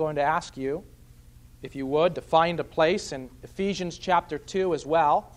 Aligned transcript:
going 0.00 0.16
to 0.16 0.22
ask 0.22 0.56
you, 0.56 0.82
if 1.60 1.76
you 1.76 1.84
would, 1.84 2.14
to 2.14 2.22
find 2.22 2.58
a 2.58 2.64
place 2.64 3.12
in 3.12 3.28
Ephesians 3.42 3.98
chapter 3.98 4.38
2 4.38 4.72
as 4.72 4.86
well. 4.86 5.30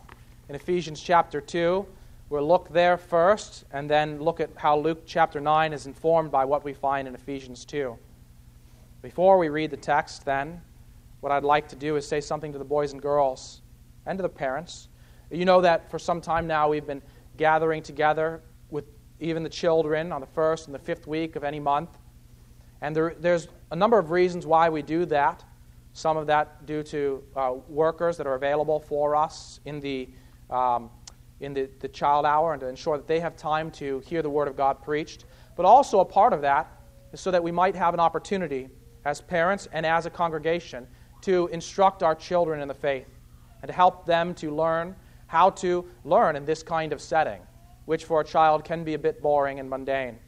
In 0.47 0.55
Ephesians 0.55 1.01
chapter 1.01 1.41
2, 1.41 1.85
we'll 2.29 2.47
look 2.47 2.69
there 2.69 2.95
first 2.95 3.65
and 3.73 3.89
then 3.89 4.21
look 4.21 4.39
at 4.39 4.49
how 4.55 4.77
Luke 4.77 5.03
chapter 5.05 5.41
9 5.41 5.73
is 5.73 5.85
informed 5.85 6.31
by 6.31 6.45
what 6.45 6.63
we 6.63 6.73
find 6.73 7.09
in 7.09 7.13
Ephesians 7.13 7.65
2. 7.65 7.97
Before 9.01 9.37
we 9.37 9.49
read 9.49 9.69
the 9.69 9.75
text, 9.75 10.23
then, 10.23 10.61
what 11.19 11.33
I'd 11.33 11.43
like 11.43 11.67
to 11.67 11.75
do 11.75 11.97
is 11.97 12.07
say 12.07 12.21
something 12.21 12.53
to 12.53 12.57
the 12.57 12.63
boys 12.63 12.93
and 12.93 13.01
girls 13.01 13.61
and 14.05 14.17
to 14.17 14.21
the 14.21 14.29
parents. 14.29 14.87
You 15.29 15.43
know 15.43 15.59
that 15.59 15.91
for 15.91 15.99
some 15.99 16.21
time 16.21 16.47
now 16.47 16.69
we've 16.69 16.87
been 16.87 17.01
gathering 17.35 17.83
together 17.83 18.39
with 18.69 18.85
even 19.19 19.43
the 19.43 19.49
children 19.49 20.13
on 20.13 20.21
the 20.21 20.27
first 20.27 20.67
and 20.67 20.73
the 20.73 20.79
fifth 20.79 21.05
week 21.05 21.35
of 21.35 21.43
any 21.43 21.59
month 21.59 21.89
and 22.83 22.93
there, 22.93 23.15
there's 23.17 23.47
a 23.71 23.77
number 23.77 23.97
of 23.97 24.11
reasons 24.11 24.45
why 24.45 24.67
we 24.67 24.81
do 24.81 25.05
that. 25.05 25.41
Some 25.93 26.17
of 26.17 26.27
that 26.27 26.65
due 26.65 26.83
to 26.83 27.23
uh, 27.33 27.53
workers 27.69 28.17
that 28.17 28.27
are 28.27 28.35
available 28.35 28.81
for 28.81 29.15
us 29.15 29.61
in 29.63 29.79
the, 29.79 30.09
um, 30.49 30.89
in 31.39 31.53
the, 31.53 31.69
the 31.79 31.87
child 31.87 32.25
hour 32.25 32.51
and 32.51 32.59
to 32.59 32.67
ensure 32.67 32.97
that 32.97 33.07
they 33.07 33.21
have 33.21 33.37
time 33.37 33.71
to 33.71 33.99
hear 34.01 34.21
the 34.21 34.29
Word 34.29 34.49
of 34.49 34.57
God 34.57 34.81
preached. 34.81 35.23
But 35.55 35.65
also, 35.65 36.01
a 36.01 36.05
part 36.05 36.33
of 36.33 36.41
that 36.41 36.69
is 37.13 37.21
so 37.21 37.31
that 37.31 37.41
we 37.41 37.53
might 37.53 37.73
have 37.73 37.93
an 37.93 38.01
opportunity 38.01 38.67
as 39.05 39.21
parents 39.21 39.69
and 39.71 39.85
as 39.85 40.05
a 40.05 40.09
congregation 40.09 40.85
to 41.21 41.47
instruct 41.53 42.03
our 42.03 42.15
children 42.15 42.59
in 42.61 42.67
the 42.67 42.73
faith 42.73 43.07
and 43.61 43.69
to 43.69 43.73
help 43.73 44.05
them 44.05 44.33
to 44.35 44.53
learn 44.53 44.93
how 45.27 45.51
to 45.51 45.85
learn 46.03 46.35
in 46.35 46.43
this 46.43 46.61
kind 46.61 46.91
of 46.91 46.99
setting, 46.99 47.39
which 47.85 48.03
for 48.03 48.19
a 48.19 48.25
child 48.25 48.65
can 48.65 48.83
be 48.83 48.93
a 48.93 48.99
bit 48.99 49.21
boring 49.21 49.61
and 49.61 49.69
mundane. 49.69 50.19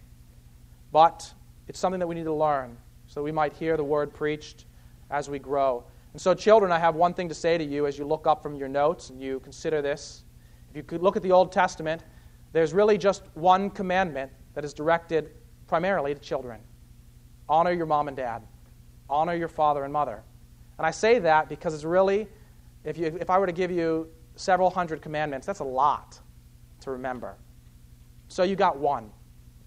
But 0.94 1.34
it's 1.68 1.80
something 1.80 2.00
that 2.00 2.08
we 2.08 2.16
need 2.16 2.26
to 2.26 2.34
learn 2.34 2.78
so 3.08 3.22
we 3.24 3.32
might 3.32 3.54
hear 3.54 3.78
the 3.78 3.84
word 3.84 4.14
preached 4.14 4.66
as 5.10 5.30
we 5.30 5.40
grow. 5.40 5.84
And 6.14 6.22
so, 6.22 6.34
children, 6.34 6.72
I 6.72 6.80
have 6.80 6.96
one 6.96 7.14
thing 7.14 7.28
to 7.30 7.36
say 7.36 7.58
to 7.58 7.64
you 7.64 7.88
as 7.88 7.98
you 7.98 8.06
look 8.06 8.26
up 8.26 8.42
from 8.42 8.56
your 8.56 8.70
notes 8.70 9.10
and 9.10 9.22
you 9.22 9.40
consider 9.42 9.82
this. 9.82 10.24
If 10.70 10.76
you 10.76 10.84
could 10.84 11.04
look 11.04 11.18
at 11.18 11.24
the 11.24 11.32
Old 11.32 11.52
Testament, 11.52 12.04
there's 12.54 12.74
really 12.74 12.98
just 12.98 13.24
one 13.34 13.70
commandment 13.70 14.32
that 14.54 14.64
is 14.64 14.74
directed 14.74 15.32
primarily 15.68 16.14
to 16.14 16.20
children 16.20 16.62
honor 17.48 17.72
your 17.72 17.86
mom 17.86 18.08
and 18.08 18.18
dad, 18.18 18.42
honor 19.10 19.36
your 19.36 19.48
father 19.48 19.84
and 19.84 19.94
mother. 19.94 20.24
And 20.78 20.86
I 20.86 20.92
say 20.92 21.20
that 21.20 21.48
because 21.48 21.74
it's 21.74 21.84
really, 21.84 22.28
if, 22.84 22.98
you, 22.98 23.18
if 23.20 23.30
I 23.30 23.38
were 23.38 23.46
to 23.46 23.54
give 23.54 23.72
you 23.72 24.10
several 24.36 24.70
hundred 24.70 25.02
commandments, 25.02 25.46
that's 25.46 25.60
a 25.60 25.66
lot 25.66 26.20
to 26.82 26.92
remember. 26.92 27.36
So 28.28 28.44
you 28.44 28.56
got 28.56 28.78
one 28.78 29.12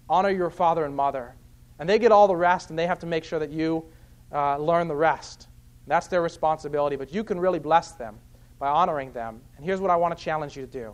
honor 0.09 0.31
your 0.31 0.49
father 0.49 0.85
and 0.85 0.95
mother. 0.95 1.35
And 1.79 1.87
they 1.87 1.97
get 1.97 2.11
all 2.11 2.27
the 2.27 2.35
rest, 2.35 2.69
and 2.69 2.77
they 2.77 2.87
have 2.87 2.99
to 2.99 3.05
make 3.05 3.23
sure 3.23 3.39
that 3.39 3.51
you 3.51 3.85
uh, 4.31 4.57
learn 4.57 4.87
the 4.87 4.95
rest. 4.95 5.47
That's 5.87 6.07
their 6.07 6.21
responsibility, 6.21 6.95
but 6.95 7.13
you 7.13 7.23
can 7.23 7.39
really 7.39 7.59
bless 7.59 7.93
them 7.93 8.19
by 8.59 8.67
honoring 8.67 9.11
them. 9.13 9.41
And 9.57 9.65
here's 9.65 9.79
what 9.79 9.89
I 9.89 9.95
want 9.95 10.15
to 10.15 10.23
challenge 10.23 10.55
you 10.55 10.65
to 10.65 10.71
do 10.71 10.93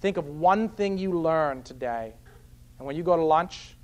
think 0.00 0.18
of 0.18 0.26
one 0.26 0.68
thing 0.68 0.98
you 0.98 1.18
learned 1.18 1.64
today. 1.64 2.12
And 2.78 2.86
when 2.86 2.94
you 2.94 3.02
go 3.02 3.16
to 3.16 3.22
lunch, 3.22 3.76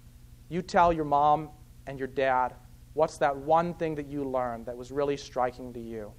you 0.50 0.60
tell 0.60 0.92
your 0.92 1.06
mom 1.06 1.48
and 1.86 1.98
your 1.98 2.08
dad 2.08 2.52
what's 2.92 3.16
that 3.18 3.34
one 3.34 3.72
thing 3.72 3.94
that 3.94 4.06
you 4.06 4.24
learned 4.24 4.66
that 4.66 4.76
was 4.76 4.90
really 4.90 5.16
striking 5.16 5.72
to 5.72 5.80
you. 5.80 6.12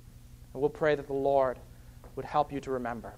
And 0.54 0.62
we'll 0.62 0.72
pray 0.72 0.96
that 0.96 1.06
the 1.06 1.14
Lord 1.14 1.60
would 2.16 2.26
help 2.26 2.52
you 2.52 2.60
to 2.62 2.72
remember. 2.72 3.14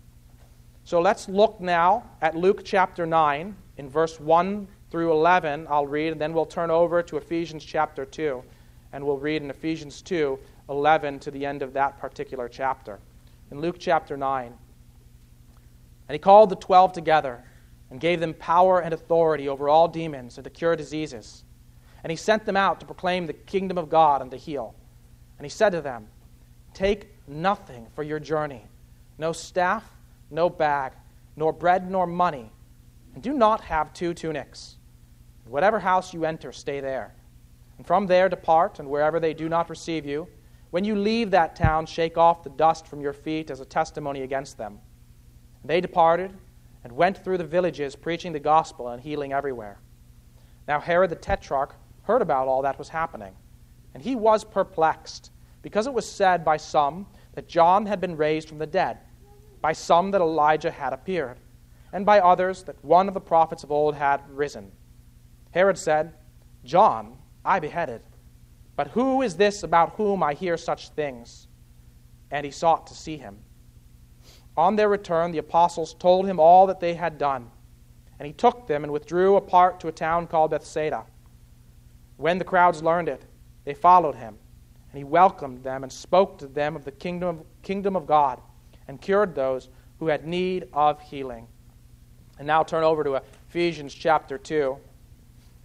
So 0.83 0.99
let's 0.99 1.29
look 1.29 1.61
now 1.61 2.09
at 2.21 2.35
Luke 2.35 2.63
chapter 2.65 3.05
9 3.05 3.55
in 3.77 3.89
verse 3.89 4.19
1 4.19 4.67
through 4.93 5.11
11, 5.11 5.65
I'll 5.71 5.87
read, 5.87 6.11
and 6.11 6.21
then 6.21 6.33
we'll 6.35 6.45
turn 6.45 6.69
over 6.69 7.01
to 7.01 7.17
Ephesians 7.17 7.65
chapter 7.65 8.05
2, 8.05 8.43
and 8.91 9.03
we'll 9.03 9.17
read 9.17 9.41
in 9.41 9.49
Ephesians 9.49 10.03
2, 10.03 10.37
11 10.69 11.17
to 11.21 11.31
the 11.31 11.47
end 11.47 11.63
of 11.63 11.73
that 11.73 11.97
particular 11.97 12.47
chapter. 12.47 12.99
In 13.49 13.59
Luke 13.59 13.77
chapter 13.79 14.15
9, 14.15 14.45
and 14.45 16.13
he 16.13 16.19
called 16.19 16.51
the 16.51 16.55
twelve 16.57 16.93
together 16.93 17.43
and 17.89 17.99
gave 17.99 18.19
them 18.19 18.35
power 18.35 18.81
and 18.81 18.93
authority 18.93 19.49
over 19.49 19.67
all 19.67 19.87
demons 19.87 20.37
and 20.37 20.43
to 20.43 20.51
cure 20.51 20.75
diseases. 20.75 21.43
And 22.03 22.11
he 22.11 22.15
sent 22.15 22.45
them 22.45 22.55
out 22.55 22.79
to 22.81 22.85
proclaim 22.85 23.25
the 23.25 23.33
kingdom 23.33 23.79
of 23.79 23.89
God 23.89 24.21
and 24.21 24.29
to 24.29 24.37
heal. 24.37 24.75
And 25.39 25.45
he 25.45 25.49
said 25.49 25.71
to 25.71 25.81
them, 25.81 26.07
Take 26.75 27.07
nothing 27.27 27.87
for 27.95 28.03
your 28.03 28.19
journey 28.19 28.67
no 29.17 29.31
staff, 29.31 29.89
no 30.29 30.51
bag, 30.51 30.91
nor 31.35 31.51
bread, 31.51 31.89
nor 31.89 32.05
money, 32.05 32.51
and 33.15 33.23
do 33.23 33.33
not 33.33 33.61
have 33.61 33.91
two 33.91 34.13
tunics. 34.13 34.75
Whatever 35.45 35.79
house 35.79 36.13
you 36.13 36.25
enter, 36.25 36.51
stay 36.51 36.79
there. 36.79 37.15
And 37.77 37.85
from 37.85 38.07
there 38.07 38.29
depart, 38.29 38.79
and 38.79 38.89
wherever 38.89 39.19
they 39.19 39.33
do 39.33 39.49
not 39.49 39.69
receive 39.69 40.05
you, 40.05 40.27
when 40.71 40.83
you 40.83 40.95
leave 40.95 41.31
that 41.31 41.55
town, 41.55 41.85
shake 41.85 42.17
off 42.17 42.43
the 42.43 42.49
dust 42.49 42.87
from 42.87 43.01
your 43.01 43.13
feet 43.13 43.51
as 43.51 43.59
a 43.59 43.65
testimony 43.65 44.21
against 44.21 44.57
them. 44.57 44.79
They 45.63 45.81
departed 45.81 46.33
and 46.83 46.91
went 46.91 47.23
through 47.23 47.37
the 47.37 47.45
villages, 47.45 47.95
preaching 47.95 48.33
the 48.33 48.39
gospel 48.39 48.87
and 48.87 49.01
healing 49.01 49.33
everywhere. 49.33 49.79
Now 50.67 50.79
Herod 50.79 51.11
the 51.11 51.15
Tetrarch 51.15 51.75
heard 52.03 52.21
about 52.21 52.47
all 52.47 52.61
that 52.63 52.79
was 52.79 52.89
happening, 52.89 53.35
and 53.93 54.01
he 54.01 54.15
was 54.15 54.43
perplexed, 54.43 55.31
because 55.61 55.87
it 55.87 55.93
was 55.93 56.09
said 56.09 56.43
by 56.43 56.57
some 56.57 57.05
that 57.35 57.47
John 57.47 57.85
had 57.85 58.01
been 58.01 58.17
raised 58.17 58.49
from 58.49 58.57
the 58.57 58.67
dead, 58.67 58.97
by 59.61 59.73
some 59.73 60.11
that 60.11 60.21
Elijah 60.21 60.71
had 60.71 60.91
appeared, 60.91 61.39
and 61.91 62.05
by 62.05 62.19
others 62.19 62.63
that 62.63 62.83
one 62.83 63.07
of 63.07 63.13
the 63.13 63.21
prophets 63.21 63.63
of 63.63 63.71
old 63.71 63.95
had 63.95 64.21
risen. 64.29 64.71
Herod 65.53 65.77
said, 65.77 66.13
John 66.65 67.17
I 67.45 67.59
beheaded, 67.59 68.01
but 68.75 68.87
who 68.87 69.21
is 69.21 69.35
this 69.35 69.61
about 69.61 69.93
whom 69.95 70.23
I 70.23 70.33
hear 70.33 70.57
such 70.57 70.89
things? 70.89 71.47
And 72.31 72.43
he 72.43 72.51
sought 72.51 72.87
to 72.87 72.95
see 72.95 73.17
him. 73.17 73.37
On 74.57 74.75
their 74.75 74.89
return, 74.89 75.31
the 75.31 75.37
apostles 75.37 75.93
told 75.93 76.25
him 76.25 76.39
all 76.39 76.65
that 76.67 76.79
they 76.79 76.95
had 76.95 77.19
done, 77.19 77.51
and 78.17 78.25
he 78.25 78.33
took 78.33 78.65
them 78.65 78.83
and 78.83 78.91
withdrew 78.91 79.35
apart 79.35 79.79
to 79.79 79.87
a 79.87 79.91
town 79.91 80.25
called 80.25 80.51
Bethsaida. 80.51 81.05
When 82.17 82.39
the 82.39 82.45
crowds 82.45 82.81
learned 82.81 83.09
it, 83.09 83.23
they 83.63 83.75
followed 83.75 84.15
him, 84.15 84.37
and 84.91 84.97
he 84.97 85.03
welcomed 85.03 85.63
them 85.63 85.83
and 85.83 85.91
spoke 85.91 86.39
to 86.39 86.47
them 86.47 86.75
of 86.75 86.83
the 86.83 86.91
kingdom 86.91 87.39
of, 87.39 87.45
kingdom 87.61 87.95
of 87.95 88.07
God, 88.07 88.41
and 88.87 88.99
cured 88.99 89.35
those 89.35 89.69
who 89.99 90.07
had 90.07 90.25
need 90.25 90.67
of 90.73 90.99
healing. 91.01 91.47
And 92.39 92.47
now 92.47 92.63
turn 92.63 92.83
over 92.83 93.03
to 93.03 93.21
Ephesians 93.49 93.93
chapter 93.93 94.39
2. 94.39 94.77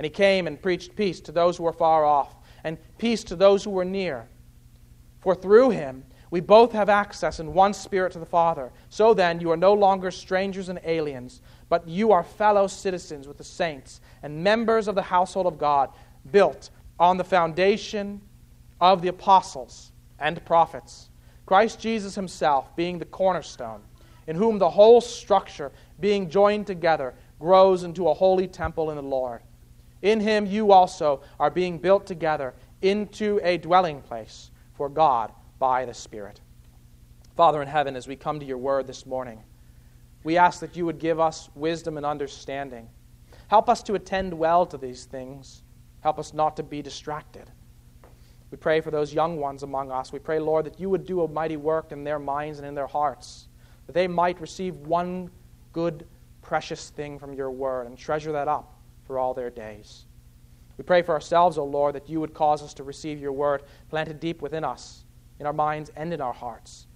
And 0.00 0.06
he 0.06 0.10
came 0.10 0.46
and 0.46 0.62
preached 0.62 0.96
peace 0.96 1.20
to 1.20 1.30
those 1.30 1.58
who 1.58 1.64
were 1.64 1.74
far 1.74 2.06
off, 2.06 2.34
and 2.64 2.78
peace 2.96 3.22
to 3.24 3.36
those 3.36 3.62
who 3.62 3.70
were 3.70 3.84
near. 3.84 4.30
For 5.18 5.34
through 5.34 5.68
him 5.70 6.04
we 6.30 6.40
both 6.40 6.72
have 6.72 6.88
access 6.88 7.38
in 7.38 7.52
one 7.52 7.74
spirit 7.74 8.12
to 8.12 8.18
the 8.18 8.24
Father. 8.24 8.72
So 8.88 9.12
then, 9.12 9.40
you 9.40 9.50
are 9.50 9.58
no 9.58 9.74
longer 9.74 10.10
strangers 10.10 10.70
and 10.70 10.80
aliens, 10.84 11.42
but 11.68 11.86
you 11.86 12.12
are 12.12 12.24
fellow 12.24 12.66
citizens 12.66 13.28
with 13.28 13.36
the 13.36 13.44
saints 13.44 14.00
and 14.22 14.42
members 14.42 14.88
of 14.88 14.94
the 14.94 15.02
household 15.02 15.46
of 15.46 15.58
God, 15.58 15.90
built 16.30 16.70
on 16.98 17.18
the 17.18 17.24
foundation 17.24 18.22
of 18.80 19.02
the 19.02 19.08
apostles 19.08 19.92
and 20.18 20.42
prophets. 20.46 21.10
Christ 21.44 21.78
Jesus 21.78 22.14
himself 22.14 22.74
being 22.74 22.98
the 22.98 23.04
cornerstone, 23.04 23.82
in 24.26 24.34
whom 24.34 24.58
the 24.58 24.70
whole 24.70 25.02
structure, 25.02 25.72
being 26.00 26.30
joined 26.30 26.66
together, 26.66 27.12
grows 27.38 27.82
into 27.82 28.08
a 28.08 28.14
holy 28.14 28.48
temple 28.48 28.88
in 28.88 28.96
the 28.96 29.02
Lord. 29.02 29.42
In 30.02 30.20
him 30.20 30.46
you 30.46 30.72
also 30.72 31.20
are 31.38 31.50
being 31.50 31.78
built 31.78 32.06
together 32.06 32.54
into 32.82 33.38
a 33.42 33.58
dwelling 33.58 34.00
place 34.00 34.50
for 34.74 34.88
God 34.88 35.32
by 35.58 35.84
the 35.84 35.94
Spirit. 35.94 36.40
Father 37.36 37.60
in 37.60 37.68
heaven, 37.68 37.96
as 37.96 38.08
we 38.08 38.16
come 38.16 38.40
to 38.40 38.46
your 38.46 38.58
word 38.58 38.86
this 38.86 39.04
morning, 39.04 39.42
we 40.24 40.36
ask 40.36 40.60
that 40.60 40.76
you 40.76 40.86
would 40.86 40.98
give 40.98 41.20
us 41.20 41.50
wisdom 41.54 41.96
and 41.96 42.06
understanding. 42.06 42.88
Help 43.48 43.68
us 43.68 43.82
to 43.82 43.94
attend 43.94 44.32
well 44.32 44.64
to 44.66 44.78
these 44.78 45.04
things. 45.04 45.62
Help 46.00 46.18
us 46.18 46.32
not 46.32 46.56
to 46.56 46.62
be 46.62 46.82
distracted. 46.82 47.50
We 48.50 48.56
pray 48.56 48.80
for 48.80 48.90
those 48.90 49.14
young 49.14 49.38
ones 49.38 49.62
among 49.62 49.90
us. 49.90 50.12
We 50.12 50.18
pray, 50.18 50.38
Lord, 50.38 50.66
that 50.66 50.80
you 50.80 50.90
would 50.90 51.06
do 51.06 51.22
a 51.22 51.28
mighty 51.28 51.56
work 51.56 51.92
in 51.92 52.04
their 52.04 52.18
minds 52.18 52.58
and 52.58 52.66
in 52.66 52.74
their 52.74 52.86
hearts, 52.86 53.48
that 53.86 53.92
they 53.92 54.08
might 54.08 54.40
receive 54.40 54.76
one 54.76 55.30
good, 55.72 56.06
precious 56.42 56.90
thing 56.90 57.18
from 57.18 57.32
your 57.32 57.50
word 57.50 57.86
and 57.86 57.96
treasure 57.96 58.32
that 58.32 58.48
up 58.48 58.79
for 59.10 59.18
all 59.18 59.34
their 59.34 59.50
days. 59.50 60.04
We 60.78 60.84
pray 60.84 61.02
for 61.02 61.14
ourselves, 61.14 61.58
O 61.58 61.64
Lord, 61.64 61.96
that 61.96 62.08
you 62.08 62.20
would 62.20 62.32
cause 62.32 62.62
us 62.62 62.74
to 62.74 62.84
receive 62.84 63.18
your 63.18 63.32
word 63.32 63.64
planted 63.88 64.20
deep 64.20 64.40
within 64.40 64.62
us, 64.62 65.04
in 65.40 65.46
our 65.46 65.52
minds 65.52 65.90
and 65.96 66.14
in 66.14 66.20
our 66.20 66.32
hearts 66.32 66.86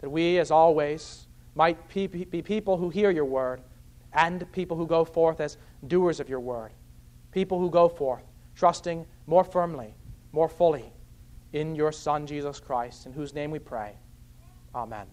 that 0.00 0.10
we, 0.10 0.38
as 0.38 0.50
always, 0.50 1.28
might 1.54 1.88
be 1.94 2.08
people 2.08 2.76
who 2.76 2.90
hear 2.90 3.10
your 3.10 3.24
word 3.24 3.60
and 4.12 4.50
people 4.52 4.76
who 4.76 4.86
go 4.86 5.04
forth 5.04 5.40
as 5.40 5.58
doers 5.86 6.18
of 6.18 6.28
your 6.28 6.40
word. 6.40 6.72
People 7.30 7.60
who 7.60 7.70
go 7.70 7.88
forth 7.88 8.24
trusting 8.56 9.06
more 9.26 9.44
firmly, 9.44 9.94
more 10.32 10.48
fully 10.48 10.92
in 11.52 11.74
your 11.74 11.92
Son, 11.92 12.26
Jesus 12.26 12.58
Christ, 12.58 13.06
in 13.06 13.12
whose 13.12 13.34
name 13.34 13.50
we 13.50 13.58
pray. 13.58 13.94
Amen. 14.74 15.06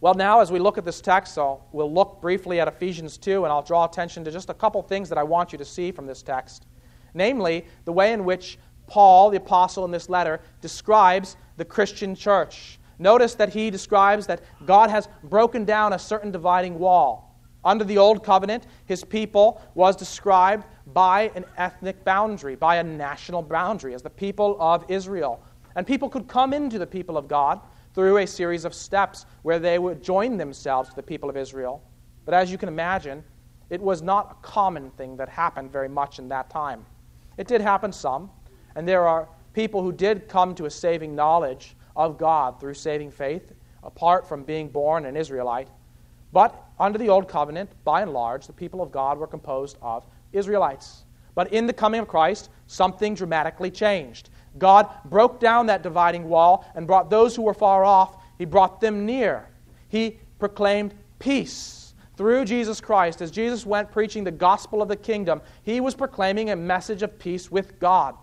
Well, 0.00 0.14
now, 0.14 0.38
as 0.38 0.52
we 0.52 0.60
look 0.60 0.78
at 0.78 0.84
this 0.84 1.00
text, 1.00 1.36
we'll 1.36 1.92
look 1.92 2.20
briefly 2.20 2.60
at 2.60 2.68
Ephesians 2.68 3.18
2, 3.18 3.42
and 3.42 3.52
I'll 3.52 3.62
draw 3.62 3.84
attention 3.84 4.22
to 4.24 4.30
just 4.30 4.48
a 4.48 4.54
couple 4.54 4.80
things 4.80 5.08
that 5.08 5.18
I 5.18 5.24
want 5.24 5.50
you 5.50 5.58
to 5.58 5.64
see 5.64 5.90
from 5.90 6.06
this 6.06 6.22
text. 6.22 6.66
Namely, 7.14 7.66
the 7.84 7.92
way 7.92 8.12
in 8.12 8.24
which 8.24 8.58
Paul, 8.86 9.30
the 9.30 9.38
apostle 9.38 9.84
in 9.84 9.90
this 9.90 10.08
letter, 10.08 10.40
describes 10.60 11.36
the 11.56 11.64
Christian 11.64 12.14
church. 12.14 12.78
Notice 13.00 13.34
that 13.34 13.52
he 13.52 13.70
describes 13.70 14.28
that 14.28 14.42
God 14.66 14.88
has 14.88 15.08
broken 15.24 15.64
down 15.64 15.92
a 15.92 15.98
certain 15.98 16.30
dividing 16.30 16.78
wall. 16.78 17.36
Under 17.64 17.82
the 17.82 17.98
Old 17.98 18.22
Covenant, 18.22 18.68
his 18.84 19.02
people 19.02 19.60
was 19.74 19.96
described 19.96 20.64
by 20.86 21.32
an 21.34 21.44
ethnic 21.56 22.04
boundary, 22.04 22.54
by 22.54 22.76
a 22.76 22.84
national 22.84 23.42
boundary, 23.42 23.94
as 23.94 24.02
the 24.02 24.10
people 24.10 24.56
of 24.60 24.84
Israel. 24.88 25.42
And 25.74 25.84
people 25.84 26.08
could 26.08 26.28
come 26.28 26.52
into 26.52 26.78
the 26.78 26.86
people 26.86 27.16
of 27.16 27.26
God 27.26 27.60
through 27.94 28.18
a 28.18 28.26
series 28.26 28.64
of 28.64 28.74
steps 28.74 29.26
where 29.42 29.58
they 29.58 29.78
would 29.78 30.02
join 30.02 30.36
themselves 30.36 30.90
to 30.90 30.96
the 30.96 31.02
people 31.02 31.28
of 31.28 31.36
Israel. 31.36 31.82
But 32.24 32.34
as 32.34 32.50
you 32.50 32.58
can 32.58 32.68
imagine, 32.68 33.24
it 33.70 33.80
was 33.80 34.02
not 34.02 34.30
a 34.38 34.46
common 34.46 34.90
thing 34.92 35.16
that 35.16 35.28
happened 35.28 35.72
very 35.72 35.88
much 35.88 36.18
in 36.18 36.28
that 36.28 36.50
time. 36.50 36.84
It 37.36 37.46
did 37.46 37.60
happen 37.60 37.92
some, 37.92 38.30
and 38.74 38.86
there 38.86 39.06
are 39.06 39.28
people 39.52 39.82
who 39.82 39.92
did 39.92 40.28
come 40.28 40.54
to 40.54 40.66
a 40.66 40.70
saving 40.70 41.14
knowledge 41.14 41.76
of 41.96 42.18
God 42.18 42.60
through 42.60 42.74
saving 42.74 43.10
faith, 43.10 43.52
apart 43.82 44.28
from 44.28 44.44
being 44.44 44.68
born 44.68 45.06
an 45.06 45.16
Israelite. 45.16 45.68
But 46.32 46.54
under 46.78 46.98
the 46.98 47.08
Old 47.08 47.28
Covenant, 47.28 47.70
by 47.84 48.02
and 48.02 48.12
large, 48.12 48.46
the 48.46 48.52
people 48.52 48.82
of 48.82 48.92
God 48.92 49.18
were 49.18 49.26
composed 49.26 49.78
of 49.82 50.06
Israelites. 50.32 51.04
But 51.34 51.52
in 51.52 51.66
the 51.66 51.72
coming 51.72 52.00
of 52.00 52.08
Christ, 52.08 52.50
something 52.66 53.14
dramatically 53.14 53.70
changed. 53.70 54.30
God 54.58 54.88
broke 55.04 55.40
down 55.40 55.66
that 55.66 55.82
dividing 55.82 56.28
wall 56.28 56.64
and 56.74 56.86
brought 56.86 57.10
those 57.10 57.36
who 57.36 57.42
were 57.42 57.54
far 57.54 57.84
off, 57.84 58.16
He 58.38 58.44
brought 58.44 58.80
them 58.80 59.06
near. 59.06 59.48
He 59.88 60.18
proclaimed 60.38 60.94
peace 61.18 61.94
through 62.16 62.44
Jesus 62.44 62.80
Christ. 62.80 63.22
As 63.22 63.30
Jesus 63.30 63.64
went 63.64 63.92
preaching 63.92 64.24
the 64.24 64.30
gospel 64.30 64.82
of 64.82 64.88
the 64.88 64.96
kingdom, 64.96 65.40
He 65.62 65.80
was 65.80 65.94
proclaiming 65.94 66.50
a 66.50 66.56
message 66.56 67.02
of 67.02 67.18
peace 67.18 67.50
with 67.50 67.78
God. 67.78 68.14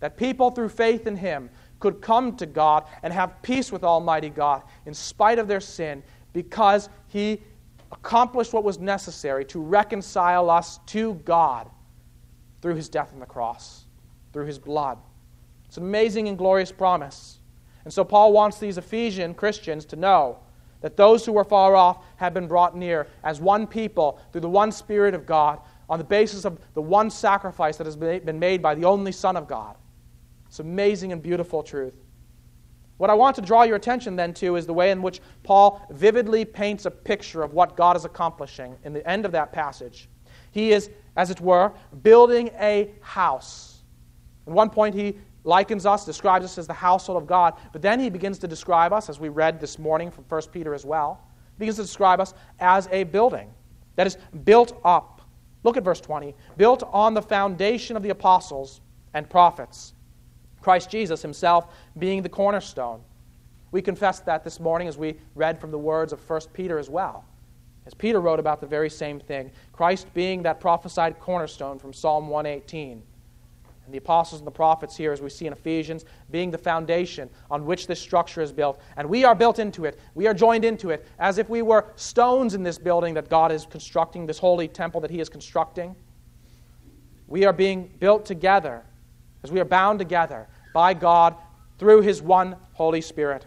That 0.00 0.16
people, 0.16 0.50
through 0.50 0.68
faith 0.68 1.06
in 1.06 1.16
Him, 1.16 1.50
could 1.80 2.00
come 2.00 2.36
to 2.36 2.46
God 2.46 2.84
and 3.02 3.12
have 3.12 3.42
peace 3.42 3.70
with 3.70 3.84
Almighty 3.84 4.30
God 4.30 4.62
in 4.86 4.94
spite 4.94 5.38
of 5.38 5.48
their 5.48 5.60
sin 5.60 6.02
because 6.32 6.88
He 7.08 7.42
accomplished 7.92 8.52
what 8.52 8.64
was 8.64 8.78
necessary 8.78 9.44
to 9.46 9.60
reconcile 9.60 10.50
us 10.50 10.78
to 10.86 11.14
God 11.24 11.68
through 12.62 12.74
His 12.74 12.88
death 12.88 13.12
on 13.12 13.20
the 13.20 13.26
cross, 13.26 13.84
through 14.32 14.46
His 14.46 14.58
blood. 14.58 14.98
It's 15.68 15.76
an 15.76 15.84
amazing 15.84 16.28
and 16.28 16.38
glorious 16.38 16.72
promise. 16.72 17.38
And 17.84 17.92
so 17.92 18.04
Paul 18.04 18.32
wants 18.32 18.58
these 18.58 18.78
Ephesian 18.78 19.34
Christians 19.34 19.84
to 19.86 19.96
know 19.96 20.38
that 20.80 20.96
those 20.96 21.24
who 21.24 21.32
were 21.32 21.44
far 21.44 21.74
off 21.74 22.04
have 22.16 22.34
been 22.34 22.46
brought 22.46 22.76
near 22.76 23.06
as 23.24 23.40
one 23.40 23.66
people 23.66 24.20
through 24.32 24.42
the 24.42 24.48
one 24.48 24.70
Spirit 24.70 25.14
of 25.14 25.26
God 25.26 25.60
on 25.88 25.98
the 25.98 26.04
basis 26.04 26.44
of 26.44 26.58
the 26.74 26.82
one 26.82 27.10
sacrifice 27.10 27.76
that 27.76 27.86
has 27.86 27.96
been 27.96 28.38
made 28.38 28.60
by 28.60 28.74
the 28.74 28.84
only 28.84 29.12
Son 29.12 29.36
of 29.36 29.48
God. 29.48 29.76
It's 30.46 30.60
amazing 30.60 31.12
and 31.12 31.22
beautiful 31.22 31.62
truth. 31.62 31.94
What 32.98 33.10
I 33.10 33.14
want 33.14 33.36
to 33.36 33.42
draw 33.42 33.62
your 33.64 33.76
attention 33.76 34.16
then 34.16 34.32
to 34.34 34.56
is 34.56 34.66
the 34.66 34.72
way 34.72 34.90
in 34.90 35.02
which 35.02 35.20
Paul 35.42 35.86
vividly 35.90 36.44
paints 36.44 36.86
a 36.86 36.90
picture 36.90 37.42
of 37.42 37.52
what 37.52 37.76
God 37.76 37.96
is 37.96 38.04
accomplishing 38.04 38.76
in 38.84 38.92
the 38.92 39.06
end 39.08 39.26
of 39.26 39.32
that 39.32 39.52
passage. 39.52 40.08
He 40.50 40.72
is, 40.72 40.88
as 41.16 41.30
it 41.30 41.40
were, 41.40 41.72
building 42.02 42.50
a 42.58 42.90
house. 43.00 43.82
At 44.46 44.52
one 44.52 44.70
point, 44.70 44.94
he 44.94 45.18
likens 45.46 45.86
us, 45.86 46.04
describes 46.04 46.44
us 46.44 46.58
as 46.58 46.66
the 46.66 46.74
household 46.74 47.22
of 47.22 47.26
God, 47.26 47.54
but 47.72 47.80
then 47.80 48.00
he 48.00 48.10
begins 48.10 48.38
to 48.40 48.48
describe 48.48 48.92
us, 48.92 49.08
as 49.08 49.20
we 49.20 49.28
read 49.28 49.60
this 49.60 49.78
morning 49.78 50.10
from 50.10 50.24
1 50.28 50.42
Peter 50.52 50.74
as 50.74 50.84
well, 50.84 51.20
he 51.54 51.60
begins 51.60 51.76
to 51.76 51.82
describe 51.82 52.20
us 52.20 52.34
as 52.60 52.88
a 52.90 53.04
building 53.04 53.50
that 53.94 54.06
is 54.06 54.18
built 54.44 54.78
up. 54.84 55.22
Look 55.62 55.76
at 55.76 55.82
verse 55.82 56.00
20 56.00 56.34
built 56.56 56.82
on 56.92 57.14
the 57.14 57.22
foundation 57.22 57.96
of 57.96 58.02
the 58.02 58.10
apostles 58.10 58.80
and 59.14 59.28
prophets 59.28 59.94
Christ 60.60 60.90
Jesus 60.90 61.22
himself 61.22 61.72
being 61.96 62.22
the 62.22 62.28
cornerstone. 62.28 63.00
We 63.70 63.80
confessed 63.82 64.26
that 64.26 64.42
this 64.42 64.58
morning 64.58 64.88
as 64.88 64.98
we 64.98 65.16
read 65.36 65.60
from 65.60 65.70
the 65.70 65.78
words 65.78 66.12
of 66.12 66.28
1 66.28 66.40
Peter 66.54 66.76
as 66.76 66.90
well. 66.90 67.24
As 67.86 67.94
Peter 67.94 68.20
wrote 68.20 68.40
about 68.40 68.60
the 68.60 68.66
very 68.66 68.90
same 68.90 69.20
thing, 69.20 69.52
Christ 69.72 70.12
being 70.12 70.42
that 70.42 70.58
prophesied 70.58 71.20
cornerstone 71.20 71.78
from 71.78 71.92
Psalm 71.92 72.28
118. 72.28 73.00
And 73.86 73.94
the 73.94 73.98
apostles 73.98 74.40
and 74.40 74.46
the 74.46 74.52
prophets 74.52 74.96
here, 74.96 75.12
as 75.12 75.22
we 75.22 75.30
see 75.30 75.46
in 75.46 75.52
Ephesians, 75.52 76.04
being 76.30 76.50
the 76.50 76.58
foundation 76.58 77.30
on 77.50 77.64
which 77.64 77.86
this 77.86 78.00
structure 78.00 78.42
is 78.42 78.52
built. 78.52 78.80
And 78.96 79.08
we 79.08 79.24
are 79.24 79.34
built 79.34 79.58
into 79.58 79.84
it. 79.86 79.98
We 80.14 80.26
are 80.26 80.34
joined 80.34 80.64
into 80.64 80.90
it 80.90 81.06
as 81.18 81.38
if 81.38 81.48
we 81.48 81.62
were 81.62 81.86
stones 81.96 82.54
in 82.54 82.62
this 82.62 82.78
building 82.78 83.14
that 83.14 83.30
God 83.30 83.52
is 83.52 83.64
constructing, 83.64 84.26
this 84.26 84.38
holy 84.38 84.68
temple 84.68 85.00
that 85.00 85.10
He 85.10 85.20
is 85.20 85.28
constructing. 85.28 85.96
We 87.28 87.44
are 87.44 87.52
being 87.52 87.90
built 87.98 88.26
together 88.26 88.84
as 89.42 89.52
we 89.52 89.60
are 89.60 89.64
bound 89.64 89.98
together 89.98 90.48
by 90.74 90.92
God 90.92 91.36
through 91.78 92.02
his 92.02 92.22
one 92.22 92.56
Holy 92.72 93.00
Spirit. 93.00 93.46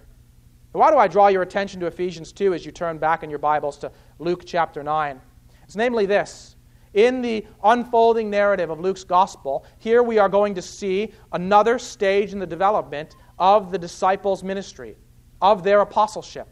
Why 0.71 0.91
do 0.91 0.97
I 0.97 1.07
draw 1.07 1.27
your 1.27 1.41
attention 1.41 1.79
to 1.81 1.87
Ephesians 1.87 2.31
2 2.31 2.53
as 2.53 2.65
you 2.65 2.71
turn 2.71 2.99
back 2.99 3.23
in 3.23 3.29
your 3.29 3.39
Bibles 3.39 3.77
to 3.79 3.91
Luke 4.19 4.43
chapter 4.45 4.83
9? 4.83 5.19
It's 5.63 5.75
namely 5.75 6.05
this. 6.05 6.55
In 6.93 7.21
the 7.21 7.45
unfolding 7.63 8.29
narrative 8.29 8.69
of 8.69 8.79
Luke's 8.79 9.03
gospel, 9.03 9.65
here 9.77 10.01
we 10.01 10.17
are 10.17 10.29
going 10.29 10.55
to 10.55 10.61
see 10.61 11.13
another 11.31 11.77
stage 11.77 12.33
in 12.33 12.39
the 12.39 12.47
development 12.47 13.15
of 13.37 13.71
the 13.71 13.77
disciples' 13.77 14.43
ministry, 14.43 14.97
of 15.41 15.63
their 15.63 15.81
apostleship. 15.81 16.47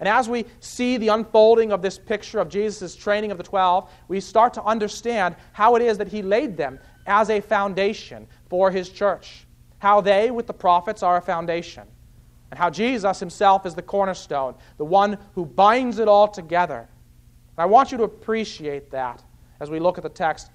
And 0.00 0.08
as 0.08 0.28
we 0.28 0.44
see 0.60 0.96
the 0.96 1.08
unfolding 1.08 1.72
of 1.72 1.82
this 1.82 1.98
picture 1.98 2.38
of 2.38 2.48
Jesus' 2.48 2.94
training 2.94 3.30
of 3.30 3.38
the 3.38 3.44
twelve, 3.44 3.90
we 4.08 4.20
start 4.20 4.54
to 4.54 4.62
understand 4.62 5.36
how 5.52 5.74
it 5.74 5.82
is 5.82 5.98
that 5.98 6.08
he 6.08 6.22
laid 6.22 6.56
them 6.56 6.78
as 7.06 7.30
a 7.30 7.40
foundation 7.40 8.26
for 8.48 8.70
his 8.70 8.90
church 8.90 9.46
how 9.78 10.00
they, 10.00 10.30
with 10.30 10.46
the 10.46 10.52
prophets, 10.52 11.02
are 11.02 11.16
a 11.16 11.22
foundation, 11.22 11.84
and 12.50 12.58
how 12.58 12.68
Jesus 12.68 13.20
himself 13.20 13.64
is 13.64 13.74
the 13.74 13.82
cornerstone, 13.82 14.54
the 14.76 14.84
one 14.84 15.18
who 15.34 15.46
binds 15.46 15.98
it 15.98 16.08
all 16.08 16.28
together. 16.28 16.80
And 16.80 17.62
I 17.62 17.66
want 17.66 17.92
you 17.92 17.98
to 17.98 18.04
appreciate 18.04 18.90
that 18.90 19.22
as 19.60 19.70
we 19.70 19.78
look 19.78 19.98
at 19.98 20.02
the 20.02 20.10
text. 20.10 20.50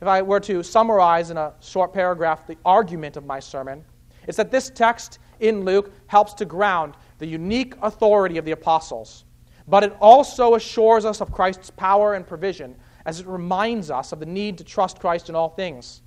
If 0.00 0.08
I 0.08 0.22
were 0.22 0.40
to 0.40 0.62
summarize 0.62 1.30
in 1.30 1.36
a 1.36 1.54
short 1.60 1.92
paragraph 1.92 2.46
the 2.46 2.58
argument 2.64 3.16
of 3.16 3.24
my 3.24 3.40
sermon, 3.40 3.84
it's 4.26 4.36
that 4.36 4.50
this 4.50 4.70
text 4.70 5.18
in 5.40 5.64
Luke 5.64 5.92
helps 6.06 6.34
to 6.34 6.44
ground 6.44 6.94
the 7.18 7.26
unique 7.26 7.74
authority 7.82 8.38
of 8.38 8.44
the 8.44 8.52
apostles, 8.52 9.24
but 9.68 9.84
it 9.84 9.96
also 10.00 10.54
assures 10.54 11.04
us 11.04 11.20
of 11.20 11.32
Christ's 11.32 11.70
power 11.70 12.14
and 12.14 12.26
provision 12.26 12.76
as 13.06 13.20
it 13.20 13.26
reminds 13.26 13.90
us 13.90 14.12
of 14.12 14.20
the 14.20 14.26
need 14.26 14.58
to 14.58 14.64
trust 14.64 14.98
Christ 14.98 15.28
in 15.28 15.34
all 15.34 15.50
things. 15.50 16.02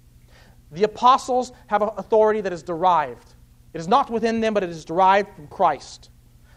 The 0.72 0.84
apostles 0.84 1.52
have 1.68 1.82
an 1.82 1.90
authority 1.98 2.42
that 2.42 2.54
is 2.54 2.62
derived. 2.62 3.34
It 3.74 3.80
is 3.80 3.88
not 3.88 4.10
within 4.10 4.42
them, 4.42 4.54
but 4.54 4.64
it 4.64 4.70
is 4.70 4.86
derived 4.86 5.34
from 5.36 5.48
Christ. 5.48 6.10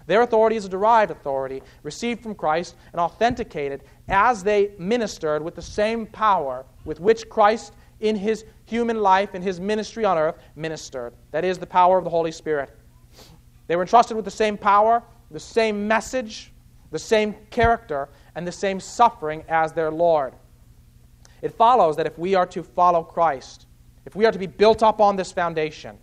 Their 0.07 0.23
authority 0.23 0.57
is 0.57 0.65
a 0.65 0.69
derived 0.69 1.11
authority, 1.11 1.63
received 1.83 2.23
from 2.23 2.35
Christ 2.35 2.77
and 2.93 3.01
authenticated 3.01 3.85
as 4.09 4.43
they 4.43 4.73
ministered 4.79 5.43
with 5.43 5.55
the 5.55 5.63
same 5.63 6.07
power 6.07 6.65
with 6.85 7.01
which 7.01 7.29
Christ, 7.29 7.73
in 8.01 8.17
his 8.17 8.45
human 8.65 9.01
life, 9.01 9.35
and 9.35 9.45
his 9.45 9.61
ministry 9.61 10.05
on 10.05 10.19
earth, 10.19 10.37
ministered. 10.57 11.15
That 11.31 11.45
is 11.45 11.59
the 11.59 11.67
power 11.67 11.99
of 11.99 12.05
the 12.05 12.11
Holy 12.11 12.33
Spirit. 12.33 12.77
They 13.69 13.77
were 13.77 13.83
entrusted 13.83 14.17
with 14.17 14.25
the 14.25 14.31
same 14.31 14.59
power, 14.59 15.03
the 15.31 15.41
same 15.41 15.87
message, 15.87 16.53
the 16.91 16.99
same 16.99 17.35
character, 17.51 18.09
and 18.35 18.47
the 18.47 18.53
same 18.53 18.81
suffering 18.81 19.45
as 19.49 19.73
their 19.73 19.91
Lord. 19.91 20.35
It 21.43 21.53
follows 21.53 21.97
that 21.97 22.07
if 22.07 22.19
we 22.19 22.35
are 22.35 22.47
to 22.47 22.63
follow 22.63 23.03
Christ, 23.03 23.67
if 24.05 24.17
we 24.17 24.27
are 24.27 24.33
to 24.33 24.39
be 24.39 24.47
built 24.47 24.83
up 24.83 25.01
on 25.01 25.17
this 25.17 25.33
foundation, 25.33 25.97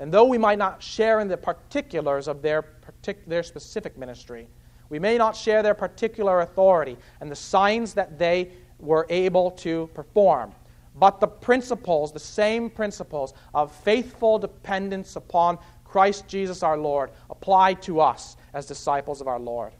And 0.00 0.10
though 0.10 0.24
we 0.24 0.38
might 0.38 0.58
not 0.58 0.82
share 0.82 1.20
in 1.20 1.28
the 1.28 1.36
particulars 1.36 2.26
of 2.26 2.40
their, 2.40 2.62
partic- 2.62 3.26
their 3.26 3.42
specific 3.42 3.98
ministry, 3.98 4.48
we 4.88 4.98
may 4.98 5.18
not 5.18 5.36
share 5.36 5.62
their 5.62 5.74
particular 5.74 6.40
authority 6.40 6.96
and 7.20 7.30
the 7.30 7.36
signs 7.36 7.92
that 7.94 8.18
they 8.18 8.50
were 8.78 9.06
able 9.10 9.50
to 9.52 9.90
perform. 9.92 10.52
But 10.94 11.20
the 11.20 11.28
principles, 11.28 12.12
the 12.12 12.18
same 12.18 12.70
principles 12.70 13.34
of 13.54 13.72
faithful 13.72 14.38
dependence 14.38 15.16
upon 15.16 15.58
Christ 15.84 16.26
Jesus 16.26 16.62
our 16.62 16.78
Lord, 16.78 17.10
apply 17.28 17.74
to 17.74 18.00
us 18.00 18.38
as 18.54 18.64
disciples 18.64 19.20
of 19.20 19.28
our 19.28 19.38
Lord. 19.38 19.74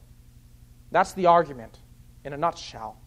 That's 0.90 1.14
the 1.14 1.26
argument 1.26 1.78
in 2.26 2.34
a 2.34 2.36
nutshell. 2.36 2.99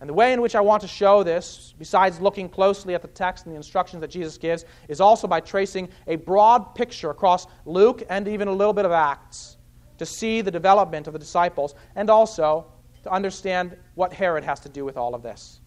And 0.00 0.08
the 0.10 0.14
way 0.14 0.32
in 0.32 0.42
which 0.42 0.54
I 0.54 0.60
want 0.60 0.82
to 0.82 0.88
show 0.88 1.22
this, 1.22 1.74
besides 1.78 2.20
looking 2.20 2.48
closely 2.48 2.94
at 2.94 3.00
the 3.00 3.08
text 3.08 3.46
and 3.46 3.52
the 3.52 3.56
instructions 3.56 4.02
that 4.02 4.10
Jesus 4.10 4.36
gives, 4.36 4.66
is 4.88 5.00
also 5.00 5.26
by 5.26 5.40
tracing 5.40 5.88
a 6.06 6.16
broad 6.16 6.74
picture 6.74 7.10
across 7.10 7.46
Luke 7.64 8.02
and 8.10 8.28
even 8.28 8.48
a 8.48 8.52
little 8.52 8.74
bit 8.74 8.84
of 8.84 8.92
Acts 8.92 9.56
to 9.96 10.04
see 10.04 10.42
the 10.42 10.50
development 10.50 11.06
of 11.06 11.14
the 11.14 11.18
disciples 11.18 11.74
and 11.94 12.10
also 12.10 12.66
to 13.04 13.10
understand 13.10 13.76
what 13.94 14.12
Herod 14.12 14.44
has 14.44 14.60
to 14.60 14.68
do 14.68 14.84
with 14.84 14.98
all 14.98 15.14
of 15.14 15.22
this. 15.22 15.60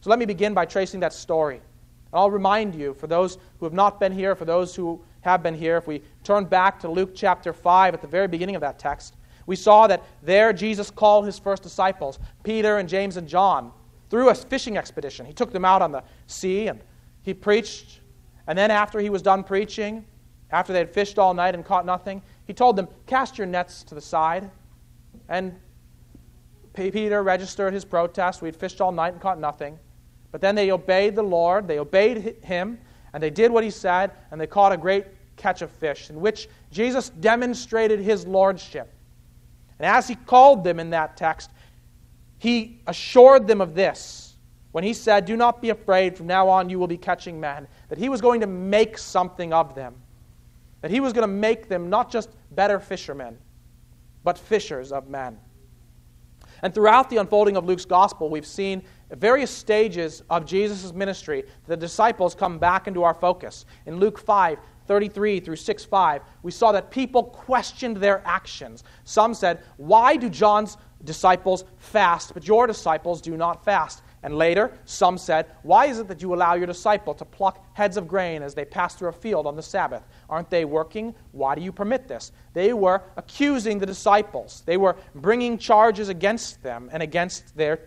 So 0.00 0.08
let 0.08 0.18
me 0.18 0.24
begin 0.24 0.54
by 0.54 0.64
tracing 0.64 1.00
that 1.00 1.12
story. 1.12 1.56
And 1.56 2.14
I'll 2.14 2.30
remind 2.30 2.74
you, 2.74 2.94
for 2.94 3.08
those 3.08 3.36
who 3.58 3.66
have 3.66 3.72
not 3.74 4.00
been 4.00 4.12
here, 4.12 4.34
for 4.34 4.44
those 4.46 4.74
who 4.74 5.02
have 5.20 5.42
been 5.42 5.54
here, 5.54 5.76
if 5.76 5.86
we 5.86 6.02
turn 6.22 6.44
back 6.44 6.80
to 6.80 6.88
Luke 6.88 7.10
chapter 7.14 7.52
5 7.52 7.92
at 7.92 8.00
the 8.00 8.06
very 8.06 8.28
beginning 8.28 8.54
of 8.54 8.60
that 8.60 8.78
text, 8.78 9.16
we 9.46 9.56
saw 9.56 9.86
that 9.86 10.02
there 10.22 10.52
Jesus 10.52 10.90
called 10.90 11.24
his 11.24 11.38
first 11.38 11.62
disciples, 11.62 12.18
Peter 12.42 12.78
and 12.78 12.88
James 12.88 13.16
and 13.16 13.28
John, 13.28 13.72
through 14.10 14.28
a 14.28 14.34
fishing 14.34 14.76
expedition. 14.76 15.24
He 15.24 15.32
took 15.32 15.52
them 15.52 15.64
out 15.64 15.82
on 15.82 15.92
the 15.92 16.02
sea 16.26 16.68
and 16.68 16.80
he 17.22 17.32
preached. 17.32 18.00
And 18.48 18.56
then, 18.56 18.70
after 18.70 19.00
he 19.00 19.10
was 19.10 19.22
done 19.22 19.42
preaching, 19.42 20.04
after 20.50 20.72
they 20.72 20.78
had 20.78 20.90
fished 20.90 21.18
all 21.18 21.34
night 21.34 21.54
and 21.54 21.64
caught 21.64 21.84
nothing, 21.84 22.22
he 22.46 22.52
told 22.52 22.76
them, 22.76 22.86
Cast 23.06 23.38
your 23.38 23.46
nets 23.46 23.82
to 23.84 23.94
the 23.94 24.00
side. 24.00 24.50
And 25.28 25.58
Peter 26.72 27.22
registered 27.22 27.72
his 27.72 27.84
protest. 27.84 28.42
We 28.42 28.48
had 28.48 28.56
fished 28.56 28.80
all 28.80 28.92
night 28.92 29.14
and 29.14 29.20
caught 29.20 29.40
nothing. 29.40 29.78
But 30.30 30.40
then 30.40 30.54
they 30.54 30.70
obeyed 30.70 31.16
the 31.16 31.22
Lord, 31.22 31.66
they 31.66 31.78
obeyed 31.78 32.36
him, 32.42 32.78
and 33.12 33.22
they 33.22 33.30
did 33.30 33.50
what 33.50 33.64
he 33.64 33.70
said, 33.70 34.12
and 34.30 34.40
they 34.40 34.46
caught 34.46 34.72
a 34.72 34.76
great 34.76 35.06
catch 35.36 35.62
of 35.62 35.70
fish, 35.70 36.10
in 36.10 36.20
which 36.20 36.48
Jesus 36.70 37.08
demonstrated 37.08 38.00
his 38.00 38.26
lordship. 38.26 38.92
And 39.78 39.86
as 39.86 40.08
he 40.08 40.14
called 40.14 40.64
them 40.64 40.80
in 40.80 40.90
that 40.90 41.16
text, 41.16 41.50
he 42.38 42.80
assured 42.86 43.46
them 43.46 43.60
of 43.60 43.74
this 43.74 44.36
when 44.72 44.84
he 44.84 44.92
said, 44.92 45.24
Do 45.24 45.36
not 45.36 45.62
be 45.62 45.70
afraid, 45.70 46.16
from 46.16 46.26
now 46.26 46.48
on 46.48 46.68
you 46.68 46.78
will 46.78 46.86
be 46.86 46.98
catching 46.98 47.40
men, 47.40 47.66
that 47.88 47.98
he 47.98 48.08
was 48.08 48.20
going 48.20 48.40
to 48.42 48.46
make 48.46 48.98
something 48.98 49.52
of 49.52 49.74
them. 49.74 49.94
That 50.82 50.90
he 50.90 51.00
was 51.00 51.12
going 51.12 51.22
to 51.22 51.34
make 51.34 51.68
them 51.68 51.88
not 51.88 52.10
just 52.10 52.30
better 52.50 52.78
fishermen, 52.78 53.38
but 54.22 54.38
fishers 54.38 54.92
of 54.92 55.08
men. 55.08 55.38
And 56.62 56.74
throughout 56.74 57.10
the 57.10 57.16
unfolding 57.18 57.56
of 57.56 57.64
Luke's 57.64 57.84
gospel, 57.84 58.28
we've 58.28 58.46
seen 58.46 58.82
various 59.10 59.50
stages 59.50 60.22
of 60.30 60.46
Jesus' 60.46 60.92
ministry. 60.92 61.44
The 61.66 61.76
disciples 61.76 62.34
come 62.34 62.58
back 62.58 62.86
into 62.86 63.02
our 63.02 63.14
focus. 63.14 63.66
In 63.86 63.96
Luke 63.96 64.18
5, 64.18 64.58
33 64.86 65.40
through 65.40 65.56
6 65.56 65.84
5, 65.84 66.22
we 66.42 66.50
saw 66.50 66.72
that 66.72 66.90
people 66.90 67.24
questioned 67.24 67.96
their 67.96 68.22
actions. 68.26 68.84
Some 69.04 69.34
said, 69.34 69.62
Why 69.76 70.16
do 70.16 70.28
John's 70.28 70.76
disciples 71.04 71.64
fast, 71.78 72.34
but 72.34 72.46
your 72.46 72.66
disciples 72.66 73.20
do 73.20 73.36
not 73.36 73.64
fast? 73.64 74.02
And 74.22 74.36
later, 74.36 74.72
some 74.86 75.18
said, 75.18 75.46
Why 75.62 75.86
is 75.86 75.98
it 75.98 76.08
that 76.08 76.20
you 76.20 76.34
allow 76.34 76.54
your 76.54 76.66
disciple 76.66 77.14
to 77.14 77.24
pluck 77.24 77.64
heads 77.74 77.96
of 77.96 78.08
grain 78.08 78.42
as 78.42 78.54
they 78.54 78.64
pass 78.64 78.94
through 78.94 79.10
a 79.10 79.12
field 79.12 79.46
on 79.46 79.54
the 79.54 79.62
Sabbath? 79.62 80.02
Aren't 80.28 80.50
they 80.50 80.64
working? 80.64 81.14
Why 81.32 81.54
do 81.54 81.60
you 81.60 81.70
permit 81.70 82.08
this? 82.08 82.32
They 82.52 82.72
were 82.72 83.02
accusing 83.16 83.78
the 83.78 83.86
disciples, 83.86 84.62
they 84.66 84.76
were 84.76 84.96
bringing 85.14 85.58
charges 85.58 86.08
against 86.08 86.62
them 86.62 86.90
and 86.92 87.02
against 87.02 87.56
their 87.56 87.80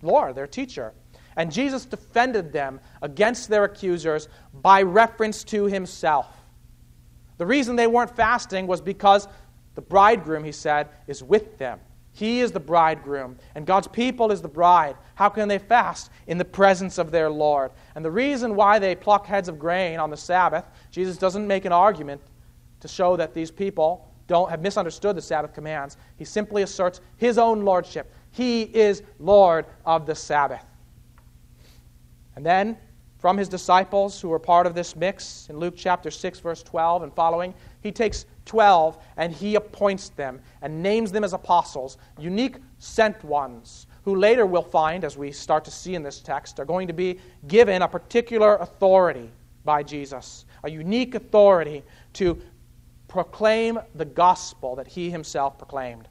Lord, 0.00 0.34
their 0.34 0.46
teacher. 0.46 0.94
And 1.36 1.52
Jesus 1.52 1.84
defended 1.84 2.52
them 2.52 2.80
against 3.02 3.48
their 3.48 3.64
accusers 3.64 4.28
by 4.62 4.82
reference 4.82 5.44
to 5.44 5.64
himself. 5.64 6.33
The 7.38 7.46
reason 7.46 7.76
they 7.76 7.86
weren't 7.86 8.14
fasting 8.14 8.66
was 8.66 8.80
because 8.80 9.28
the 9.74 9.82
bridegroom, 9.82 10.44
he 10.44 10.52
said, 10.52 10.88
is 11.06 11.22
with 11.22 11.58
them. 11.58 11.80
He 12.12 12.40
is 12.40 12.52
the 12.52 12.60
bridegroom, 12.60 13.38
and 13.56 13.66
God's 13.66 13.88
people 13.88 14.30
is 14.30 14.40
the 14.40 14.48
bride. 14.48 14.96
How 15.16 15.28
can 15.28 15.48
they 15.48 15.58
fast? 15.58 16.10
In 16.28 16.38
the 16.38 16.44
presence 16.44 16.96
of 16.96 17.10
their 17.10 17.28
Lord. 17.28 17.72
And 17.96 18.04
the 18.04 18.10
reason 18.10 18.54
why 18.54 18.78
they 18.78 18.94
pluck 18.94 19.26
heads 19.26 19.48
of 19.48 19.58
grain 19.58 19.98
on 19.98 20.10
the 20.10 20.16
Sabbath, 20.16 20.64
Jesus 20.92 21.16
doesn't 21.18 21.44
make 21.44 21.64
an 21.64 21.72
argument 21.72 22.20
to 22.78 22.86
show 22.86 23.16
that 23.16 23.34
these 23.34 23.50
people 23.50 24.08
don't 24.28 24.48
have 24.48 24.62
misunderstood 24.62 25.16
the 25.16 25.22
Sabbath 25.22 25.52
commands. 25.52 25.96
He 26.16 26.24
simply 26.24 26.62
asserts 26.62 27.00
his 27.16 27.36
own 27.36 27.64
lordship. 27.64 28.12
He 28.30 28.62
is 28.62 29.02
Lord 29.18 29.66
of 29.84 30.06
the 30.06 30.14
Sabbath. 30.14 30.64
And 32.36 32.46
then, 32.46 32.78
from 33.24 33.38
his 33.38 33.48
disciples 33.48 34.20
who 34.20 34.28
were 34.28 34.38
part 34.38 34.66
of 34.66 34.74
this 34.74 34.94
mix, 34.94 35.46
in 35.48 35.56
Luke 35.56 35.72
chapter 35.78 36.10
6, 36.10 36.40
verse 36.40 36.62
12 36.62 37.04
and 37.04 37.14
following, 37.14 37.54
he 37.80 37.90
takes 37.90 38.26
12 38.44 38.98
and 39.16 39.32
he 39.32 39.54
appoints 39.54 40.10
them 40.10 40.38
and 40.60 40.82
names 40.82 41.10
them 41.10 41.24
as 41.24 41.32
apostles, 41.32 41.96
unique 42.18 42.56
sent 42.80 43.24
ones, 43.24 43.86
who 44.02 44.14
later 44.14 44.44
we'll 44.44 44.60
find, 44.60 45.06
as 45.06 45.16
we 45.16 45.32
start 45.32 45.64
to 45.64 45.70
see 45.70 45.94
in 45.94 46.02
this 46.02 46.20
text, 46.20 46.60
are 46.60 46.66
going 46.66 46.86
to 46.86 46.92
be 46.92 47.18
given 47.48 47.80
a 47.80 47.88
particular 47.88 48.56
authority 48.56 49.30
by 49.64 49.82
Jesus, 49.82 50.44
a 50.62 50.70
unique 50.70 51.14
authority 51.14 51.82
to 52.12 52.38
proclaim 53.08 53.78
the 53.94 54.04
gospel 54.04 54.76
that 54.76 54.86
he 54.86 55.10
himself 55.10 55.56
proclaimed. 55.56 56.08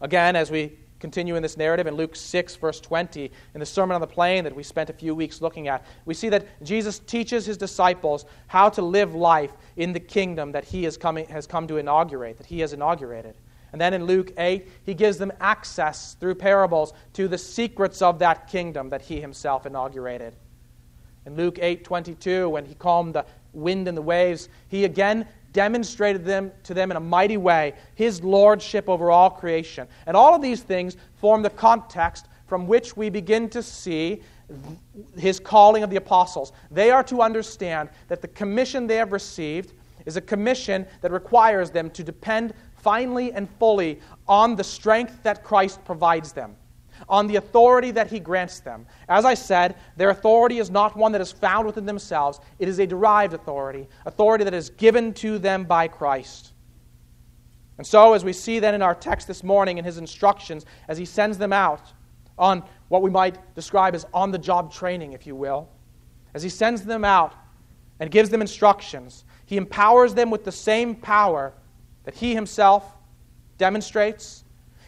Again, 0.00 0.36
as 0.36 0.50
we 0.50 0.78
continue 1.00 1.36
in 1.36 1.42
this 1.42 1.56
narrative 1.56 1.86
in 1.86 1.94
Luke 1.94 2.16
6, 2.16 2.56
verse 2.56 2.80
20, 2.80 3.30
in 3.54 3.60
the 3.60 3.66
Sermon 3.66 3.94
on 3.94 4.00
the 4.00 4.06
Plain 4.06 4.44
that 4.44 4.54
we 4.54 4.62
spent 4.62 4.90
a 4.90 4.94
few 4.94 5.14
weeks 5.14 5.42
looking 5.42 5.68
at, 5.68 5.84
we 6.04 6.14
see 6.14 6.28
that 6.30 6.46
Jesus 6.62 6.98
teaches 7.00 7.46
his 7.46 7.56
disciples 7.56 8.24
how 8.46 8.68
to 8.70 8.82
live 8.82 9.14
life 9.14 9.52
in 9.76 9.92
the 9.92 10.00
kingdom 10.00 10.52
that 10.52 10.64
he 10.64 10.84
has 10.84 10.96
come, 10.96 11.16
has 11.16 11.46
come 11.46 11.66
to 11.68 11.76
inaugurate, 11.76 12.38
that 12.38 12.46
he 12.46 12.60
has 12.60 12.72
inaugurated. 12.72 13.36
And 13.72 13.80
then 13.80 13.92
in 13.92 14.04
Luke 14.04 14.32
8, 14.38 14.68
he 14.84 14.94
gives 14.94 15.18
them 15.18 15.32
access 15.40 16.14
through 16.14 16.36
parables 16.36 16.94
to 17.14 17.28
the 17.28 17.36
secrets 17.36 18.00
of 18.00 18.18
that 18.20 18.48
kingdom 18.48 18.88
that 18.90 19.02
he 19.02 19.20
himself 19.20 19.66
inaugurated. 19.66 20.34
In 21.26 21.36
Luke 21.36 21.58
8 21.60 21.84
22, 21.84 22.48
when 22.48 22.64
he 22.64 22.74
calmed 22.74 23.14
the 23.14 23.26
wind 23.52 23.88
and 23.88 23.96
the 23.96 24.02
waves, 24.02 24.48
he 24.68 24.84
again 24.84 25.26
demonstrated 25.56 26.22
them 26.22 26.52
to 26.64 26.74
them 26.74 26.90
in 26.90 26.98
a 26.98 27.00
mighty 27.00 27.38
way 27.38 27.72
his 27.94 28.22
lordship 28.22 28.90
over 28.90 29.10
all 29.10 29.30
creation. 29.30 29.88
And 30.06 30.14
all 30.14 30.34
of 30.34 30.42
these 30.42 30.60
things 30.60 30.98
form 31.14 31.40
the 31.40 31.48
context 31.48 32.26
from 32.46 32.66
which 32.66 32.94
we 32.94 33.08
begin 33.08 33.48
to 33.48 33.62
see 33.62 34.20
his 35.16 35.40
calling 35.40 35.82
of 35.82 35.88
the 35.88 35.96
apostles. 35.96 36.52
They 36.70 36.90
are 36.90 37.02
to 37.04 37.22
understand 37.22 37.88
that 38.08 38.20
the 38.20 38.28
commission 38.28 38.86
they 38.86 38.96
have 38.96 39.12
received 39.12 39.72
is 40.04 40.18
a 40.18 40.20
commission 40.20 40.86
that 41.00 41.10
requires 41.10 41.70
them 41.70 41.88
to 41.92 42.04
depend 42.04 42.52
finally 42.76 43.32
and 43.32 43.48
fully 43.58 43.98
on 44.28 44.56
the 44.56 44.62
strength 44.62 45.22
that 45.22 45.42
Christ 45.42 45.82
provides 45.86 46.32
them 46.32 46.54
on 47.08 47.26
the 47.26 47.36
authority 47.36 47.90
that 47.92 48.10
he 48.10 48.20
grants 48.20 48.60
them. 48.60 48.86
As 49.08 49.24
I 49.24 49.34
said, 49.34 49.76
their 49.96 50.10
authority 50.10 50.58
is 50.58 50.70
not 50.70 50.96
one 50.96 51.12
that 51.12 51.20
is 51.20 51.32
found 51.32 51.66
within 51.66 51.86
themselves, 51.86 52.40
it 52.58 52.68
is 52.68 52.78
a 52.78 52.86
derived 52.86 53.34
authority, 53.34 53.88
authority 54.04 54.44
that 54.44 54.54
is 54.54 54.70
given 54.70 55.12
to 55.14 55.38
them 55.38 55.64
by 55.64 55.88
Christ. 55.88 56.52
And 57.78 57.86
so, 57.86 58.14
as 58.14 58.24
we 58.24 58.32
see 58.32 58.58
then 58.58 58.74
in 58.74 58.82
our 58.82 58.94
text 58.94 59.26
this 59.26 59.44
morning 59.44 59.78
in 59.78 59.84
his 59.84 59.98
instructions, 59.98 60.64
as 60.88 60.96
he 60.96 61.04
sends 61.04 61.36
them 61.36 61.52
out 61.52 61.92
on 62.38 62.62
what 62.88 63.02
we 63.02 63.10
might 63.10 63.38
describe 63.54 63.94
as 63.94 64.06
on 64.14 64.30
the 64.30 64.38
job 64.38 64.72
training, 64.72 65.12
if 65.12 65.26
you 65.26 65.34
will, 65.34 65.68
as 66.34 66.42
he 66.42 66.48
sends 66.48 66.82
them 66.82 67.04
out 67.04 67.34
and 68.00 68.10
gives 68.10 68.30
them 68.30 68.40
instructions, 68.40 69.24
he 69.44 69.56
empowers 69.56 70.14
them 70.14 70.30
with 70.30 70.44
the 70.44 70.52
same 70.52 70.94
power 70.94 71.52
that 72.04 72.14
he 72.14 72.34
himself 72.34 72.96
demonstrates 73.58 74.44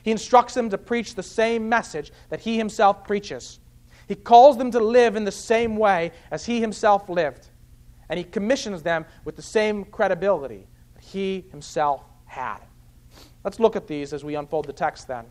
he 0.08 0.12
instructs 0.12 0.54
them 0.54 0.70
to 0.70 0.78
preach 0.78 1.14
the 1.14 1.22
same 1.22 1.68
message 1.68 2.12
that 2.30 2.40
he 2.40 2.56
himself 2.56 3.04
preaches. 3.04 3.60
He 4.06 4.14
calls 4.14 4.56
them 4.56 4.70
to 4.70 4.80
live 4.80 5.16
in 5.16 5.24
the 5.24 5.30
same 5.30 5.76
way 5.76 6.12
as 6.30 6.46
he 6.46 6.62
himself 6.62 7.10
lived. 7.10 7.50
And 8.08 8.16
he 8.16 8.24
commissions 8.24 8.82
them 8.82 9.04
with 9.26 9.36
the 9.36 9.42
same 9.42 9.84
credibility 9.84 10.66
that 10.94 11.04
he 11.04 11.44
himself 11.50 12.04
had. 12.24 12.60
Let's 13.44 13.60
look 13.60 13.76
at 13.76 13.86
these 13.86 14.14
as 14.14 14.24
we 14.24 14.34
unfold 14.34 14.64
the 14.64 14.72
text 14.72 15.08
then. 15.08 15.26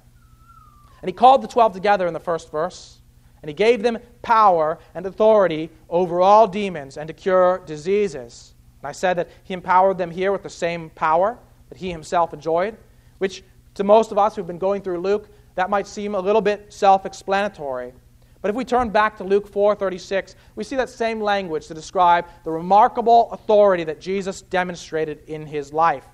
And 1.02 1.10
he 1.10 1.14
called 1.14 1.42
the 1.42 1.48
twelve 1.48 1.74
together 1.74 2.06
in 2.06 2.14
the 2.14 2.20
first 2.20 2.52
verse, 2.52 3.00
and 3.42 3.50
he 3.50 3.56
gave 3.56 3.82
them 3.82 3.98
power 4.22 4.78
and 4.94 5.08
authority 5.08 5.72
over 5.90 6.22
all 6.22 6.48
demons 6.48 6.98
and 6.98 7.08
to 7.08 7.16
cure 7.16 7.64
diseases. 7.66 8.54
And 8.84 8.90
I 8.90 8.92
said 8.92 9.16
that 9.16 9.30
he 9.44 9.56
empowered 9.56 9.98
them 9.98 10.12
here 10.12 10.32
with 10.32 10.44
the 10.44 10.52
same 10.52 10.92
power 10.92 11.40
that 11.70 11.80
he 11.80 11.90
himself 11.90 12.32
enjoyed, 12.32 12.78
which 13.18 13.44
to 13.78 13.84
most 13.84 14.12
of 14.12 14.18
us 14.18 14.36
who've 14.36 14.48
been 14.48 14.58
going 14.58 14.82
through 14.82 15.00
Luke, 15.00 15.30
that 15.54 15.70
might 15.70 15.86
seem 15.86 16.16
a 16.16 16.20
little 16.20 16.42
bit 16.42 16.74
self 16.74 17.06
explanatory. 17.06 17.94
But 18.42 18.50
if 18.50 18.56
we 18.56 18.66
turn 18.66 18.90
back 18.90 19.18
to 19.18 19.24
Luke 19.24 19.48
4:36, 19.48 20.36
we 20.56 20.64
see 20.64 20.76
that 20.76 20.90
same 20.90 21.22
language 21.22 21.68
to 21.68 21.74
describe 21.76 22.26
the 22.44 22.52
remarkable 22.52 23.30
authority 23.32 23.84
that 23.84 24.02
Jesus 24.02 24.42
demonstrated 24.42 25.20
in 25.28 25.46
his 25.46 25.74
life. 25.74 26.08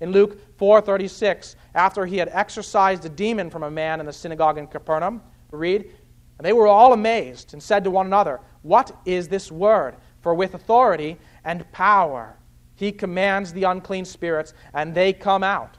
In 0.00 0.12
Luke 0.12 0.38
4:36, 0.56 1.56
after 1.74 2.06
he 2.06 2.18
had 2.18 2.28
exorcised 2.32 3.04
a 3.04 3.08
demon 3.08 3.50
from 3.50 3.64
a 3.64 3.70
man 3.70 3.98
in 3.98 4.06
the 4.06 4.12
synagogue 4.12 4.56
in 4.56 4.68
Capernaum, 4.68 5.20
read, 5.50 5.90
and 6.38 6.46
they 6.46 6.52
were 6.52 6.68
all 6.68 6.92
amazed 6.92 7.52
and 7.52 7.60
said 7.60 7.82
to 7.82 7.90
one 7.90 8.06
another, 8.06 8.40
"What 8.62 8.92
is 9.04 9.26
this 9.26 9.50
word? 9.50 9.96
For 10.20 10.34
with 10.34 10.54
authority 10.54 11.18
and 11.44 11.70
power 11.72 12.36
he 12.76 12.92
commands 12.92 13.52
the 13.52 13.64
unclean 13.64 14.04
spirits, 14.04 14.54
and 14.72 14.94
they 14.94 15.12
come 15.12 15.42
out." 15.42 15.77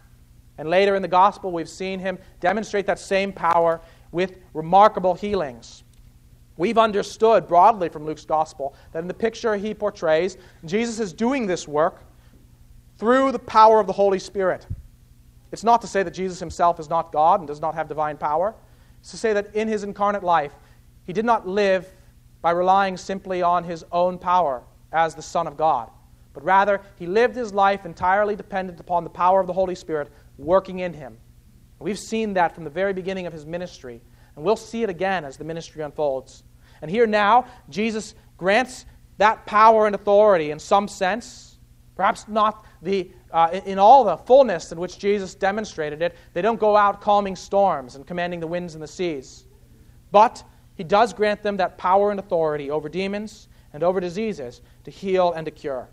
And 0.59 0.69
later 0.69 0.95
in 0.95 1.01
the 1.01 1.07
gospel, 1.07 1.53
we've 1.53 1.69
seen 1.69 1.99
him 1.99 2.19
demonstrate 2.41 2.85
that 2.87 2.99
same 2.99 3.31
power 3.31 3.79
with 4.11 4.35
remarkable 4.53 5.13
healings. 5.15 5.85
We've 6.57 6.77
understood 6.77 7.47
broadly 7.47 7.87
from 7.87 8.05
Luke's 8.05 8.25
gospel 8.25 8.75
that 8.91 8.99
in 8.99 9.07
the 9.07 9.13
picture 9.13 9.55
he 9.55 9.73
portrays, 9.73 10.37
Jesus 10.65 10.99
is 10.99 11.13
doing 11.13 11.47
this 11.47 11.65
work 11.65 12.03
through 12.97 13.31
the 13.31 13.39
power 13.39 13.79
of 13.79 13.87
the 13.87 13.93
Holy 13.93 14.19
Spirit. 14.19 14.67
It's 15.53 15.63
not 15.63 15.79
to 15.79 15.87
say 15.87 16.03
that 16.03 16.13
Jesus 16.13 16.41
himself 16.41 16.77
is 16.77 16.89
not 16.89 17.13
God 17.13 17.39
and 17.39 17.47
does 17.47 17.61
not 17.61 17.73
have 17.73 17.87
divine 17.87 18.17
power. 18.17 18.53
It's 18.99 19.11
to 19.11 19.17
say 19.17 19.31
that 19.31 19.55
in 19.55 19.69
his 19.69 19.85
incarnate 19.85 20.23
life, 20.23 20.51
he 21.05 21.13
did 21.13 21.23
not 21.23 21.47
live 21.47 21.89
by 22.41 22.51
relying 22.51 22.97
simply 22.97 23.41
on 23.41 23.63
his 23.63 23.85
own 23.93 24.17
power 24.17 24.61
as 24.91 25.15
the 25.15 25.21
Son 25.21 25.47
of 25.47 25.55
God, 25.55 25.89
but 26.33 26.43
rather 26.43 26.81
he 26.97 27.07
lived 27.07 27.37
his 27.37 27.53
life 27.53 27.85
entirely 27.85 28.35
dependent 28.35 28.81
upon 28.81 29.05
the 29.05 29.09
power 29.09 29.39
of 29.39 29.47
the 29.47 29.53
Holy 29.53 29.75
Spirit 29.75 30.11
working 30.39 30.79
in 30.79 30.93
him. 30.93 31.17
We've 31.79 32.00
seen 32.00 32.34
that 32.34 32.55
from 32.55 32.63
the 32.63 32.69
very 32.69 32.93
beginning 32.93 33.27
of 33.27 33.34
his 33.34 33.46
ministry, 33.46 34.01
and 34.36 34.43
we'll 34.43 34.55
see 34.55 34.84
it 34.84 34.89
again 34.89 35.25
as 35.25 35.38
the 35.38 35.43
ministry 35.43 35.84
unfolds. 35.84 36.43
And 36.81 36.89
here 36.89 37.08
now, 37.08 37.46
Jesus 37.69 38.15
grants 38.38 38.86
that 39.17 39.46
power 39.46 39.86
and 39.86 39.96
authority 39.96 40.51
in 40.51 40.60
some 40.60 40.88
sense, 40.88 41.58
perhaps 41.96 42.27
not 42.27 42.65
the, 42.81 43.12
uh, 43.31 43.60
in 43.65 43.77
all 43.77 44.03
the 44.03 44.17
fullness 44.17 44.72
in 44.72 44.79
which 44.79 44.98
Jesus 44.98 45.36
demonstrated 45.36 46.01
it. 46.01 46.15
They 46.34 46.41
don't 46.41 46.60
go 46.60 46.75
out 46.75 47.01
calming 47.01 47.36
storms 47.36 47.96
and 47.96 48.08
commanding 48.08 48.39
the 48.39 48.48
winds 48.48 48.74
and 48.75 48.84
the 48.84 48.88
seas. 48.88 49.46
But 50.12 50.43
he 50.75 50.84
does 50.84 51.13
grant 51.13 51.43
them 51.43 51.58
that 51.58 51.77
power 51.77 52.12
and 52.12 52.19
authority 52.19 52.72
over 52.72 52.88
demons 52.88 53.50
and 53.74 53.84
over 53.84 54.00
diseases 54.00 54.62
to 54.86 54.91
heal 54.91 55.34
and 55.34 55.46
to 55.46 55.51
cure. 55.51 55.89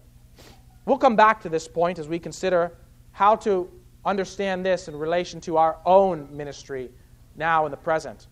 We'll 0.85 0.99
come 0.99 1.17
back 1.17 1.41
to 1.43 1.49
this 1.49 1.67
point 1.67 1.99
as 1.99 2.09
we 2.09 2.21
consider 2.21 2.77
how 3.11 3.35
to 3.37 3.69
understand 4.07 4.65
this 4.65 4.89
in 4.89 4.97
relation 4.97 5.41
to 5.43 5.59
our 5.59 5.79
own 5.85 6.29
ministry 6.35 6.91
now 7.37 7.67
in 7.67 7.71
the 7.71 7.77
present. 7.77 8.29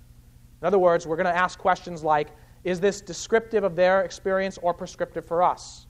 In 0.63 0.67
other 0.67 0.79
words, 0.79 1.07
we're 1.07 1.17
going 1.17 1.27
to 1.27 1.37
ask 1.37 1.59
questions 1.59 2.03
like 2.03 2.29
is 2.63 2.81
this 2.81 3.03
descriptive 3.03 3.63
of 3.63 3.77
their 3.77 4.03
experience 4.03 4.59
or 4.63 4.73
prescriptive 4.73 5.27
for 5.27 5.43
us? 5.43 5.87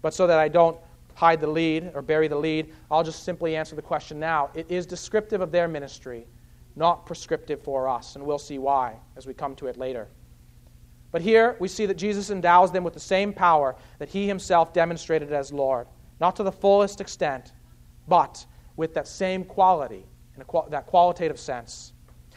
But 0.00 0.14
so 0.14 0.26
that 0.26 0.38
I 0.38 0.48
don't 0.48 0.78
hide 1.14 1.40
the 1.40 1.46
lead 1.46 1.92
or 1.94 2.00
bury 2.00 2.28
the 2.28 2.36
lead, 2.36 2.72
I'll 2.90 3.04
just 3.04 3.24
simply 3.24 3.56
answer 3.56 3.76
the 3.76 3.82
question 3.82 4.18
now. 4.18 4.50
It 4.54 4.70
is 4.70 4.86
descriptive 4.86 5.42
of 5.42 5.52
their 5.52 5.68
ministry, 5.68 6.26
not 6.76 7.04
prescriptive 7.04 7.62
for 7.62 7.88
us, 7.88 8.16
and 8.16 8.24
we'll 8.24 8.38
see 8.38 8.58
why 8.58 8.96
as 9.16 9.26
we 9.26 9.34
come 9.34 9.54
to 9.56 9.66
it 9.66 9.76
later. 9.76 10.08
But 11.12 11.22
here 11.22 11.56
we 11.60 11.68
see 11.68 11.86
that 11.86 11.94
Jesus 11.94 12.30
endows 12.30 12.72
them 12.72 12.82
with 12.84 12.94
the 12.94 13.00
same 13.00 13.32
power 13.32 13.76
that 13.98 14.08
he 14.08 14.26
himself 14.26 14.72
demonstrated 14.72 15.32
as 15.32 15.52
Lord, 15.52 15.86
not 16.20 16.34
to 16.36 16.42
the 16.42 16.50
fullest 16.50 17.00
extent, 17.00 17.52
but 18.08 18.46
with 18.76 18.94
that 18.94 19.08
same 19.08 19.44
quality, 19.44 20.06
in 20.36 20.42
qual- 20.44 20.68
that 20.70 20.86
qualitative 20.86 21.38
sense. 21.38 21.92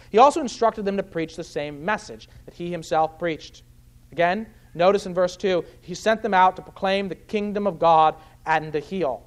He 0.09 0.17
also 0.17 0.39
instructed 0.39 0.85
them 0.85 0.97
to 0.97 1.03
preach 1.03 1.35
the 1.35 1.43
same 1.43 1.83
message 1.83 2.29
that 2.45 2.53
he 2.53 2.71
himself 2.71 3.19
preached. 3.19 3.63
Again, 4.11 4.47
notice 4.73 5.05
in 5.05 5.13
verse 5.13 5.35
2, 5.35 5.63
he 5.81 5.93
sent 5.93 6.21
them 6.21 6.33
out 6.33 6.55
to 6.55 6.61
proclaim 6.61 7.09
the 7.09 7.15
kingdom 7.15 7.67
of 7.67 7.79
God 7.79 8.15
and 8.45 8.71
to 8.73 8.79
heal. 8.79 9.25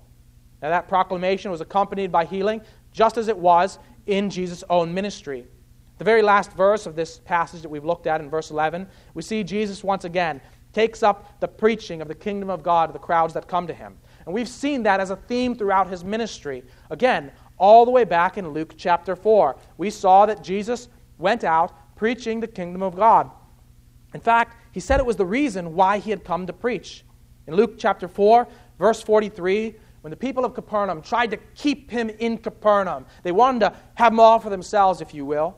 Now, 0.63 0.71
that 0.71 0.89
proclamation 0.89 1.51
was 1.51 1.61
accompanied 1.61 2.13
by 2.13 2.25
healing, 2.25 2.63
just 2.93 3.17
as 3.17 3.29
it 3.29 3.37
was 3.37 3.79
in 4.07 4.31
Jesus' 4.31 4.65
own 4.71 4.93
ministry. 4.93 5.47
The 5.99 6.05
very 6.05 6.23
last 6.23 6.53
verse 6.53 6.87
of 6.87 6.97
this 6.97 7.19
passage 7.19 7.63
that 7.63 7.69
we've 7.69 7.85
looked 7.85 8.07
at 8.07 8.21
in 8.21 8.31
verse 8.31 8.51
11, 8.51 8.87
we 9.15 9.23
see 9.23 9.45
Jesus 9.45 9.85
once 9.85 10.05
again 10.05 10.41
takes 10.73 11.03
up 11.03 11.41
the 11.41 11.49
preaching 11.49 12.01
of 12.01 12.09
the 12.09 12.15
kingdom 12.15 12.49
of 12.49 12.63
God 12.63 12.87
to 12.87 12.93
the 12.93 12.99
crowds 12.99 13.35
that 13.35 13.49
come 13.49 13.67
to 13.67 13.75
him. 13.75 13.99
And 14.25 14.35
we've 14.35 14.49
seen 14.49 14.83
that 14.85 15.01
as 15.01 15.11
a 15.11 15.17
theme 15.17 15.55
throughout 15.55 15.89
his 15.89 16.05
ministry. 16.05 16.65
Again, 16.91 17.33
all 17.59 17.85
the 17.85 17.91
way 17.91 18.05
back 18.05 18.39
in 18.39 18.49
Luke 18.49 18.75
chapter 18.77 19.15
4, 19.15 19.57
we 19.77 19.91
saw 19.91 20.27
that 20.27 20.43
Jesus 20.43 20.89
went 21.19 21.45
out 21.45 21.73
preaching 21.97 22.41
the 22.41 22.47
kingdom 22.47 22.83
of 22.83 22.97
God. 22.97 23.31
In 24.15 24.21
fact, 24.21 24.57
he 24.73 24.81
said 24.81 25.01
it 25.01 25.07
was 25.07 25.17
the 25.17 25.27
reason 25.27 25.75
why 25.75 25.99
he 25.99 26.11
had 26.11 26.25
come 26.25 26.47
to 26.47 26.53
preach. 26.53 27.05
In 27.47 27.55
Luke 27.55 27.75
chapter 27.79 28.09
4, 28.09 28.49
verse 28.79 29.03
43, 29.03 29.75
when 30.01 30.11
the 30.11 30.17
people 30.17 30.45
of 30.45 30.55
Capernaum 30.55 31.03
tried 31.03 31.31
to 31.33 31.37
keep 31.55 31.91
him 31.91 32.09
in 32.09 32.39
Capernaum, 32.39 33.05
they 33.23 33.33
wanted 33.33 33.61
to 33.61 33.75
have 33.95 34.13
him 34.13 34.21
all 34.21 34.39
for 34.39 34.49
themselves, 34.49 35.01
if 35.01 35.13
you 35.13 35.27
will. 35.27 35.57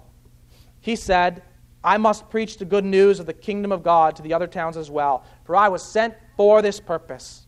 He 0.81 0.97
said, 0.97 1.43
I 1.85 1.97
must 1.97 2.29
preach 2.31 2.59
the 2.59 2.65
good 2.65 2.85
news 2.85 3.21
of 3.21 3.27
the 3.27 3.33
kingdom 3.33 3.73
of 3.73 3.83
God 3.83 4.17
to 4.17 4.23
the 4.23 4.35
other 4.35 4.47
towns 4.47 4.77
as 4.77 4.91
well, 4.91 5.25
for 5.45 5.57
I 5.57 5.69
was 5.69 5.83
sent 5.83 6.15
for 6.37 6.63
this 6.63 6.81
purpose. 6.81 7.42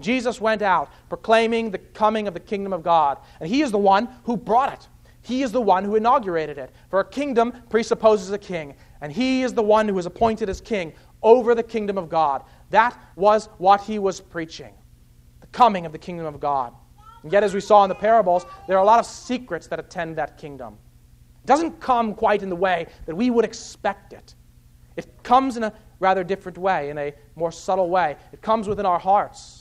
Jesus 0.00 0.40
went 0.40 0.62
out 0.62 0.90
proclaiming 1.08 1.70
the 1.70 1.78
coming 1.78 2.28
of 2.28 2.34
the 2.34 2.40
kingdom 2.40 2.72
of 2.72 2.82
God, 2.82 3.18
and 3.40 3.48
he 3.48 3.62
is 3.62 3.70
the 3.70 3.78
one 3.78 4.08
who 4.24 4.36
brought 4.36 4.72
it. 4.72 4.88
He 5.22 5.42
is 5.42 5.52
the 5.52 5.60
one 5.60 5.84
who 5.84 5.96
inaugurated 5.96 6.58
it. 6.58 6.70
For 6.90 7.00
a 7.00 7.04
kingdom 7.04 7.52
presupposes 7.68 8.30
a 8.30 8.38
king, 8.38 8.74
and 9.00 9.12
he 9.12 9.42
is 9.42 9.52
the 9.52 9.62
one 9.62 9.88
who 9.88 9.94
was 9.94 10.06
appointed 10.06 10.48
as 10.48 10.60
king 10.60 10.92
over 11.22 11.54
the 11.54 11.62
kingdom 11.62 11.98
of 11.98 12.08
God. 12.08 12.44
That 12.70 12.98
was 13.16 13.46
what 13.58 13.82
he 13.82 13.98
was 13.98 14.20
preaching 14.20 14.72
the 15.40 15.46
coming 15.48 15.86
of 15.86 15.92
the 15.92 15.98
kingdom 15.98 16.26
of 16.26 16.40
God. 16.40 16.74
And 17.22 17.32
yet, 17.32 17.42
as 17.42 17.54
we 17.54 17.60
saw 17.60 17.84
in 17.84 17.88
the 17.88 17.94
parables, 17.94 18.46
there 18.66 18.76
are 18.76 18.82
a 18.82 18.86
lot 18.86 19.00
of 19.00 19.06
secrets 19.06 19.66
that 19.68 19.78
attend 19.78 20.16
that 20.16 20.38
kingdom. 20.38 20.78
It 21.44 21.46
doesn't 21.46 21.80
come 21.80 22.14
quite 22.14 22.42
in 22.42 22.48
the 22.48 22.56
way 22.56 22.86
that 23.06 23.14
we 23.14 23.30
would 23.30 23.44
expect 23.44 24.12
it, 24.12 24.34
it 24.96 25.22
comes 25.22 25.56
in 25.56 25.62
a 25.62 25.72
rather 26.00 26.24
different 26.24 26.58
way, 26.58 26.90
in 26.90 26.98
a 26.98 27.14
more 27.36 27.52
subtle 27.52 27.88
way. 27.88 28.16
It 28.32 28.42
comes 28.42 28.68
within 28.68 28.86
our 28.86 28.98
hearts. 28.98 29.57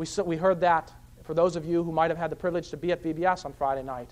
We, 0.00 0.06
we 0.24 0.38
heard 0.38 0.62
that 0.62 0.90
for 1.24 1.34
those 1.34 1.56
of 1.56 1.66
you 1.66 1.84
who 1.84 1.92
might 1.92 2.10
have 2.10 2.16
had 2.16 2.30
the 2.30 2.36
privilege 2.36 2.70
to 2.70 2.78
be 2.78 2.90
at 2.90 3.02
VBS 3.02 3.44
on 3.44 3.52
Friday 3.52 3.82
night. 3.82 4.08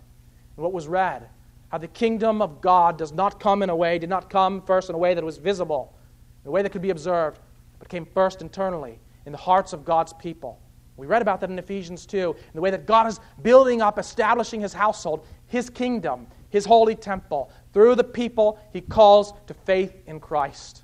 And 0.54 0.62
what 0.62 0.74
was 0.74 0.86
read 0.86 1.30
how 1.70 1.78
the 1.78 1.88
kingdom 1.88 2.42
of 2.42 2.60
God 2.60 2.98
does 2.98 3.10
not 3.12 3.40
come 3.40 3.62
in 3.62 3.70
a 3.70 3.76
way, 3.76 3.98
did 3.98 4.10
not 4.10 4.28
come 4.28 4.60
first 4.60 4.90
in 4.90 4.94
a 4.94 4.98
way 4.98 5.14
that 5.14 5.24
was 5.24 5.38
visible, 5.38 5.94
in 6.44 6.48
a 6.48 6.50
way 6.50 6.60
that 6.60 6.72
could 6.72 6.82
be 6.82 6.90
observed, 6.90 7.40
but 7.78 7.88
came 7.88 8.04
first 8.04 8.42
internally 8.42 8.98
in 9.24 9.32
the 9.32 9.38
hearts 9.38 9.72
of 9.72 9.86
God's 9.86 10.12
people. 10.12 10.60
We 10.98 11.06
read 11.06 11.22
about 11.22 11.40
that 11.40 11.48
in 11.48 11.58
Ephesians 11.58 12.04
2, 12.04 12.36
in 12.36 12.52
the 12.54 12.60
way 12.60 12.70
that 12.70 12.84
God 12.84 13.06
is 13.06 13.18
building 13.40 13.80
up, 13.80 13.98
establishing 13.98 14.60
his 14.60 14.74
household, 14.74 15.26
his 15.46 15.70
kingdom, 15.70 16.26
his 16.50 16.66
holy 16.66 16.96
temple, 16.96 17.50
through 17.72 17.94
the 17.94 18.04
people 18.04 18.58
he 18.74 18.82
calls 18.82 19.32
to 19.46 19.54
faith 19.54 19.94
in 20.06 20.20
Christ. 20.20 20.82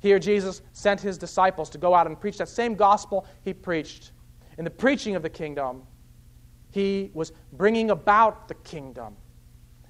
Here, 0.00 0.18
Jesus 0.18 0.62
sent 0.72 1.00
his 1.00 1.18
disciples 1.18 1.70
to 1.70 1.78
go 1.78 1.94
out 1.94 2.06
and 2.06 2.18
preach 2.18 2.38
that 2.38 2.48
same 2.48 2.74
gospel 2.74 3.26
he 3.42 3.52
preached. 3.52 4.12
In 4.58 4.64
the 4.64 4.70
preaching 4.70 5.14
of 5.14 5.22
the 5.22 5.30
kingdom, 5.30 5.82
he 6.70 7.10
was 7.14 7.32
bringing 7.52 7.90
about 7.90 8.48
the 8.48 8.54
kingdom 8.54 9.16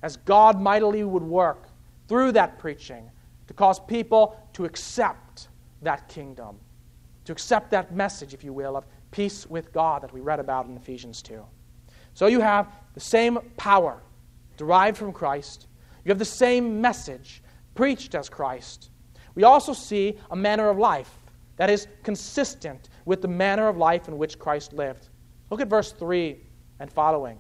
as 0.03 0.17
God 0.17 0.61
mightily 0.61 1.05
would 1.05 1.23
work 1.23 1.69
through 2.09 2.33
that 2.33 2.59
preaching 2.59 3.11
to 3.47 3.55
cause 3.55 3.79
people 3.79 4.37
to 4.53 4.65
accept 4.65 5.49
that 5.83 6.09
kingdom, 6.09 6.59
to 7.25 7.33
accept 7.33 7.71
that 7.71 7.95
message, 7.95 8.35
if 8.35 8.43
you 8.43 8.53
will, 8.53 8.77
of 8.77 8.85
peace 9.11 9.47
with 9.47 9.73
God 9.73 10.03
that 10.03 10.13
we 10.13 10.21
read 10.21 10.41
about 10.41 10.67
in 10.67 10.77
Ephesians 10.77 11.23
2. 11.23 11.45
So 12.15 12.27
you 12.27 12.41
have 12.41 12.69
the 12.95 13.01
same 13.01 13.39
power 13.57 14.03
derived 14.57 14.97
from 14.97 15.13
Christ, 15.13 15.67
you 16.05 16.11
have 16.11 16.19
the 16.19 16.25
same 16.25 16.81
message 16.81 17.43
preached 17.75 18.15
as 18.15 18.29
Christ. 18.29 18.91
We 19.35 19.45
also 19.45 19.73
see 19.73 20.19
a 20.31 20.37
manner 20.37 20.69
of 20.69 20.79
life 20.79 21.11
that 21.57 21.71
is 21.71 21.87
consistent 22.03 22.89
with 23.05 23.23
the 23.23 23.29
manner 23.29 23.69
of 23.69 23.77
life 23.77 24.09
in 24.09 24.17
which 24.19 24.39
Christ 24.39 24.73
lived. 24.73 25.09
Look 25.51 25.61
at 25.61 25.69
verse 25.69 25.93
3 25.93 26.37
and 26.79 26.91
following. 26.91 27.39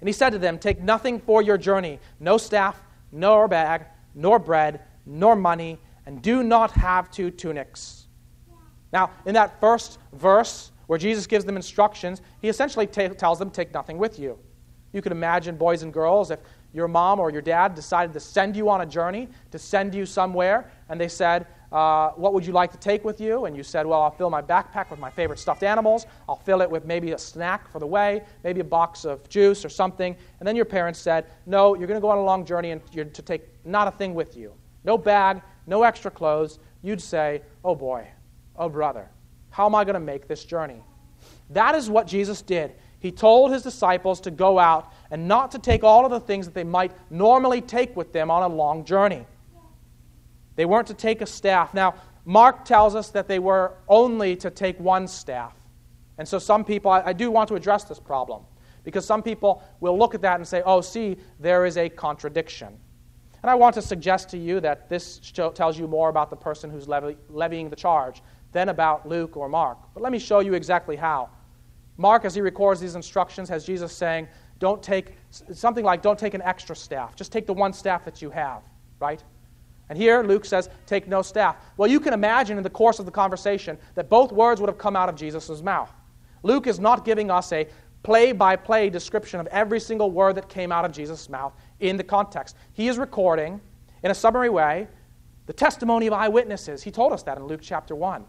And 0.00 0.08
he 0.08 0.12
said 0.12 0.30
to 0.30 0.38
them, 0.38 0.58
Take 0.58 0.80
nothing 0.80 1.20
for 1.20 1.42
your 1.42 1.58
journey, 1.58 1.98
no 2.20 2.38
staff, 2.38 2.80
nor 3.12 3.48
bag, 3.48 3.86
nor 4.14 4.38
bread, 4.38 4.80
nor 5.06 5.36
money, 5.36 5.78
and 6.06 6.22
do 6.22 6.42
not 6.42 6.70
have 6.72 7.10
two 7.10 7.30
tunics. 7.30 8.06
Now, 8.92 9.10
in 9.26 9.34
that 9.34 9.60
first 9.60 9.98
verse 10.12 10.72
where 10.86 10.98
Jesus 10.98 11.26
gives 11.26 11.44
them 11.44 11.56
instructions, 11.56 12.22
he 12.40 12.48
essentially 12.48 12.86
t- 12.86 13.08
tells 13.08 13.38
them, 13.38 13.50
Take 13.50 13.72
nothing 13.72 13.98
with 13.98 14.18
you. 14.18 14.38
You 14.92 15.02
could 15.02 15.12
imagine, 15.12 15.56
boys 15.56 15.82
and 15.82 15.92
girls, 15.92 16.30
if 16.30 16.40
your 16.72 16.88
mom 16.88 17.18
or 17.18 17.30
your 17.30 17.42
dad 17.42 17.74
decided 17.74 18.12
to 18.12 18.20
send 18.20 18.56
you 18.56 18.68
on 18.68 18.80
a 18.82 18.86
journey, 18.86 19.28
to 19.50 19.58
send 19.58 19.94
you 19.94 20.06
somewhere, 20.06 20.70
and 20.88 21.00
they 21.00 21.08
said, 21.08 21.46
uh, 21.72 22.10
What 22.10 22.32
would 22.34 22.46
you 22.46 22.52
like 22.52 22.72
to 22.72 22.78
take 22.78 23.04
with 23.04 23.20
you? 23.20 23.44
And 23.44 23.56
you 23.56 23.62
said, 23.62 23.86
Well, 23.86 24.02
I'll 24.02 24.10
fill 24.10 24.30
my 24.30 24.42
backpack 24.42 24.90
with 24.90 24.98
my 24.98 25.10
favorite 25.10 25.38
stuffed 25.38 25.62
animals. 25.62 26.06
I'll 26.28 26.36
fill 26.36 26.60
it 26.60 26.70
with 26.70 26.84
maybe 26.84 27.12
a 27.12 27.18
snack 27.18 27.68
for 27.70 27.78
the 27.78 27.86
way, 27.86 28.22
maybe 28.44 28.60
a 28.60 28.64
box 28.64 29.04
of 29.04 29.28
juice 29.28 29.64
or 29.64 29.68
something. 29.68 30.16
And 30.38 30.46
then 30.46 30.56
your 30.56 30.64
parents 30.64 30.98
said, 30.98 31.26
No, 31.46 31.74
you're 31.74 31.86
going 31.88 31.98
to 31.98 32.02
go 32.02 32.10
on 32.10 32.18
a 32.18 32.24
long 32.24 32.44
journey 32.44 32.70
and 32.70 32.80
you're 32.92 33.04
to 33.04 33.22
take 33.22 33.42
not 33.64 33.88
a 33.88 33.92
thing 33.92 34.14
with 34.14 34.36
you. 34.36 34.52
No 34.84 34.96
bag, 34.96 35.42
no 35.66 35.82
extra 35.82 36.10
clothes. 36.10 36.58
You'd 36.82 37.02
say, 37.02 37.42
Oh 37.64 37.74
boy, 37.74 38.06
oh 38.56 38.68
brother, 38.68 39.08
how 39.50 39.66
am 39.66 39.74
I 39.74 39.84
going 39.84 39.94
to 39.94 40.00
make 40.00 40.26
this 40.26 40.44
journey? 40.44 40.82
That 41.50 41.74
is 41.74 41.90
what 41.90 42.06
Jesus 42.06 42.42
did. 42.42 42.74
He 43.00 43.10
told 43.10 43.52
his 43.52 43.62
disciples 43.62 44.20
to 44.22 44.30
go 44.30 44.58
out 44.58 44.92
and 45.10 45.26
not 45.26 45.50
to 45.52 45.58
take 45.58 45.82
all 45.82 46.04
of 46.04 46.10
the 46.10 46.20
things 46.20 46.46
that 46.46 46.54
they 46.54 46.64
might 46.64 46.92
normally 47.10 47.60
take 47.60 47.96
with 47.96 48.12
them 48.12 48.30
on 48.30 48.42
a 48.42 48.54
long 48.54 48.84
journey. 48.84 49.26
They 50.56 50.64
weren't 50.64 50.86
to 50.88 50.94
take 50.94 51.20
a 51.20 51.26
staff. 51.26 51.74
Now, 51.74 51.94
Mark 52.24 52.64
tells 52.64 52.94
us 52.94 53.08
that 53.10 53.28
they 53.28 53.38
were 53.38 53.72
only 53.88 54.36
to 54.36 54.50
take 54.50 54.78
one 54.78 55.08
staff. 55.08 55.54
And 56.18 56.28
so, 56.28 56.38
some 56.38 56.64
people, 56.64 56.90
I, 56.90 57.00
I 57.06 57.12
do 57.12 57.30
want 57.30 57.48
to 57.48 57.54
address 57.54 57.84
this 57.84 57.98
problem 57.98 58.42
because 58.84 59.04
some 59.04 59.22
people 59.22 59.62
will 59.80 59.98
look 59.98 60.14
at 60.14 60.22
that 60.22 60.36
and 60.36 60.46
say, 60.46 60.62
oh, 60.64 60.80
see, 60.80 61.16
there 61.38 61.66
is 61.66 61.76
a 61.76 61.88
contradiction. 61.88 62.78
And 63.42 63.50
I 63.50 63.54
want 63.54 63.74
to 63.76 63.82
suggest 63.82 64.28
to 64.30 64.38
you 64.38 64.60
that 64.60 64.88
this 64.88 65.18
tells 65.54 65.78
you 65.78 65.88
more 65.88 66.10
about 66.10 66.28
the 66.28 66.36
person 66.36 66.70
who's 66.70 66.86
levy, 66.86 67.16
levying 67.28 67.70
the 67.70 67.76
charge 67.76 68.22
than 68.52 68.68
about 68.68 69.08
Luke 69.08 69.36
or 69.36 69.48
Mark. 69.48 69.78
But 69.94 70.02
let 70.02 70.12
me 70.12 70.18
show 70.18 70.40
you 70.40 70.54
exactly 70.54 70.96
how. 70.96 71.30
Mark, 71.96 72.24
as 72.24 72.34
he 72.34 72.40
records 72.40 72.80
these 72.80 72.96
instructions, 72.96 73.48
has 73.48 73.64
Jesus 73.64 73.92
saying, 73.92 74.28
don't 74.60 74.82
take 74.82 75.16
something 75.30 75.84
like, 75.84 76.02
don't 76.02 76.18
take 76.18 76.34
an 76.34 76.42
extra 76.42 76.76
staff. 76.76 77.16
Just 77.16 77.32
take 77.32 77.46
the 77.46 77.52
one 77.52 77.72
staff 77.72 78.04
that 78.04 78.22
you 78.22 78.30
have, 78.30 78.62
right? 79.00 79.24
And 79.88 79.98
here 79.98 80.22
Luke 80.22 80.44
says, 80.44 80.68
Take 80.86 81.08
no 81.08 81.22
staff. 81.22 81.56
Well, 81.76 81.90
you 81.90 81.98
can 81.98 82.14
imagine 82.14 82.56
in 82.56 82.62
the 82.62 82.70
course 82.70 83.00
of 83.00 83.06
the 83.06 83.10
conversation 83.10 83.76
that 83.96 84.08
both 84.08 84.30
words 84.30 84.60
would 84.60 84.68
have 84.68 84.78
come 84.78 84.94
out 84.94 85.08
of 85.08 85.16
Jesus' 85.16 85.62
mouth. 85.62 85.90
Luke 86.42 86.66
is 86.68 86.78
not 86.78 87.04
giving 87.04 87.30
us 87.30 87.52
a 87.52 87.66
play 88.02 88.32
by 88.32 88.54
play 88.54 88.88
description 88.88 89.40
of 89.40 89.46
every 89.48 89.80
single 89.80 90.10
word 90.10 90.36
that 90.36 90.48
came 90.48 90.70
out 90.70 90.84
of 90.84 90.92
Jesus' 90.92 91.28
mouth 91.28 91.54
in 91.80 91.96
the 91.96 92.04
context. 92.04 92.56
He 92.72 92.88
is 92.88 92.98
recording, 92.98 93.60
in 94.02 94.10
a 94.10 94.14
summary 94.14 94.48
way, 94.48 94.88
the 95.46 95.52
testimony 95.52 96.06
of 96.06 96.12
eyewitnesses. 96.12 96.82
He 96.82 96.90
told 96.90 97.12
us 97.12 97.22
that 97.24 97.36
in 97.36 97.44
Luke 97.44 97.60
chapter 97.62 97.96
1. 97.96 98.24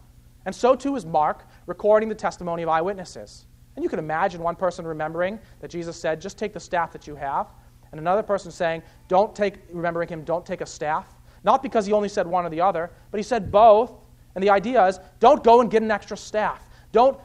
And 0.45 0.55
so 0.55 0.75
too 0.75 0.95
is 0.95 1.05
Mark 1.05 1.45
recording 1.67 2.09
the 2.09 2.15
testimony 2.15 2.63
of 2.63 2.69
eyewitnesses. 2.69 3.45
And 3.75 3.83
you 3.83 3.89
can 3.89 3.99
imagine 3.99 4.41
one 4.41 4.55
person 4.55 4.85
remembering 4.85 5.39
that 5.59 5.69
Jesus 5.69 5.99
said, 5.99 6.19
Just 6.21 6.37
take 6.37 6.53
the 6.53 6.59
staff 6.59 6.91
that 6.91 7.07
you 7.07 7.15
have. 7.15 7.47
And 7.91 7.99
another 7.99 8.23
person 8.23 8.51
saying, 8.51 8.83
Don't 9.07 9.35
take, 9.35 9.59
remembering 9.71 10.09
him, 10.09 10.23
don't 10.23 10.45
take 10.45 10.61
a 10.61 10.65
staff. 10.65 11.07
Not 11.43 11.63
because 11.63 11.85
he 11.85 11.93
only 11.93 12.09
said 12.09 12.27
one 12.27 12.45
or 12.45 12.49
the 12.49 12.61
other, 12.61 12.91
but 13.09 13.17
he 13.17 13.23
said 13.23 13.51
both. 13.51 13.93
And 14.35 14.43
the 14.43 14.49
idea 14.49 14.85
is 14.85 14.99
don't 15.19 15.43
go 15.43 15.61
and 15.61 15.69
get 15.69 15.81
an 15.83 15.91
extra 15.91 16.15
staff. 16.15 16.67
Don't 16.91 17.19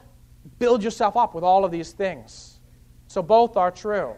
build 0.59 0.83
yourself 0.83 1.17
up 1.17 1.35
with 1.35 1.45
all 1.45 1.65
of 1.65 1.71
these 1.71 1.93
things. 1.93 2.59
So 3.09 3.23
both 3.23 3.57
are 3.57 3.71
true. 3.71 4.15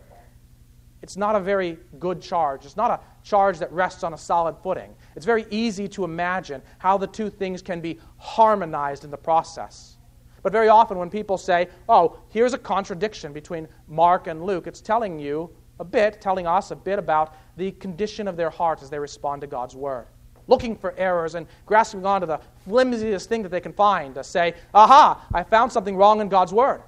It's 1.02 1.16
not 1.16 1.36
a 1.36 1.40
very 1.40 1.78
good 1.98 2.20
charge. 2.20 2.64
It's 2.64 2.76
not 2.76 2.90
a 2.90 3.00
charge 3.22 3.58
that 3.58 3.70
rests 3.72 4.02
on 4.02 4.14
a 4.14 4.18
solid 4.18 4.56
footing. 4.62 4.94
It's 5.14 5.26
very 5.26 5.46
easy 5.50 5.86
to 5.88 6.04
imagine 6.04 6.62
how 6.78 6.98
the 6.98 7.06
two 7.06 7.30
things 7.30 7.62
can 7.62 7.80
be 7.80 8.00
harmonized 8.16 9.04
in 9.04 9.10
the 9.10 9.16
process. 9.16 9.97
But 10.42 10.52
very 10.52 10.68
often, 10.68 10.98
when 10.98 11.10
people 11.10 11.38
say, 11.38 11.68
oh, 11.88 12.18
here's 12.28 12.54
a 12.54 12.58
contradiction 12.58 13.32
between 13.32 13.68
Mark 13.88 14.26
and 14.26 14.44
Luke, 14.44 14.66
it's 14.66 14.80
telling 14.80 15.18
you 15.18 15.50
a 15.80 15.84
bit, 15.84 16.20
telling 16.20 16.46
us 16.46 16.70
a 16.70 16.76
bit 16.76 16.98
about 16.98 17.34
the 17.56 17.72
condition 17.72 18.28
of 18.28 18.36
their 18.36 18.50
heart 18.50 18.82
as 18.82 18.90
they 18.90 18.98
respond 18.98 19.40
to 19.40 19.46
God's 19.46 19.76
word. 19.76 20.06
Looking 20.46 20.76
for 20.76 20.94
errors 20.96 21.34
and 21.34 21.46
grasping 21.66 22.06
onto 22.06 22.26
the 22.26 22.40
flimsiest 22.64 23.28
thing 23.28 23.42
that 23.42 23.50
they 23.50 23.60
can 23.60 23.72
find 23.72 24.14
to 24.14 24.24
say, 24.24 24.54
aha, 24.72 25.26
I 25.32 25.42
found 25.42 25.70
something 25.70 25.96
wrong 25.96 26.20
in 26.20 26.28
God's 26.28 26.52
word. 26.52 26.82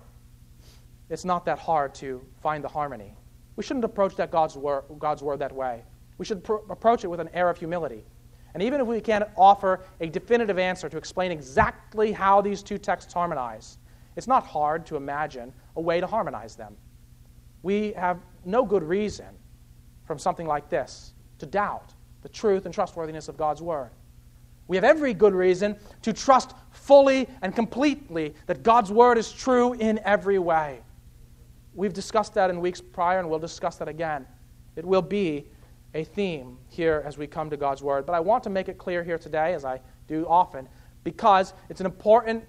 It's 1.11 1.25
not 1.25 1.45
that 1.45 1.59
hard 1.59 1.95
to 1.97 2.23
find 2.43 2.65
the 2.65 2.69
harmony. 2.69 3.15
We 3.57 3.65
shouldn't 3.65 3.85
approach 3.85 4.17
that 4.17 4.31
God's 4.31 4.57
word, 4.57 4.85
God's 4.99 5.23
word 5.23 5.41
that 5.41 5.53
way. 5.53 5.83
We 6.19 6.25
should 6.25 6.43
pr- 6.43 6.55
approach 6.71 7.05
it 7.05 7.09
with 7.09 7.21
an 7.21 7.29
air 7.35 7.51
of 7.51 7.59
humility. 7.59 8.05
And 8.55 8.63
even 8.63 8.81
if 8.81 8.87
we 8.87 9.01
can't 9.01 9.25
offer 9.37 9.81
a 10.01 10.09
definitive 10.09 10.59
answer 10.59 10.89
to 10.89 10.97
explain 10.97 11.31
exactly 11.31 12.13
how 12.13 12.41
these 12.41 12.63
two 12.63 12.79
texts 12.79 13.13
harmonize, 13.13 13.79
it's 14.17 14.27
not 14.27 14.47
hard 14.47 14.87
to 14.87 14.97
imagine 14.97 15.53
a 15.77 15.81
way 15.81 16.01
to 16.01 16.07
harmonize 16.07 16.57
them. 16.57 16.77
We 17.63 17.93
have 17.93 18.19
no 18.45 18.65
good 18.65 18.83
reason 18.83 19.27
from 20.05 20.19
something 20.19 20.47
like 20.47 20.69
this 20.69 21.15
to 21.39 21.47
doubt 21.47 21.95
the 22.23 22.29
truth 22.29 22.65
and 22.65 22.75
trustworthiness 22.75 23.29
of 23.29 23.37
God's 23.37 23.63
Word. 23.63 23.91
We 24.67 24.77
have 24.77 24.85
every 24.85 25.15
good 25.15 25.35
reason 25.35 25.77
to 26.03 26.13
trust 26.13 26.55
fully 26.71 27.29
and 27.43 27.55
completely 27.55 28.35
that 28.47 28.63
God's 28.63 28.93
Word 28.93 29.19
is 29.19 29.33
true 29.33 29.73
in 29.75 30.01
every 30.05 30.39
way. 30.39 30.81
We've 31.75 31.93
discussed 31.93 32.35
that 32.35 32.51
in 32.51 32.61
weeks 32.61 32.81
prior, 32.81 33.21
and 33.21 33.31
we'll 33.31 33.39
discuss 33.39 33.77
that 33.77 33.89
again. 33.89 34.27
It 34.77 34.85
will 34.85 35.03
be 35.03 35.47
a 35.95 36.05
theme 36.05 36.59
here 36.69 37.03
as 37.05 37.19
we 37.19 37.27
come 37.27 37.51
to 37.51 37.57
God's 37.57 37.83
Word. 37.83 38.07
But 38.07 38.15
I 38.15 38.21
want 38.21 38.45
to 38.45 38.51
make 38.51 38.69
it 38.69 38.79
clear 38.79 39.03
here 39.03 39.19
today, 39.19 39.55
as 39.55 39.65
I 39.65 39.81
do 40.07 40.27
often, 40.29 40.69
because 41.05 41.55
it's 41.69 41.81
an 41.81 41.87
important 41.87 42.45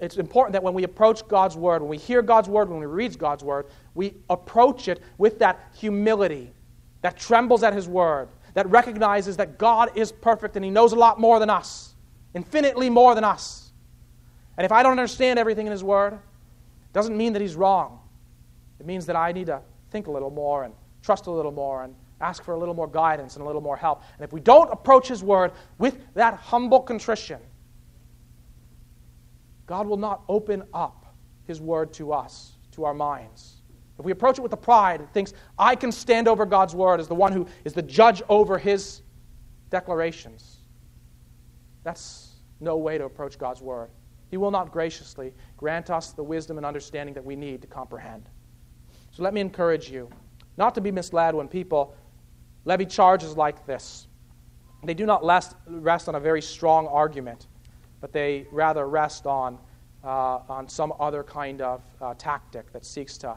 it's 0.00 0.16
important 0.16 0.52
that 0.52 0.62
when 0.62 0.74
we 0.74 0.82
approach 0.82 1.26
God's 1.28 1.56
Word, 1.56 1.80
when 1.80 1.88
we 1.88 1.96
hear 1.96 2.20
God's 2.20 2.48
Word, 2.48 2.68
when 2.68 2.80
we 2.80 2.86
read 2.86 3.16
God's 3.16 3.44
Word, 3.44 3.66
we 3.94 4.14
approach 4.28 4.88
it 4.88 5.00
with 5.18 5.38
that 5.38 5.70
humility 5.74 6.52
that 7.00 7.16
trembles 7.16 7.62
at 7.62 7.72
His 7.72 7.86
Word, 7.86 8.28
that 8.54 8.68
recognizes 8.68 9.36
that 9.36 9.56
God 9.56 9.96
is 9.96 10.10
perfect 10.10 10.56
and 10.56 10.64
He 10.64 10.70
knows 10.70 10.92
a 10.92 10.96
lot 10.96 11.20
more 11.20 11.38
than 11.38 11.48
us, 11.48 11.94
infinitely 12.34 12.90
more 12.90 13.14
than 13.14 13.24
us. 13.24 13.72
And 14.58 14.64
if 14.64 14.72
I 14.72 14.82
don't 14.82 14.92
understand 14.92 15.38
everything 15.38 15.66
in 15.66 15.72
His 15.72 15.84
Word, 15.84 16.14
it 16.14 16.92
doesn't 16.92 17.16
mean 17.16 17.32
that 17.34 17.42
He's 17.42 17.54
wrong. 17.54 18.00
It 18.80 18.86
means 18.86 19.06
that 19.06 19.16
I 19.16 19.30
need 19.30 19.46
to 19.46 19.62
think 19.90 20.08
a 20.08 20.10
little 20.10 20.30
more 20.30 20.64
and 20.64 20.74
trust 21.02 21.26
a 21.26 21.30
little 21.30 21.52
more 21.52 21.84
and 21.84 21.94
ask 22.20 22.42
for 22.42 22.54
a 22.54 22.58
little 22.58 22.74
more 22.74 22.86
guidance 22.86 23.34
and 23.34 23.42
a 23.42 23.46
little 23.46 23.60
more 23.60 23.76
help. 23.76 24.02
And 24.16 24.24
if 24.24 24.32
we 24.32 24.40
don't 24.40 24.72
approach 24.72 25.08
His 25.08 25.22
Word 25.22 25.52
with 25.78 25.98
that 26.14 26.34
humble 26.34 26.80
contrition, 26.80 27.40
God 29.66 29.86
will 29.86 29.96
not 29.96 30.22
open 30.28 30.62
up 30.72 31.14
His 31.46 31.60
Word 31.60 31.92
to 31.94 32.12
us, 32.12 32.52
to 32.72 32.84
our 32.84 32.94
minds. 32.94 33.62
If 33.98 34.04
we 34.04 34.12
approach 34.12 34.38
it 34.38 34.42
with 34.42 34.50
the 34.50 34.56
pride 34.56 35.00
and 35.00 35.12
thinks, 35.12 35.34
I 35.58 35.76
can 35.76 35.92
stand 35.92 36.26
over 36.28 36.44
God's 36.44 36.74
Word 36.74 37.00
as 37.00 37.08
the 37.08 37.14
one 37.14 37.32
who 37.32 37.46
is 37.64 37.72
the 37.72 37.82
judge 37.82 38.22
over 38.28 38.58
His 38.58 39.02
declarations, 39.70 40.58
that's 41.82 42.32
no 42.60 42.76
way 42.76 42.98
to 42.98 43.04
approach 43.04 43.38
God's 43.38 43.60
Word. 43.60 43.90
He 44.30 44.36
will 44.36 44.50
not 44.50 44.72
graciously 44.72 45.32
grant 45.56 45.90
us 45.90 46.10
the 46.10 46.24
wisdom 46.24 46.56
and 46.56 46.66
understanding 46.66 47.14
that 47.14 47.24
we 47.24 47.36
need 47.36 47.60
to 47.62 47.68
comprehend. 47.68 48.28
So 49.12 49.22
let 49.22 49.32
me 49.32 49.40
encourage 49.40 49.90
you 49.90 50.10
not 50.56 50.74
to 50.74 50.80
be 50.80 50.90
misled 50.90 51.34
when 51.34 51.46
people 51.46 51.94
levy 52.64 52.86
charges 52.86 53.36
like 53.36 53.66
this. 53.66 54.06
They 54.82 54.94
do 54.94 55.06
not 55.06 55.24
rest 55.66 56.08
on 56.08 56.14
a 56.14 56.20
very 56.20 56.42
strong 56.42 56.86
argument 56.86 57.46
but 58.04 58.12
they 58.12 58.46
rather 58.50 58.86
rest 58.86 59.24
on, 59.24 59.58
uh, 60.04 60.40
on 60.46 60.68
some 60.68 60.92
other 61.00 61.22
kind 61.22 61.62
of 61.62 61.80
uh, 62.02 62.12
tactic 62.18 62.70
that 62.70 62.84
seeks 62.84 63.16
to 63.16 63.34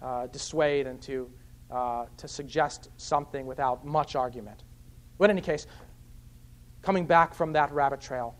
uh, 0.00 0.26
dissuade 0.28 0.86
and 0.86 1.02
to, 1.02 1.30
uh, 1.70 2.06
to 2.16 2.26
suggest 2.26 2.88
something 2.96 3.44
without 3.44 3.84
much 3.84 4.16
argument. 4.16 4.64
But 5.18 5.28
in 5.28 5.36
any 5.36 5.44
case, 5.44 5.66
coming 6.80 7.04
back 7.04 7.34
from 7.34 7.52
that 7.52 7.70
rabbit 7.72 8.00
trail, 8.00 8.34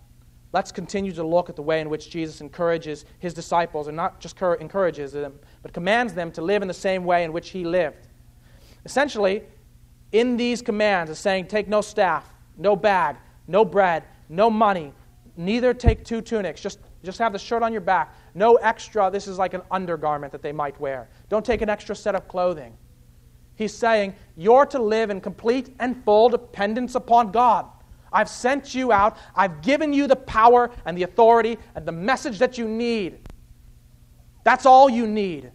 let's 0.54 0.72
continue 0.72 1.12
to 1.12 1.22
look 1.22 1.50
at 1.50 1.56
the 1.56 1.62
way 1.62 1.82
in 1.82 1.90
which 1.90 2.08
Jesus 2.08 2.40
encourages 2.40 3.04
his 3.18 3.34
disciples, 3.34 3.86
and 3.86 3.94
not 3.94 4.18
just 4.18 4.40
encourages 4.40 5.12
them, 5.12 5.38
but 5.60 5.74
commands 5.74 6.14
them 6.14 6.32
to 6.32 6.40
live 6.40 6.62
in 6.62 6.68
the 6.68 6.72
same 6.72 7.04
way 7.04 7.22
in 7.22 7.34
which 7.34 7.50
he 7.50 7.66
lived. 7.66 8.08
Essentially, 8.86 9.42
in 10.12 10.36
these 10.36 10.62
commands, 10.62 11.10
is 11.10 11.18
saying, 11.18 11.48
Take 11.48 11.68
no 11.68 11.80
staff, 11.80 12.32
no 12.56 12.76
bag, 12.76 13.16
no 13.46 13.64
bread, 13.64 14.04
no 14.28 14.50
money, 14.50 14.92
Neither 15.36 15.74
take 15.74 16.04
two 16.04 16.22
tunics. 16.22 16.60
Just, 16.60 16.78
just 17.04 17.18
have 17.18 17.32
the 17.32 17.38
shirt 17.38 17.62
on 17.62 17.72
your 17.72 17.82
back. 17.82 18.14
No 18.34 18.54
extra. 18.56 19.10
This 19.10 19.28
is 19.28 19.38
like 19.38 19.54
an 19.54 19.62
undergarment 19.70 20.32
that 20.32 20.42
they 20.42 20.52
might 20.52 20.78
wear. 20.80 21.08
Don't 21.28 21.44
take 21.44 21.60
an 21.60 21.68
extra 21.68 21.94
set 21.94 22.14
of 22.14 22.26
clothing. 22.26 22.76
He's 23.54 23.74
saying, 23.74 24.14
You're 24.36 24.66
to 24.66 24.80
live 24.80 25.10
in 25.10 25.20
complete 25.20 25.74
and 25.78 26.02
full 26.04 26.30
dependence 26.30 26.94
upon 26.94 27.32
God. 27.32 27.66
I've 28.12 28.28
sent 28.28 28.74
you 28.74 28.92
out. 28.92 29.18
I've 29.34 29.60
given 29.60 29.92
you 29.92 30.06
the 30.06 30.16
power 30.16 30.70
and 30.86 30.96
the 30.96 31.02
authority 31.02 31.58
and 31.74 31.84
the 31.84 31.92
message 31.92 32.38
that 32.38 32.56
you 32.56 32.66
need. 32.66 33.18
That's 34.44 34.64
all 34.64 34.88
you 34.88 35.06
need. 35.06 35.50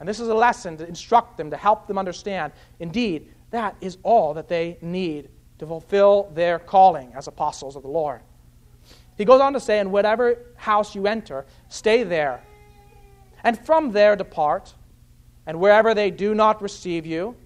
And 0.00 0.08
this 0.08 0.18
is 0.18 0.28
a 0.28 0.34
lesson 0.34 0.76
to 0.78 0.88
instruct 0.88 1.36
them, 1.36 1.50
to 1.50 1.56
help 1.56 1.86
them 1.86 1.98
understand. 1.98 2.52
Indeed, 2.80 3.32
that 3.54 3.76
is 3.80 3.98
all 4.02 4.34
that 4.34 4.48
they 4.48 4.78
need 4.80 5.28
to 5.58 5.66
fulfill 5.66 6.30
their 6.34 6.58
calling 6.58 7.12
as 7.14 7.28
apostles 7.28 7.76
of 7.76 7.82
the 7.82 7.88
Lord. 7.88 8.20
He 9.16 9.24
goes 9.24 9.40
on 9.40 9.52
to 9.52 9.60
say, 9.60 9.78
In 9.78 9.90
whatever 9.90 10.38
house 10.56 10.94
you 10.94 11.06
enter, 11.06 11.46
stay 11.68 12.02
there. 12.02 12.42
And 13.42 13.58
from 13.58 13.92
there 13.92 14.16
depart. 14.16 14.74
And 15.46 15.60
wherever 15.60 15.94
they 15.94 16.10
do 16.10 16.34
not 16.34 16.62
receive 16.62 17.04
you, 17.04 17.36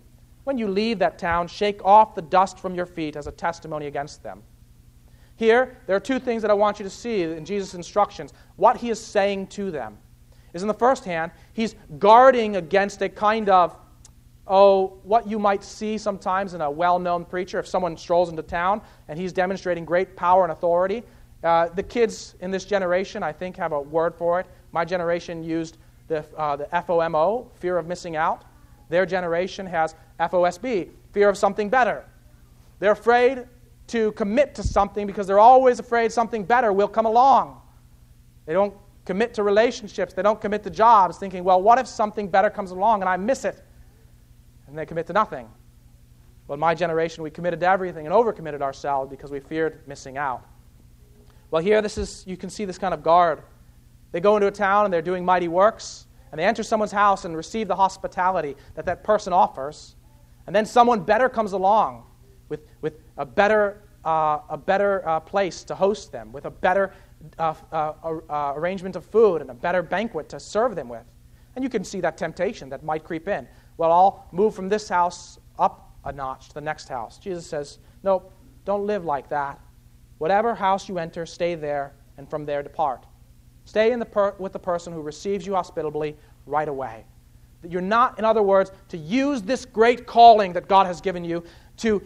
when 0.45 0.57
you 0.57 0.69
leave 0.69 1.01
that 1.01 1.19
town, 1.19 1.49
shake 1.49 1.85
off 1.85 2.15
the 2.15 2.23
dust 2.23 2.59
from 2.59 2.75
your 2.75 2.87
feet 2.87 3.17
as 3.17 3.27
a 3.27 3.33
testimony 3.33 3.87
against 3.87 4.23
them. 4.23 4.43
Here, 5.37 5.77
there 5.87 5.95
are 5.95 6.01
two 6.01 6.19
things 6.19 6.43
that 6.43 6.51
I 6.51 6.55
want 6.55 6.79
you 6.79 6.85
to 6.85 6.91
see 6.91 7.23
in 7.23 7.45
Jesus' 7.45 7.75
instructions. 7.75 8.33
What 8.57 8.77
he 8.77 8.91
is 8.91 8.99
saying 8.99 9.49
to 9.49 9.71
them 9.71 9.99
is, 10.55 10.63
in 10.63 10.69
the 10.69 10.75
first 10.75 11.05
hand, 11.05 11.33
he's 11.53 11.75
guarding 11.99 12.57
against 12.57 13.03
a 13.03 13.09
kind 13.09 13.49
of, 13.49 13.77
oh, 14.49 14.99
what 15.03 15.29
you 15.29 15.39
might 15.39 15.63
see 15.63 15.99
sometimes 15.99 16.55
in 16.55 16.61
a 16.61 16.71
well 16.71 16.99
known 16.99 17.25
preacher. 17.25 17.59
If 17.59 17.67
someone 17.67 17.97
strolls 17.97 18.29
into 18.29 18.43
town 18.43 18.81
and 19.09 19.19
he's 19.19 19.33
demonstrating 19.33 19.85
great 19.85 20.17
power 20.17 20.43
and 20.43 20.53
authority, 20.53 21.03
uh, 21.45 21.69
the 21.69 21.83
kids 21.83 22.35
in 22.41 22.51
this 22.51 22.65
generation, 22.65 23.23
I 23.23 23.33
think, 23.33 23.57
have 23.57 23.73
a 23.73 23.81
word 23.81 24.15
for 24.15 24.41
it. 24.41 24.47
My 24.73 24.85
generation 24.85 25.43
used 25.45 25.79
the, 26.09 26.25
uh, 26.37 26.57
the 26.57 26.65
FOMO, 26.65 27.51
fear 27.55 27.79
of 27.79 27.87
missing 27.87 28.17
out. 28.17 28.45
Their 28.89 29.07
generation 29.07 29.67
has 29.67 29.95
FOSB, 30.19 30.91
fear 31.13 31.29
of 31.29 31.37
something 31.37 31.69
better. 31.69 32.05
They're 32.81 32.93
afraid 32.93 33.47
to 33.89 34.13
commit 34.13 34.55
to 34.57 34.63
something 34.63 35.07
because 35.07 35.27
they're 35.27 35.39
always 35.39 35.79
afraid 35.79 36.13
something 36.13 36.45
better 36.45 36.73
will 36.73 36.89
come 36.89 37.07
along. 37.07 37.61
They 38.47 38.53
don't 38.53 38.75
commit 39.05 39.35
to 39.35 39.43
relationships, 39.43 40.13
they 40.13 40.23
don't 40.23 40.41
commit 40.41 40.63
to 40.65 40.71
jobs, 40.71 41.19
thinking, 41.19 41.45
well, 41.45 41.63
what 41.63 41.79
if 41.79 41.87
something 41.87 42.29
better 42.29 42.51
comes 42.51 42.71
along 42.71 43.01
and 43.01 43.09
I 43.09 43.17
miss 43.17 43.45
it? 43.45 43.63
And 44.69 44.77
they 44.77 44.87
commit 44.87 45.07
to 45.07 45.13
nothing. 45.13 45.49
Well, 46.47 46.55
in 46.55 46.61
my 46.61 46.75
generation, 46.75 47.23
we 47.23 47.31
committed 47.31 47.61
to 47.61 47.67
everything 47.69 48.07
and 48.07 48.15
overcommitted 48.15 48.63
ourselves 48.63 49.11
because 49.11 49.31
we 49.31 49.41
feared 49.41 49.87
missing 49.87 50.17
out. 50.17 50.47
Well, 51.51 51.63
here, 51.63 51.81
this 51.83 51.99
is, 51.99 52.25
you 52.27 52.37
can 52.37 52.51
see 52.51 52.65
this 52.65 52.79
kind 52.79 52.93
of 52.93 53.03
guard. 53.03 53.43
They 54.13 54.21
go 54.21 54.37
into 54.37 54.47
a 54.47 54.53
town 54.53 54.85
and 54.85 54.93
they're 54.93 55.03
doing 55.03 55.25
mighty 55.25 55.49
works, 55.49 56.07
and 56.31 56.39
they 56.39 56.45
enter 56.45 56.63
someone's 56.63 56.93
house 56.93 57.25
and 57.25 57.37
receive 57.37 57.69
the 57.69 57.77
hospitality 57.77 58.57
that 58.75 58.85
that 58.87 59.03
person 59.03 59.33
offers. 59.33 59.97
And 60.47 60.55
then 60.55 60.67
someone 60.67 61.01
better 61.01 61.29
comes 61.29 61.53
along 61.53 62.05
with, 62.49 62.61
with 62.81 63.01
a 63.17 63.27
better, 63.27 63.83
uh, 64.05 64.41
a 64.49 64.57
better 64.57 65.07
uh, 65.09 65.21
place 65.21 65.65
to 65.65 65.75
host 65.75 66.13
them, 66.13 66.33
with 66.33 66.45
a 66.45 66.51
better 66.51 66.93
uh, 67.39 67.55
uh, 67.73 67.93
uh, 68.29 68.53
arrangement 68.57 68.97
of 68.97 69.05
food 69.05 69.41
and 69.41 69.51
a 69.51 69.55
better 69.55 69.83
banquet 69.83 70.29
to 70.31 70.41
serve 70.41 70.77
them 70.77 70.89
with. 70.89 71.05
And 71.57 71.63
you 71.63 71.69
can 71.69 71.85
see 71.85 72.01
that 72.01 72.17
temptation 72.17 72.69
that 72.71 72.85
might 72.85 73.05
creep 73.05 73.27
in. 73.29 73.49
Well, 73.79 73.93
I'll 73.93 74.27
move 74.33 74.55
from 74.55 74.69
this 74.69 74.89
house 74.89 75.39
up 75.59 75.95
a 76.05 76.13
notch 76.13 76.49
to 76.49 76.55
the 76.55 76.61
next 76.61 76.89
house. 76.89 77.17
Jesus 77.19 77.47
says, 77.47 77.79
No, 78.03 78.25
don't 78.65 78.87
live 78.87 79.05
like 79.05 79.31
that. 79.31 79.59
Whatever 80.19 80.55
house 80.55 80.89
you 80.89 80.99
enter, 80.99 81.25
stay 81.25 81.55
there, 81.55 81.95
and 82.19 82.29
from 82.29 82.45
there 82.45 82.63
depart. 82.63 83.07
Stay 83.65 83.95
the 83.95 84.05
per- 84.05 84.35
with 84.39 84.53
the 84.53 84.59
person 84.59 84.93
who 84.93 85.01
receives 85.01 85.47
you 85.47 85.55
hospitably 85.55 86.17
right 86.45 86.69
away. 86.69 87.07
That 87.63 87.71
you're 87.71 87.81
not, 87.81 88.19
in 88.19 88.25
other 88.25 88.43
words, 88.43 88.73
to 88.89 88.97
use 88.97 89.43
this 89.43 89.65
great 89.65 90.07
calling 90.07 90.53
that 90.55 90.69
God 90.69 90.87
has 90.87 91.01
given 91.01 91.25
you 91.25 91.45
to 91.79 92.03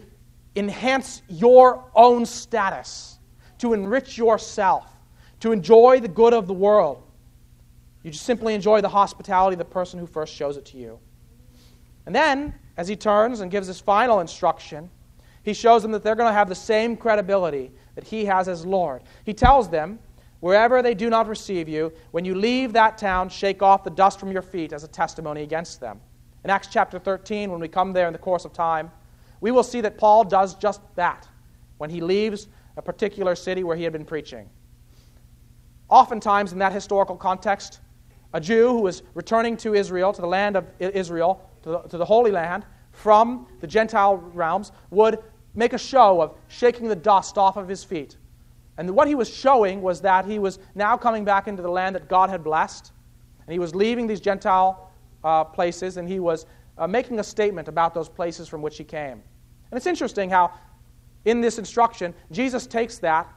enhance 0.55 1.23
your 1.27 1.83
own 1.95 2.25
status, 2.25 3.17
to 3.59 3.73
enrich 3.73 4.17
yourself, 4.17 4.85
to 5.39 5.51
enjoy 5.51 5.99
the 5.99 6.07
good 6.07 6.33
of 6.33 6.47
the 6.47 6.53
world. 6.53 7.01
You 8.03 8.11
just 8.11 8.25
simply 8.25 8.53
enjoy 8.53 8.81
the 8.81 8.89
hospitality 8.89 9.55
of 9.55 9.59
the 9.59 9.65
person 9.65 9.99
who 9.99 10.05
first 10.05 10.33
shows 10.33 10.57
it 10.57 10.65
to 10.65 10.77
you. 10.77 10.99
And 12.05 12.13
then, 12.13 12.53
as 12.77 12.87
he 12.87 12.95
turns 12.95 13.39
and 13.39 13.51
gives 13.51 13.67
his 13.67 13.79
final 13.79 14.19
instruction, 14.19 14.89
he 15.43 15.53
shows 15.53 15.81
them 15.81 15.91
that 15.91 16.03
they're 16.03 16.15
going 16.15 16.29
to 16.29 16.33
have 16.33 16.49
the 16.49 16.55
same 16.55 16.95
credibility 16.97 17.71
that 17.95 18.03
he 18.03 18.25
has 18.25 18.47
as 18.47 18.65
Lord. 18.65 19.03
He 19.25 19.33
tells 19.33 19.69
them, 19.69 19.99
wherever 20.39 20.81
they 20.81 20.93
do 20.93 21.09
not 21.09 21.27
receive 21.27 21.69
you, 21.69 21.91
when 22.11 22.25
you 22.25 22.35
leave 22.35 22.73
that 22.73 22.97
town, 22.97 23.29
shake 23.29 23.61
off 23.61 23.83
the 23.83 23.89
dust 23.89 24.19
from 24.19 24.31
your 24.31 24.41
feet 24.41 24.73
as 24.73 24.83
a 24.83 24.87
testimony 24.87 25.43
against 25.43 25.79
them. 25.79 26.01
In 26.43 26.49
Acts 26.49 26.67
chapter 26.71 26.99
13, 26.99 27.51
when 27.51 27.59
we 27.59 27.67
come 27.67 27.93
there 27.93 28.07
in 28.07 28.13
the 28.13 28.19
course 28.19 28.43
of 28.43 28.53
time, 28.53 28.91
we 29.39 29.51
will 29.51 29.63
see 29.63 29.81
that 29.81 29.97
Paul 29.97 30.23
does 30.23 30.55
just 30.55 30.81
that 30.95 31.27
when 31.77 31.89
he 31.89 32.01
leaves 32.01 32.47
a 32.77 32.81
particular 32.81 33.35
city 33.35 33.63
where 33.63 33.75
he 33.77 33.83
had 33.83 33.93
been 33.93 34.05
preaching. 34.05 34.49
Oftentimes, 35.89 36.53
in 36.53 36.59
that 36.59 36.71
historical 36.71 37.15
context, 37.15 37.79
a 38.33 38.41
Jew 38.41 38.69
who 38.69 38.81
was 38.81 39.03
returning 39.13 39.55
to 39.57 39.73
Israel, 39.73 40.11
to 40.11 40.21
the 40.21 40.27
land 40.27 40.55
of 40.55 40.65
Israel, 40.79 41.49
to 41.63 41.69
the, 41.69 41.79
to 41.79 41.97
the 41.97 42.05
Holy 42.05 42.31
Land, 42.31 42.65
from 42.91 43.47
the 43.59 43.67
Gentile 43.67 44.17
realms, 44.17 44.71
would 44.91 45.19
make 45.55 45.73
a 45.73 45.77
show 45.77 46.21
of 46.21 46.35
shaking 46.47 46.87
the 46.87 46.95
dust 46.95 47.37
off 47.37 47.57
of 47.57 47.67
his 47.67 47.83
feet. 47.83 48.17
And 48.77 48.89
what 48.91 49.07
he 49.07 49.15
was 49.15 49.29
showing 49.29 49.81
was 49.81 50.01
that 50.01 50.25
he 50.25 50.39
was 50.39 50.59
now 50.75 50.97
coming 50.97 51.23
back 51.25 51.47
into 51.47 51.61
the 51.61 51.69
land 51.69 51.95
that 51.95 52.07
God 52.07 52.29
had 52.29 52.43
blessed. 52.43 52.91
And 53.45 53.53
he 53.53 53.59
was 53.59 53.75
leaving 53.75 54.07
these 54.07 54.19
Gentile 54.19 54.91
uh, 55.23 55.43
places, 55.43 55.97
and 55.97 56.07
he 56.07 56.19
was 56.19 56.45
uh, 56.77 56.87
making 56.87 57.19
a 57.19 57.23
statement 57.23 57.67
about 57.67 57.93
those 57.93 58.09
places 58.09 58.47
from 58.47 58.61
which 58.61 58.77
he 58.77 58.83
came. 58.83 59.21
And 59.71 59.77
it's 59.77 59.87
interesting 59.87 60.29
how, 60.29 60.51
in 61.25 61.41
this 61.41 61.59
instruction, 61.59 62.13
Jesus 62.31 62.65
takes 62.67 62.97
that 62.99 63.31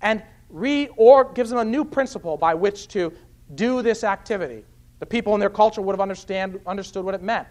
and 0.00 0.22
re 0.48 0.88
or 0.96 1.32
gives 1.32 1.50
them 1.50 1.58
a 1.58 1.64
new 1.64 1.84
principle 1.84 2.36
by 2.36 2.54
which 2.54 2.88
to 2.88 3.12
do 3.54 3.82
this 3.82 4.04
activity. 4.04 4.64
The 5.00 5.06
people 5.06 5.34
in 5.34 5.40
their 5.40 5.50
culture 5.50 5.82
would 5.82 5.92
have 5.92 6.00
understand, 6.00 6.60
understood 6.66 7.04
what 7.04 7.14
it 7.14 7.22
meant. 7.22 7.48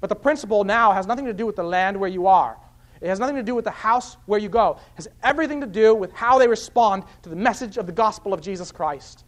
But 0.00 0.08
the 0.08 0.16
principle 0.16 0.64
now 0.64 0.92
has 0.92 1.06
nothing 1.06 1.26
to 1.26 1.34
do 1.34 1.46
with 1.46 1.56
the 1.56 1.62
land 1.62 1.98
where 1.98 2.08
you 2.10 2.26
are. 2.26 2.56
It 3.00 3.08
has 3.08 3.18
nothing 3.18 3.36
to 3.36 3.42
do 3.42 3.54
with 3.54 3.64
the 3.64 3.70
house 3.70 4.16
where 4.26 4.38
you 4.38 4.48
go. 4.48 4.72
It 4.72 4.96
has 4.96 5.08
everything 5.22 5.60
to 5.60 5.66
do 5.66 5.94
with 5.94 6.12
how 6.12 6.38
they 6.38 6.48
respond 6.48 7.04
to 7.22 7.28
the 7.30 7.36
message 7.36 7.78
of 7.78 7.86
the 7.86 7.92
gospel 7.92 8.34
of 8.34 8.40
Jesus 8.40 8.70
Christ. 8.70 9.24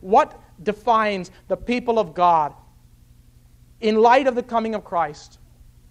What 0.00 0.40
defines 0.62 1.30
the 1.48 1.56
people 1.56 1.98
of 1.98 2.14
God 2.14 2.54
in 3.80 3.96
light 3.96 4.26
of 4.26 4.34
the 4.34 4.42
coming 4.42 4.74
of 4.74 4.84
Christ 4.84 5.38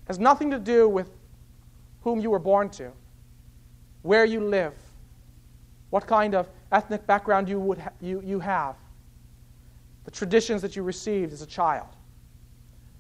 has 0.05 0.19
nothing 0.19 0.49
to 0.51 0.59
do 0.59 0.87
with 0.87 1.09
whom 2.01 2.19
you 2.19 2.29
were 2.29 2.39
born 2.39 2.69
to, 2.69 2.91
where 4.01 4.25
you 4.25 4.43
live, 4.43 4.73
what 5.89 6.07
kind 6.07 6.33
of 6.33 6.49
ethnic 6.71 7.05
background 7.05 7.47
you, 7.47 7.59
would 7.59 7.77
ha- 7.77 7.91
you, 7.99 8.21
you 8.25 8.39
have, 8.39 8.75
the 10.05 10.11
traditions 10.11 10.61
that 10.61 10.75
you 10.75 10.83
received 10.83 11.33
as 11.33 11.41
a 11.41 11.45
child. 11.45 11.87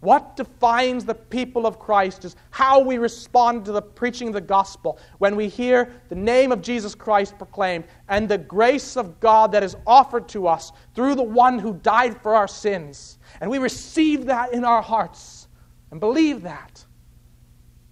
What 0.01 0.35
defines 0.35 1.05
the 1.05 1.13
people 1.13 1.65
of 1.67 1.79
Christ 1.79 2.25
is 2.25 2.35
how 2.49 2.79
we 2.79 2.97
respond 2.97 3.65
to 3.65 3.71
the 3.71 3.81
preaching 3.81 4.27
of 4.29 4.33
the 4.33 4.41
gospel 4.41 4.99
when 5.19 5.35
we 5.35 5.47
hear 5.47 5.93
the 6.09 6.15
name 6.15 6.51
of 6.51 6.61
Jesus 6.61 6.95
Christ 6.95 7.37
proclaimed 7.37 7.85
and 8.09 8.27
the 8.27 8.39
grace 8.39 8.97
of 8.97 9.19
God 9.19 9.51
that 9.51 9.63
is 9.63 9.75
offered 9.85 10.27
to 10.29 10.47
us 10.47 10.71
through 10.95 11.15
the 11.15 11.23
one 11.23 11.59
who 11.59 11.73
died 11.75 12.19
for 12.19 12.35
our 12.35 12.47
sins. 12.47 13.19
And 13.39 13.49
we 13.49 13.59
receive 13.59 14.25
that 14.25 14.53
in 14.53 14.65
our 14.65 14.81
hearts 14.81 15.47
and 15.91 15.99
believe 15.99 16.41
that 16.41 16.83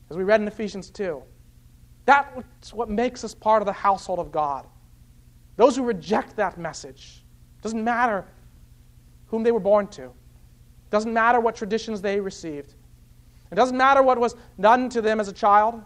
as 0.09 0.17
we 0.17 0.23
read 0.23 0.41
in 0.41 0.47
Ephesians 0.47 0.89
2. 0.89 1.21
That's 2.05 2.73
what 2.73 2.89
makes 2.89 3.23
us 3.23 3.35
part 3.35 3.61
of 3.61 3.67
the 3.67 3.73
household 3.73 4.19
of 4.19 4.31
God. 4.31 4.65
Those 5.57 5.75
who 5.75 5.83
reject 5.83 6.35
that 6.37 6.57
message, 6.57 7.23
doesn't 7.61 7.83
matter 7.83 8.25
whom 9.27 9.43
they 9.43 9.51
were 9.51 9.59
born 9.59 9.87
to, 9.89 10.11
doesn't 10.89 11.13
matter 11.13 11.39
what 11.39 11.55
traditions 11.55 12.01
they 12.01 12.19
received, 12.19 12.73
it 13.51 13.55
doesn't 13.55 13.77
matter 13.77 14.03
what 14.03 14.19
was 14.19 14.35
done 14.59 14.89
to 14.89 15.01
them 15.01 15.19
as 15.19 15.27
a 15.27 15.33
child. 15.33 15.81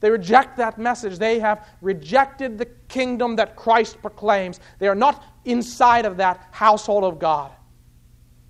They 0.00 0.10
reject 0.10 0.56
that 0.58 0.78
message. 0.78 1.18
They 1.18 1.38
have 1.38 1.66
rejected 1.80 2.58
the 2.58 2.66
kingdom 2.88 3.36
that 3.36 3.56
Christ 3.56 4.02
proclaims. 4.02 4.60
They 4.78 4.88
are 4.88 4.94
not 4.94 5.24
inside 5.44 6.04
of 6.04 6.18
that 6.18 6.48
household 6.50 7.04
of 7.04 7.18
God. 7.18 7.52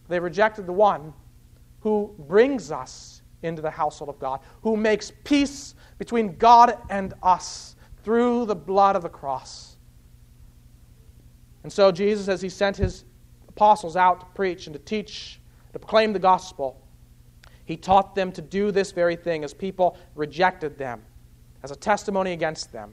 They 0.08 0.18
rejected 0.18 0.66
the 0.66 0.72
one 0.72 1.12
who 1.80 2.14
brings 2.18 2.72
us 2.72 3.22
into 3.42 3.62
the 3.62 3.70
household 3.70 4.08
of 4.08 4.18
God, 4.18 4.40
who 4.62 4.76
makes 4.76 5.12
peace 5.22 5.74
between 5.98 6.36
God 6.36 6.76
and 6.90 7.14
us 7.22 7.76
through 8.02 8.46
the 8.46 8.56
blood 8.56 8.96
of 8.96 9.02
the 9.02 9.08
cross. 9.08 9.76
And 11.62 11.72
so, 11.72 11.92
Jesus, 11.92 12.28
as 12.28 12.42
he 12.42 12.48
sent 12.48 12.76
his 12.76 13.04
apostles 13.48 13.96
out 13.96 14.20
to 14.20 14.26
preach 14.34 14.66
and 14.66 14.74
to 14.74 14.80
teach, 14.80 15.40
to 15.74 15.80
proclaim 15.80 16.12
the 16.12 16.20
gospel, 16.20 16.80
he 17.64 17.76
taught 17.76 18.14
them 18.14 18.30
to 18.32 18.40
do 18.40 18.70
this 18.70 18.92
very 18.92 19.16
thing 19.16 19.42
as 19.42 19.52
people 19.52 19.98
rejected 20.14 20.78
them, 20.78 21.02
as 21.64 21.72
a 21.72 21.76
testimony 21.76 22.32
against 22.32 22.70
them. 22.70 22.92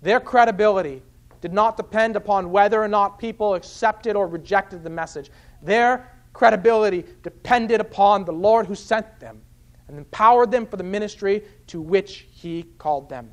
Their 0.00 0.20
credibility 0.20 1.02
did 1.40 1.52
not 1.52 1.76
depend 1.76 2.14
upon 2.14 2.52
whether 2.52 2.80
or 2.80 2.86
not 2.86 3.18
people 3.18 3.54
accepted 3.54 4.14
or 4.14 4.28
rejected 4.28 4.84
the 4.84 4.90
message. 4.90 5.32
Their 5.60 6.08
credibility 6.32 7.04
depended 7.24 7.80
upon 7.80 8.24
the 8.24 8.32
Lord 8.32 8.66
who 8.66 8.76
sent 8.76 9.18
them 9.18 9.42
and 9.88 9.98
empowered 9.98 10.52
them 10.52 10.66
for 10.66 10.76
the 10.76 10.84
ministry 10.84 11.42
to 11.66 11.80
which 11.80 12.28
he 12.30 12.62
called 12.78 13.08
them. 13.08 13.28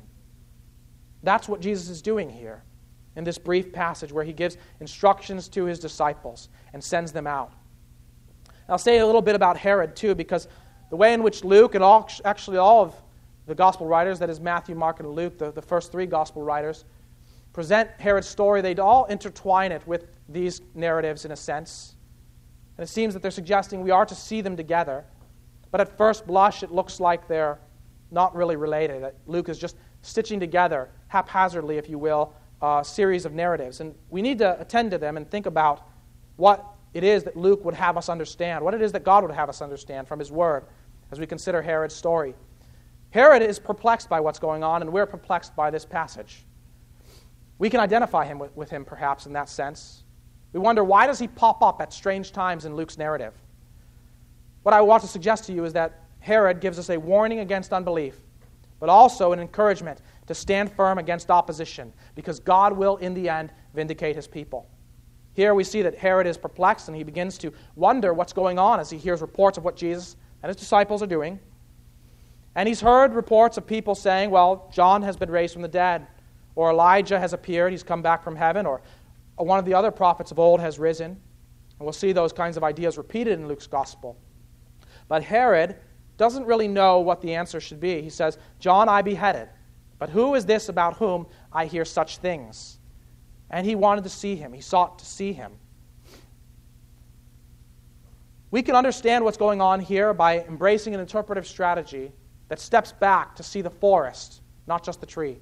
That's 1.22 1.48
what 1.48 1.60
Jesus 1.60 1.88
is 1.88 2.02
doing 2.02 2.28
here 2.28 2.64
in 3.14 3.22
this 3.22 3.38
brief 3.38 3.72
passage 3.72 4.10
where 4.10 4.24
he 4.24 4.32
gives 4.32 4.56
instructions 4.80 5.46
to 5.50 5.66
his 5.66 5.78
disciples 5.78 6.48
and 6.72 6.82
sends 6.82 7.12
them 7.12 7.28
out. 7.28 7.52
I'll 8.68 8.78
say 8.78 8.98
a 8.98 9.06
little 9.06 9.22
bit 9.22 9.34
about 9.34 9.56
Herod 9.56 9.96
too, 9.96 10.14
because 10.14 10.48
the 10.90 10.96
way 10.96 11.14
in 11.14 11.22
which 11.22 11.44
Luke 11.44 11.74
and 11.74 11.82
all, 11.82 12.08
actually 12.24 12.58
all 12.58 12.82
of 12.82 12.94
the 13.46 13.54
gospel 13.54 13.86
writers, 13.86 14.18
that 14.20 14.30
is 14.30 14.40
Matthew, 14.40 14.74
Mark, 14.74 15.00
and 15.00 15.10
Luke, 15.10 15.38
the, 15.38 15.50
the 15.50 15.62
first 15.62 15.90
three 15.90 16.06
gospel 16.06 16.42
writers, 16.42 16.84
present 17.52 17.90
Herod's 17.98 18.28
story, 18.28 18.60
they 18.60 18.74
all 18.76 19.04
intertwine 19.06 19.72
it 19.72 19.86
with 19.86 20.06
these 20.28 20.60
narratives 20.74 21.24
in 21.24 21.32
a 21.32 21.36
sense. 21.36 21.96
And 22.76 22.84
it 22.84 22.88
seems 22.88 23.14
that 23.14 23.22
they're 23.22 23.30
suggesting 23.30 23.82
we 23.82 23.90
are 23.90 24.06
to 24.06 24.14
see 24.14 24.40
them 24.40 24.56
together. 24.56 25.04
But 25.70 25.80
at 25.80 25.96
first 25.96 26.26
blush, 26.26 26.62
it 26.62 26.70
looks 26.70 27.00
like 27.00 27.28
they're 27.28 27.58
not 28.10 28.34
really 28.34 28.56
related. 28.56 29.02
That 29.02 29.16
Luke 29.26 29.48
is 29.48 29.58
just 29.58 29.76
stitching 30.02 30.40
together, 30.40 30.88
haphazardly, 31.08 31.78
if 31.78 31.88
you 31.88 31.98
will, 31.98 32.34
a 32.60 32.82
series 32.84 33.24
of 33.24 33.32
narratives. 33.32 33.80
And 33.80 33.94
we 34.10 34.22
need 34.22 34.38
to 34.38 34.60
attend 34.60 34.90
to 34.92 34.98
them 34.98 35.16
and 35.16 35.30
think 35.30 35.46
about 35.46 35.86
what 36.36 36.64
it 36.94 37.04
is 37.04 37.24
that 37.24 37.36
Luke 37.36 37.64
would 37.64 37.74
have 37.74 37.96
us 37.96 38.08
understand, 38.08 38.64
what 38.64 38.74
it 38.74 38.82
is 38.82 38.92
that 38.92 39.04
God 39.04 39.24
would 39.24 39.32
have 39.32 39.48
us 39.48 39.62
understand 39.62 40.06
from 40.06 40.18
his 40.18 40.30
word 40.30 40.64
as 41.10 41.18
we 41.18 41.26
consider 41.26 41.62
Herod's 41.62 41.94
story. 41.94 42.34
Herod 43.10 43.42
is 43.42 43.58
perplexed 43.58 44.08
by 44.08 44.20
what's 44.20 44.38
going 44.38 44.64
on, 44.64 44.82
and 44.82 44.92
we're 44.92 45.06
perplexed 45.06 45.54
by 45.54 45.70
this 45.70 45.84
passage. 45.84 46.44
We 47.58 47.70
can 47.70 47.80
identify 47.80 48.24
him 48.24 48.38
with, 48.38 48.56
with 48.56 48.70
him, 48.70 48.84
perhaps, 48.84 49.26
in 49.26 49.32
that 49.34 49.48
sense. 49.48 50.04
We 50.52 50.60
wonder 50.60 50.82
why 50.82 51.06
does 51.06 51.18
he 51.18 51.28
pop 51.28 51.62
up 51.62 51.80
at 51.80 51.92
strange 51.92 52.32
times 52.32 52.64
in 52.64 52.74
Luke's 52.74 52.98
narrative? 52.98 53.34
What 54.62 54.74
I 54.74 54.80
want 54.80 55.02
to 55.02 55.08
suggest 55.08 55.44
to 55.44 55.52
you 55.52 55.64
is 55.64 55.72
that 55.74 56.00
Herod 56.20 56.60
gives 56.60 56.78
us 56.78 56.88
a 56.90 56.98
warning 56.98 57.40
against 57.40 57.72
unbelief, 57.72 58.16
but 58.80 58.88
also 58.88 59.32
an 59.32 59.40
encouragement 59.40 60.00
to 60.26 60.34
stand 60.34 60.72
firm 60.72 60.98
against 60.98 61.30
opposition, 61.30 61.92
because 62.14 62.38
God 62.40 62.76
will, 62.76 62.96
in 62.96 63.12
the 63.12 63.28
end, 63.28 63.52
vindicate 63.74 64.16
his 64.16 64.26
people. 64.26 64.68
Here 65.34 65.54
we 65.54 65.64
see 65.64 65.82
that 65.82 65.96
Herod 65.96 66.26
is 66.26 66.36
perplexed 66.36 66.88
and 66.88 66.96
he 66.96 67.04
begins 67.04 67.38
to 67.38 67.52
wonder 67.74 68.12
what's 68.12 68.32
going 68.32 68.58
on 68.58 68.80
as 68.80 68.90
he 68.90 68.98
hears 68.98 69.20
reports 69.20 69.56
of 69.56 69.64
what 69.64 69.76
Jesus 69.76 70.16
and 70.42 70.48
his 70.48 70.56
disciples 70.56 71.02
are 71.02 71.06
doing. 71.06 71.40
And 72.54 72.68
he's 72.68 72.80
heard 72.82 73.14
reports 73.14 73.56
of 73.56 73.66
people 73.66 73.94
saying, 73.94 74.30
well, 74.30 74.70
John 74.72 75.00
has 75.02 75.16
been 75.16 75.30
raised 75.30 75.54
from 75.54 75.62
the 75.62 75.68
dead, 75.68 76.06
or 76.54 76.70
Elijah 76.70 77.18
has 77.18 77.32
appeared, 77.32 77.72
he's 77.72 77.82
come 77.82 78.02
back 78.02 78.22
from 78.22 78.36
heaven, 78.36 78.66
or 78.66 78.82
one 79.36 79.58
of 79.58 79.64
the 79.64 79.72
other 79.72 79.90
prophets 79.90 80.30
of 80.30 80.38
old 80.38 80.60
has 80.60 80.78
risen. 80.78 81.12
And 81.12 81.80
we'll 81.80 81.94
see 81.94 82.12
those 82.12 82.32
kinds 82.32 82.58
of 82.58 82.62
ideas 82.62 82.98
repeated 82.98 83.38
in 83.38 83.48
Luke's 83.48 83.66
gospel. 83.66 84.18
But 85.08 85.22
Herod 85.22 85.76
doesn't 86.18 86.44
really 86.44 86.68
know 86.68 87.00
what 87.00 87.22
the 87.22 87.34
answer 87.34 87.58
should 87.58 87.80
be. 87.80 88.02
He 88.02 88.10
says, 88.10 88.36
John 88.58 88.88
I 88.88 89.00
beheaded, 89.00 89.48
but 89.98 90.10
who 90.10 90.34
is 90.34 90.44
this 90.44 90.68
about 90.68 90.98
whom 90.98 91.26
I 91.52 91.64
hear 91.64 91.86
such 91.86 92.18
things? 92.18 92.78
And 93.52 93.66
he 93.66 93.74
wanted 93.74 94.04
to 94.04 94.10
see 94.10 94.34
him, 94.34 94.52
he 94.52 94.60
sought 94.60 94.98
to 94.98 95.04
see 95.04 95.32
him. 95.32 95.52
We 98.50 98.62
can 98.62 98.74
understand 98.74 99.24
what's 99.24 99.36
going 99.36 99.60
on 99.60 99.80
here 99.80 100.12
by 100.12 100.40
embracing 100.40 100.94
an 100.94 101.00
interpretive 101.00 101.46
strategy 101.46 102.12
that 102.48 102.60
steps 102.60 102.92
back 102.92 103.36
to 103.36 103.42
see 103.42 103.62
the 103.62 103.70
forest, 103.70 104.42
not 104.66 104.84
just 104.84 105.00
the 105.00 105.06
tree. 105.06 105.38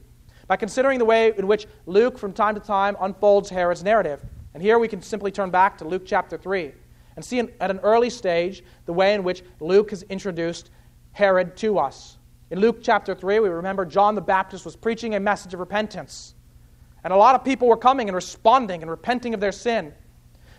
By 0.46 0.56
considering 0.56 0.98
the 0.98 1.04
way 1.04 1.32
in 1.36 1.46
which 1.46 1.66
Luke, 1.86 2.18
from 2.18 2.32
time 2.32 2.54
to 2.54 2.60
time, 2.60 2.96
unfolds 3.00 3.50
Herod's 3.50 3.82
narrative. 3.82 4.20
And 4.54 4.62
here 4.62 4.78
we 4.78 4.88
can 4.88 5.02
simply 5.02 5.30
turn 5.30 5.50
back 5.50 5.78
to 5.78 5.84
Luke 5.84 6.02
chapter 6.04 6.36
3 6.36 6.72
and 7.16 7.24
see 7.24 7.38
at 7.38 7.70
an 7.70 7.80
early 7.80 8.10
stage 8.10 8.64
the 8.86 8.92
way 8.92 9.14
in 9.14 9.22
which 9.22 9.42
Luke 9.60 9.90
has 9.90 10.02
introduced 10.04 10.70
Herod 11.12 11.56
to 11.58 11.78
us. 11.78 12.18
In 12.50 12.60
Luke 12.60 12.78
chapter 12.82 13.14
3, 13.14 13.40
we 13.40 13.48
remember 13.48 13.84
John 13.84 14.14
the 14.14 14.20
Baptist 14.20 14.64
was 14.64 14.74
preaching 14.74 15.14
a 15.14 15.20
message 15.20 15.54
of 15.54 15.60
repentance. 15.60 16.34
And 17.04 17.12
a 17.12 17.16
lot 17.16 17.34
of 17.34 17.44
people 17.44 17.68
were 17.68 17.76
coming 17.76 18.08
and 18.08 18.14
responding 18.14 18.82
and 18.82 18.90
repenting 18.90 19.34
of 19.34 19.40
their 19.40 19.52
sin. 19.52 19.92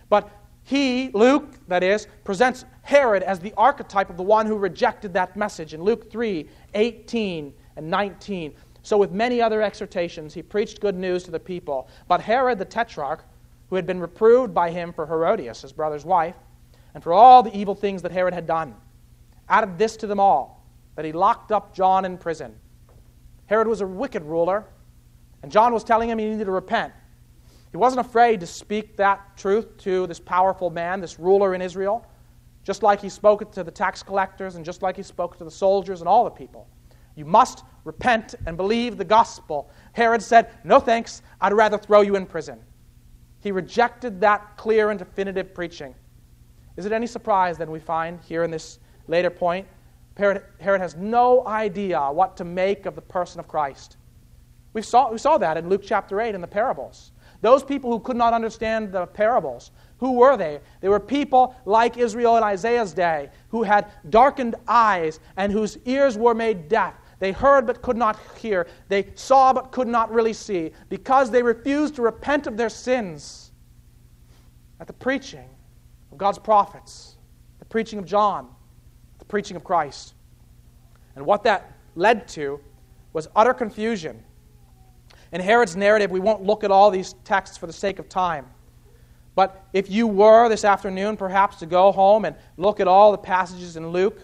But 0.10 0.30
he, 0.64 1.10
Luke, 1.14 1.56
that 1.68 1.84
is, 1.84 2.08
presents 2.24 2.66
Herod 2.84 3.24
as 3.24 3.40
the 3.40 3.54
archetype 3.58 4.10
of 4.10 4.18
the 4.18 4.24
one 4.24 4.46
who 4.46 4.58
rejected 4.58 5.14
that 5.14 5.36
message 5.36 5.74
in 5.74 5.82
Luke 5.84 6.12
3 6.12 6.48
18 6.74 7.54
and 7.76 7.90
19. 7.90 8.54
So, 8.84 8.98
with 8.98 9.12
many 9.12 9.42
other 9.42 9.62
exhortations, 9.62 10.34
he 10.34 10.42
preached 10.42 10.82
good 10.82 10.96
news 10.96 11.24
to 11.24 11.32
the 11.32 11.40
people. 11.40 11.88
But 12.08 12.22
Herod 12.22 12.58
the 12.58 12.66
tetrarch, 12.66 13.24
who 13.70 13.76
had 13.76 13.86
been 13.86 14.00
reproved 14.00 14.54
by 14.54 14.72
him 14.72 14.92
for 14.92 15.06
Herodias, 15.06 15.62
his 15.62 15.72
brother's 15.72 16.06
wife, 16.06 16.36
and 16.94 17.04
for 17.04 17.14
all 17.14 17.44
the 17.44 17.56
evil 17.56 17.76
things 17.76 18.02
that 18.02 18.12
Herod 18.12 18.34
had 18.34 18.48
done, 18.48 18.76
added 19.48 19.78
this 19.78 19.96
to 19.98 20.08
them 20.08 20.20
all 20.20 20.66
that 20.96 21.06
he 21.06 21.12
locked 21.12 21.52
up 21.52 21.74
John 21.74 22.06
in 22.06 22.18
prison. 22.18 22.56
Herod 23.46 23.68
was 23.68 23.82
a 23.82 23.88
wicked 23.88 24.24
ruler, 24.24 24.66
and 25.44 25.52
John 25.52 25.74
was 25.74 25.84
telling 25.84 26.10
him 26.10 26.18
he 26.18 26.26
needed 26.26 26.46
to 26.46 26.52
repent. 26.52 26.94
He 27.72 27.78
wasn't 27.78 28.06
afraid 28.06 28.40
to 28.42 28.48
speak 28.48 28.98
that 28.98 29.38
truth 29.38 29.78
to 29.80 30.06
this 30.08 30.20
powerful 30.20 30.70
man, 30.70 31.00
this 31.00 31.20
ruler 31.20 31.56
in 31.56 31.62
Israel, 31.62 32.06
just 32.64 32.84
like 32.84 33.02
he 33.02 33.10
spoke 33.10 33.42
it 33.42 33.52
to 33.54 33.64
the 33.64 33.72
tax 33.72 34.04
collectors 34.04 34.56
and 34.56 34.66
just 34.66 34.82
like 34.82 34.96
he 34.96 35.04
spoke 35.04 35.38
to 35.38 35.44
the 35.44 35.52
soldiers 35.52 36.02
and 36.02 36.08
all 36.08 36.24
the 36.24 36.30
people. 36.30 36.68
You 37.16 37.26
must 37.26 37.64
repent 37.84 38.36
and 38.46 38.56
believe 38.58 38.98
the 38.98 39.06
gospel. 39.06 39.70
Herod 39.94 40.22
said, 40.22 40.52
No 40.64 40.80
thanks, 40.80 41.22
I'd 41.40 41.54
rather 41.54 41.78
throw 41.78 42.02
you 42.02 42.16
in 42.16 42.26
prison. 42.26 42.60
He 43.40 43.52
rejected 43.52 44.22
that 44.22 44.58
clear 44.58 44.92
and 44.92 45.00
definitive 45.00 45.54
preaching. 45.54 45.96
Is 46.78 46.86
it 46.86 46.92
any 46.92 47.08
surprise 47.08 47.58
then 47.58 47.72
we 47.72 47.80
find 47.80 48.20
here 48.22 48.44
in 48.44 48.52
this 48.52 48.80
later 49.08 49.30
point? 49.30 49.68
Herod, 50.18 50.44
Herod 50.60 50.82
has 50.82 50.96
no 50.96 51.48
idea 51.48 52.00
what 52.12 52.38
to 52.38 52.44
make 52.44 52.86
of 52.86 52.96
the 52.96 53.02
person 53.02 53.40
of 53.40 53.48
Christ. 53.48 53.98
We 54.74 54.82
saw, 54.82 55.12
we 55.12 55.18
saw 55.18 55.38
that 55.38 55.58
in 55.58 55.70
Luke 55.70 55.82
chapter 55.84 56.22
8 56.22 56.34
in 56.34 56.42
the 56.42 56.48
parables. 56.48 57.12
Those 57.42 57.64
people 57.64 57.92
who 57.92 58.00
could 58.00 58.16
not 58.16 58.34
understand 58.34 58.92
the 58.92 59.06
parables, 59.06 59.72
who 59.98 60.14
were 60.14 60.38
they? 60.38 60.60
They 60.80 60.90
were 60.90 61.00
people 61.00 61.56
like 61.66 61.98
Israel 61.98 62.38
in 62.38 62.44
Isaiah's 62.44 62.94
day 62.94 63.30
who 63.50 63.64
had 63.64 63.92
darkened 64.10 64.56
eyes 64.68 65.20
and 65.38 65.52
whose 65.52 65.78
ears 65.86 66.18
were 66.18 66.34
made 66.34 66.70
deaf. 66.70 66.94
They 67.20 67.32
heard 67.32 67.68
but 67.68 67.82
could 67.82 67.98
not 67.98 68.18
hear. 68.40 68.68
They 68.88 69.10
saw 69.16 69.54
but 69.54 69.72
could 69.72 69.88
not 69.88 70.12
really 70.12 70.34
see 70.34 70.72
because 70.90 71.30
they 71.30 71.44
refused 71.44 71.96
to 71.96 72.02
repent 72.02 72.48
of 72.48 72.58
their 72.58 72.70
sins 72.70 73.52
at 74.80 74.88
the 74.88 74.94
preaching 74.94 75.48
of 76.12 76.18
God's 76.18 76.40
prophets, 76.40 77.18
the 77.60 77.66
preaching 77.66 78.00
of 78.00 78.06
John, 78.06 78.50
the 79.20 79.26
preaching 79.26 79.56
of 79.56 79.64
Christ. 79.64 80.16
And 81.16 81.26
what 81.26 81.44
that 81.44 81.74
led 81.96 82.28
to 82.30 82.60
was 83.14 83.28
utter 83.36 83.54
confusion 83.54 84.24
in 85.32 85.42
Herod's 85.42 85.76
narrative, 85.76 86.12
we 86.12 86.20
won't 86.20 86.44
look 86.44 86.64
at 86.64 86.72
all 86.72 86.92
these 86.92 87.14
texts 87.24 87.58
for 87.58 87.68
the 87.68 87.74
sake 87.74 88.00
of 88.00 88.10
time. 88.10 88.46
But 89.34 89.64
if 89.72 89.90
you 89.90 90.08
were 90.08 90.50
this 90.50 90.66
afternoon, 90.66 91.16
perhaps, 91.16 91.58
to 91.58 91.66
go 91.66 91.92
home 91.92 92.26
and 92.26 92.36
look 92.58 92.80
at 92.80 92.88
all 92.88 93.12
the 93.12 93.18
passages 93.18 93.78
in 93.78 93.90
Luke 93.90 94.22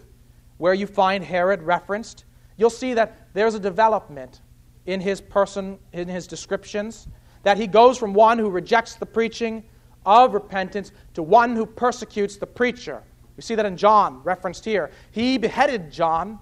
where 0.58 0.74
you 0.74 0.86
find 0.86 1.24
Herod 1.24 1.62
referenced, 1.62 2.26
you'll 2.58 2.70
see 2.70 2.94
that 2.96 3.30
there's 3.34 3.56
a 3.56 3.60
development 3.60 4.42
in 4.86 5.00
his 5.00 5.22
person, 5.22 5.78
in 5.94 6.08
his 6.08 6.28
descriptions, 6.28 7.08
that 7.44 7.58
he 7.58 7.68
goes 7.68 7.98
from 7.98 8.14
one 8.14 8.38
who 8.38 8.50
rejects 8.50 8.96
the 8.96 9.06
preaching 9.06 9.64
of 10.06 10.34
repentance 10.34 10.92
to 11.14 11.24
one 11.24 11.56
who 11.56 11.66
persecutes 11.66 12.38
the 12.38 12.48
preacher. 12.48 13.04
We 13.36 13.44
see 13.44 13.56
that 13.56 13.66
in 13.66 13.78
John, 13.78 14.22
referenced 14.24 14.66
here. 14.66 14.92
He 15.12 15.38
beheaded 15.38 15.92
John. 15.92 16.40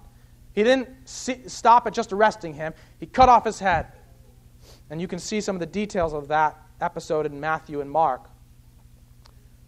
He 0.54 0.64
didn't 0.64 0.88
see, 1.04 1.42
stop 1.46 1.86
at 1.86 1.92
just 1.92 2.12
arresting 2.12 2.54
him, 2.54 2.72
he 2.98 3.06
cut 3.06 3.28
off 3.28 3.44
his 3.44 3.58
head. 3.58 3.88
And 4.90 5.00
you 5.00 5.08
can 5.08 5.18
see 5.18 5.40
some 5.40 5.56
of 5.56 5.60
the 5.60 5.66
details 5.66 6.12
of 6.12 6.28
that 6.28 6.56
episode 6.80 7.26
in 7.26 7.40
Matthew 7.40 7.80
and 7.80 7.90
Mark. 7.90 8.28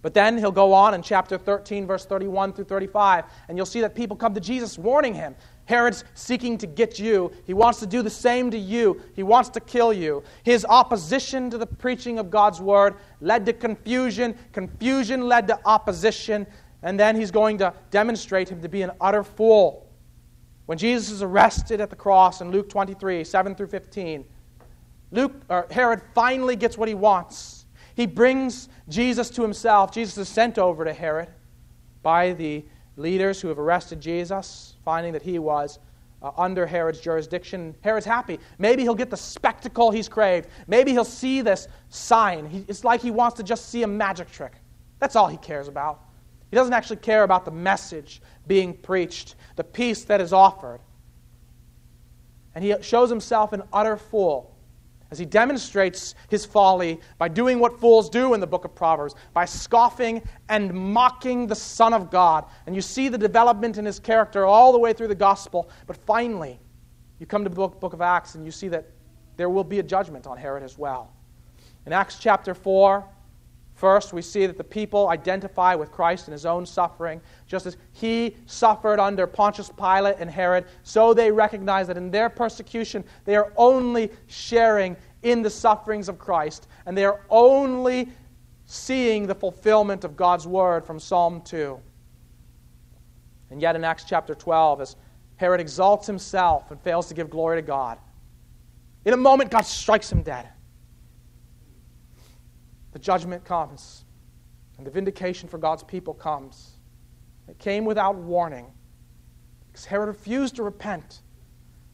But 0.01 0.15
then 0.15 0.39
he'll 0.39 0.53
go 0.53 0.73
on 0.73 0.95
in 0.95 1.03
chapter 1.03 1.37
13, 1.37 1.87
verse 1.87 2.07
31 2.07 2.53
through 2.53 2.67
35, 2.67 3.25
and 3.49 3.59
you'll 3.59 3.67
see 3.67 3.81
that 3.81 3.97
people 3.97 4.17
come 4.17 4.33
to 4.35 4.41
Jesus 4.41 4.79
warning 4.79 5.13
him. 5.13 5.35
Herod's 5.65 6.05
seeking 6.15 6.57
to 6.59 6.67
get 6.67 6.99
you. 6.99 7.33
He 7.45 7.53
wants 7.53 7.81
to 7.81 7.87
do 7.87 8.01
the 8.01 8.09
same 8.09 8.51
to 8.53 8.59
you. 8.59 9.03
He 9.15 9.23
wants 9.23 9.51
to 9.51 9.61
kill 9.61 9.93
you. 9.93 10.23
His 10.45 10.65
opposition 10.65 11.51
to 11.51 11.59
the 11.59 11.67
preaching 11.67 12.19
of 12.19 12.31
God's 12.31 12.61
word 12.61 12.95
led 13.21 13.45
to 13.47 13.53
confusion. 13.53 14.35
Confusion 14.53 15.29
led 15.29 15.47
to 15.49 15.59
opposition. 15.67 16.47
And 16.83 16.99
then 16.99 17.17
he's 17.17 17.31
going 17.31 17.59
to 17.59 17.75
demonstrate 17.91 18.49
him 18.49 18.63
to 18.63 18.69
be 18.69 18.81
an 18.81 18.93
utter 19.01 19.23
fool. 19.23 19.91
When 20.65 20.79
Jesus 20.79 21.11
is 21.11 21.23
arrested 21.23 21.83
at 21.83 21.91
the 21.91 21.97
cross 21.97 22.41
in 22.41 22.51
Luke 22.51 22.71
23, 22.71 23.25
7 23.25 23.55
through 23.55 23.67
15, 23.67 24.25
Luke, 25.11 25.33
or 25.49 25.67
Herod 25.71 26.03
finally 26.15 26.57
gets 26.57 26.77
what 26.77 26.89
he 26.89 26.95
wants. 26.95 27.67
He 27.95 28.07
brings 28.07 28.69
Jesus 28.89 29.31
to 29.31 29.43
himself. 29.43 29.93
Jesus 29.93 30.19
is 30.19 30.29
sent 30.29 30.59
over 30.59 30.85
to 30.85 30.93
Herod 30.93 31.29
by 32.03 32.33
the 32.33 32.65
leaders 32.97 33.41
who 33.41 33.49
have 33.49 33.59
arrested 33.59 34.01
Jesus, 34.01 34.77
finding 34.85 35.13
that 35.13 35.23
he 35.23 35.39
was 35.39 35.79
uh, 36.23 36.31
under 36.37 36.67
Herod's 36.67 37.01
jurisdiction. 37.01 37.75
Herod's 37.81 38.07
happy. 38.07 38.39
Maybe 38.59 38.83
he'll 38.83 38.95
get 38.95 39.11
the 39.11 39.17
spectacle 39.17 39.91
he's 39.91 40.09
craved. 40.09 40.49
Maybe 40.67 40.93
he'll 40.93 41.05
see 41.05 41.41
this 41.41 41.69
sign. 41.89 42.47
He, 42.47 42.65
it's 42.69 42.85
like 42.85 43.01
he 43.01 43.11
wants 43.11 43.37
to 43.39 43.43
just 43.43 43.69
see 43.69 43.83
a 43.83 43.87
magic 43.87 44.31
trick. 44.31 44.53
That's 44.99 45.17
all 45.17 45.29
he 45.29 45.37
cares 45.37 45.69
about. 45.69 46.05
He 46.51 46.57
doesn't 46.57 46.73
actually 46.73 46.97
care 46.97 47.25
about 47.25 47.45
the 47.45 47.51
message 47.51 48.23
being 48.47 48.75
preached, 48.75 49.37
the 49.57 49.65
peace 49.65 50.05
that 50.05 50.21
is 50.21 50.33
offered. 50.33 50.81
And 52.55 52.65
he 52.65 52.75
shows 52.81 53.11
himself 53.11 53.53
an 53.53 53.63
utter 53.73 53.97
fool 53.97 54.58
as 55.11 55.19
he 55.19 55.25
demonstrates 55.25 56.15
his 56.29 56.45
folly 56.45 57.01
by 57.17 57.29
doing 57.29 57.59
what 57.59 57.81
fools 57.81 58.11
do 58.11 58.35
in 58.35 58.41
the 58.41 58.47
book 58.47 58.65
of 58.65 58.75
Proverbs, 58.75 59.15
by 59.33 59.45
scoffing 59.45 60.23
and 60.49 60.73
mocking 60.73 61.47
the 61.47 61.55
Son 61.55 61.95
of 61.95 62.11
God. 62.11 62.45
And 62.67 62.75
you 62.75 62.83
see 62.83 63.09
the 63.09 63.19
development 63.19 63.79
in 63.79 63.85
his 63.85 63.99
character 63.99 64.45
all 64.45 64.73
the 64.73 64.79
way 64.79 64.93
through 64.93 65.09
the 65.09 65.15
gospel. 65.15 65.71
But 65.87 65.97
finally, 65.97 66.61
you 67.19 67.27
come 67.27 67.43
to 67.45 67.51
the 67.51 67.69
book, 67.69 67.93
of 67.93 68.01
Acts 68.01 68.35
and 68.35 68.45
you 68.45 68.53
see 68.53 68.69
that 68.69 68.87
there 69.37 69.49
will 69.49 69.65
be 69.65 69.79
a 69.79 69.83
judgment 69.83 70.27
on 70.27 70.37
Herod 70.37 70.63
as 70.63 70.77
well. 70.77 71.13
In 71.87 71.93
Acts 71.93 72.19
chapter 72.19 72.55
4, 72.55 73.05
First, 73.79 74.13
we 74.13 74.23
see 74.23 74.45
that 74.45 74.59
the 74.59 74.65
people 74.65 75.09
identify 75.09 75.77
with 75.77 75.93
Christ 75.93 76.27
in 76.27 76.33
his 76.33 76.45
own 76.45 76.67
suffering. 76.67 77.21
Just 77.47 77.65
as 77.65 77.77
he 77.93 78.37
suffered 78.45 78.99
under 78.99 79.25
Pontius 79.25 79.71
Pilate 79.71 80.17
and 80.19 80.29
Herod, 80.29 80.65
so 80.83 81.15
they 81.15 81.31
recognize 81.31 81.87
that 81.87 81.97
in 81.97 82.11
their 82.11 82.29
persecution, 82.29 83.05
they 83.25 83.37
are 83.37 83.53
only 83.57 84.11
sharing 84.27 84.97
in 85.23 85.43
the 85.43 85.51
sufferings 85.51 86.09
of 86.09 86.19
Christ, 86.19 86.67
and 86.87 86.99
they 86.99 87.05
are 87.05 87.21
only 87.31 88.09
seeing 88.67 89.29
the 89.29 89.35
fulfillment 89.37 90.03
of 90.03 90.17
God's 90.17 90.49
word 90.49 90.85
from 90.85 90.99
Psalm 90.99 91.41
2. 91.43 91.79
And 93.51 93.63
yet, 93.63 93.77
in 93.77 93.85
Acts 93.85 94.03
chapter 94.03 94.35
12, 94.35 94.81
as 94.81 94.97
Herod 95.37 95.61
exalts 95.61 96.05
himself 96.05 96.73
and 96.73 96.81
fails 96.81 97.07
to 97.07 97.15
give 97.15 97.31
glory 97.31 97.59
to 97.59 97.63
God, 97.63 97.99
in 99.05 99.15
a 99.15 99.17
moment, 99.17 99.53
God 99.53 99.67
strikes 99.67 100.11
him 100.11 100.23
dead 100.23 100.49
the 102.99 103.05
judgment 103.05 103.45
comes 103.45 104.05
and 104.77 104.85
the 104.85 104.91
vindication 104.91 105.49
for 105.49 105.57
God's 105.57 105.85
people 105.85 106.13
comes. 106.13 106.73
It 107.49 107.57
came 107.59 107.85
without 107.85 108.17
warning 108.17 108.67
because 109.69 109.85
Herod 109.85 110.09
refused 110.09 110.57
to 110.57 110.65
repent, 110.65 111.23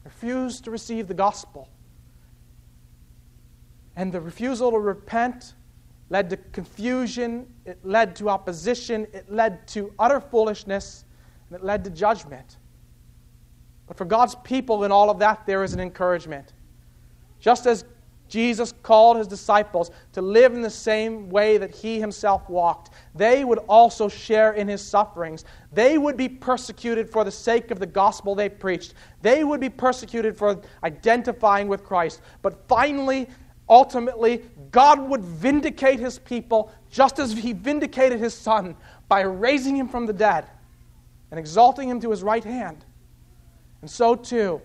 refused 0.02 0.64
to 0.64 0.70
receive 0.70 1.06
the 1.06 1.14
gospel. 1.14 1.68
And 3.96 4.12
the 4.12 4.20
refusal 4.20 4.70
to 4.70 4.78
repent 4.78 5.52
led 6.08 6.30
to 6.30 6.38
confusion, 6.38 7.52
it 7.66 7.84
led 7.84 8.16
to 8.16 8.30
opposition, 8.30 9.06
it 9.12 9.30
led 9.30 9.68
to 9.68 9.92
utter 9.98 10.20
foolishness, 10.20 11.04
and 11.48 11.58
it 11.58 11.64
led 11.64 11.84
to 11.84 11.90
judgment. 11.90 12.56
But 13.86 13.98
for 13.98 14.06
God's 14.06 14.36
people 14.36 14.84
in 14.84 14.92
all 14.92 15.10
of 15.10 15.18
that, 15.18 15.44
there 15.46 15.64
is 15.64 15.74
an 15.74 15.80
encouragement. 15.80 16.54
Just 17.40 17.66
as 17.66 17.84
Jesus 18.34 18.74
called 18.82 19.16
his 19.16 19.28
disciples 19.28 19.92
to 20.12 20.20
live 20.20 20.54
in 20.54 20.60
the 20.60 20.68
same 20.68 21.30
way 21.30 21.56
that 21.56 21.70
he 21.70 22.00
himself 22.00 22.50
walked. 22.50 22.90
They 23.14 23.44
would 23.44 23.60
also 23.68 24.08
share 24.08 24.54
in 24.54 24.66
his 24.66 24.82
sufferings. 24.82 25.44
They 25.72 25.98
would 25.98 26.16
be 26.16 26.28
persecuted 26.28 27.08
for 27.08 27.22
the 27.22 27.30
sake 27.30 27.70
of 27.70 27.78
the 27.78 27.86
gospel 27.86 28.34
they 28.34 28.48
preached. 28.48 28.94
They 29.22 29.44
would 29.44 29.60
be 29.60 29.68
persecuted 29.68 30.36
for 30.36 30.60
identifying 30.82 31.68
with 31.68 31.84
Christ. 31.84 32.22
But 32.42 32.66
finally, 32.66 33.28
ultimately, 33.68 34.42
God 34.72 34.98
would 35.08 35.22
vindicate 35.22 36.00
his 36.00 36.18
people 36.18 36.72
just 36.90 37.20
as 37.20 37.34
he 37.34 37.52
vindicated 37.52 38.18
his 38.18 38.34
son 38.34 38.74
by 39.06 39.20
raising 39.20 39.76
him 39.76 39.86
from 39.86 40.06
the 40.06 40.12
dead 40.12 40.50
and 41.30 41.38
exalting 41.38 41.88
him 41.88 42.00
to 42.00 42.10
his 42.10 42.24
right 42.24 42.42
hand. 42.42 42.84
And 43.80 43.88
so, 43.88 44.16
too, 44.16 44.60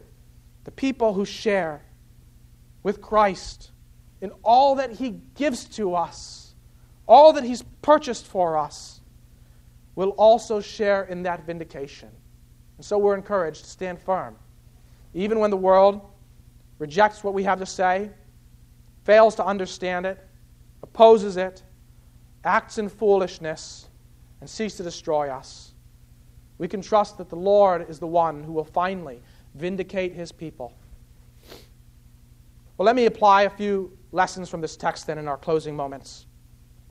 the 0.63 0.71
people 0.71 1.13
who 1.13 1.23
share 1.23 1.83
with 2.83 3.01
Christ 3.01 3.71
in 4.21 4.31
all 4.43 4.75
that 4.75 4.91
He 4.91 5.19
gives 5.35 5.65
to 5.65 5.95
us, 5.95 6.53
all 7.07 7.33
that 7.33 7.43
He's 7.43 7.63
purchased 7.81 8.25
for 8.25 8.57
us, 8.57 9.01
will 9.95 10.09
also 10.11 10.61
share 10.61 11.03
in 11.03 11.23
that 11.23 11.45
vindication. 11.45 12.09
And 12.77 12.85
so 12.85 12.97
we're 12.97 13.15
encouraged 13.15 13.63
to 13.63 13.69
stand 13.69 13.99
firm. 13.99 14.35
Even 15.13 15.39
when 15.39 15.51
the 15.51 15.57
world 15.57 16.01
rejects 16.77 17.23
what 17.23 17.33
we 17.33 17.43
have 17.43 17.59
to 17.59 17.65
say, 17.65 18.09
fails 19.03 19.35
to 19.35 19.45
understand 19.45 20.05
it, 20.05 20.17
opposes 20.83 21.35
it, 21.35 21.63
acts 22.45 22.77
in 22.77 22.87
foolishness, 22.87 23.89
and 24.39 24.49
seeks 24.49 24.75
to 24.75 24.83
destroy 24.83 25.29
us, 25.29 25.73
we 26.57 26.67
can 26.67 26.81
trust 26.81 27.17
that 27.17 27.29
the 27.29 27.35
Lord 27.35 27.89
is 27.89 27.99
the 27.99 28.07
one 28.07 28.43
who 28.43 28.51
will 28.51 28.63
finally 28.63 29.21
vindicate 29.55 30.13
his 30.13 30.31
people. 30.31 30.73
Well, 32.79 32.85
let 32.85 32.95
me 32.95 33.07
apply 33.07 33.41
a 33.41 33.49
few 33.49 33.91
lessons 34.13 34.47
from 34.47 34.61
this 34.61 34.77
text 34.77 35.05
then 35.05 35.17
in 35.17 35.27
our 35.27 35.35
closing 35.35 35.75
moments. 35.75 36.27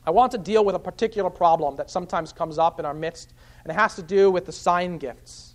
I 0.05 0.11
want 0.11 0.31
to 0.33 0.39
deal 0.39 0.63
with 0.63 0.75
a 0.75 0.79
particular 0.79 1.31
problem 1.31 1.77
that 1.77 1.89
sometimes 1.89 2.31
comes 2.31 2.59
up 2.59 2.79
in 2.79 2.85
our 2.85 2.93
midst, 2.93 3.33
and 3.65 3.73
it 3.73 3.75
has 3.75 3.95
to 3.95 4.03
do 4.03 4.31
with 4.31 4.45
the 4.45 4.53
sign 4.53 4.99
gifts. 4.99 5.55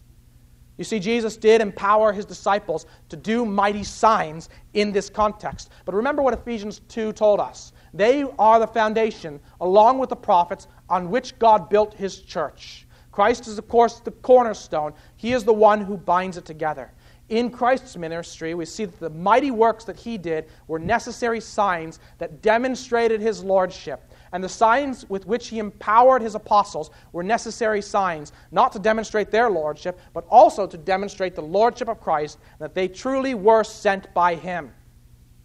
You 0.79 0.86
see, 0.86 0.99
Jesus 0.99 1.38
did 1.38 1.61
empower 1.61 2.11
his 2.11 2.25
disciples 2.25 2.88
to 3.09 3.15
do 3.15 3.45
mighty 3.45 3.84
signs 3.84 4.49
in 4.73 4.91
this 4.91 5.07
context. 5.07 5.69
But 5.86 5.93
remember 5.93 6.23
what 6.23 6.34
Ephesians 6.34 6.81
2 6.89 7.13
told 7.13 7.39
us. 7.39 7.71
They 7.93 8.23
are 8.39 8.59
the 8.59 8.65
foundation, 8.65 9.39
along 9.61 9.99
with 9.99 10.09
the 10.09 10.15
prophets, 10.15 10.65
on 10.89 11.11
which 11.11 11.38
God 11.38 11.69
built 11.69 11.93
his 11.93 12.21
church. 12.21 12.88
Christ 13.11 13.45
is, 13.45 13.59
of 13.59 13.67
course, 13.67 13.99
the 13.99 14.09
cornerstone. 14.09 14.95
He 15.15 15.34
is 15.34 15.43
the 15.43 15.53
one 15.53 15.81
who 15.81 15.95
binds 15.95 16.38
it 16.38 16.45
together 16.45 16.91
in 17.34 17.49
Christ's 17.49 17.97
ministry, 17.97 18.53
we 18.53 18.65
see 18.65 18.86
that 18.86 18.99
the 18.99 19.09
mighty 19.09 19.49
works 19.49 19.86
that 19.86 19.97
he 19.97 20.17
did 20.17 20.45
were 20.67 20.77
necessary 20.77 21.39
signs 21.39 21.99
that 22.19 22.41
demonstrated 22.41 23.21
his 23.21 23.43
lordship. 23.43 24.11
And 24.31 24.43
the 24.43 24.49
signs 24.49 25.09
with 25.09 25.25
which 25.25 25.47
he 25.47 25.59
empowered 25.59 26.21
his 26.21 26.36
apostles 26.36 26.91
were 27.11 27.23
necessary 27.23 27.81
signs, 27.81 28.34
not 28.51 28.71
to 28.73 28.79
demonstrate 28.79 29.31
their 29.31 29.49
lordship, 29.49 29.99
but 30.13 30.25
also 30.29 30.67
to 30.67 30.77
demonstrate 30.77 31.34
the 31.34 31.41
lordship 31.41 31.88
of 31.88 31.99
Christ, 31.99 32.38
that 32.59 32.75
they 32.75 32.88
truly 32.88 33.34
were 33.34 33.63
sent 33.63 34.13
by 34.13 34.36
him. 34.36 34.71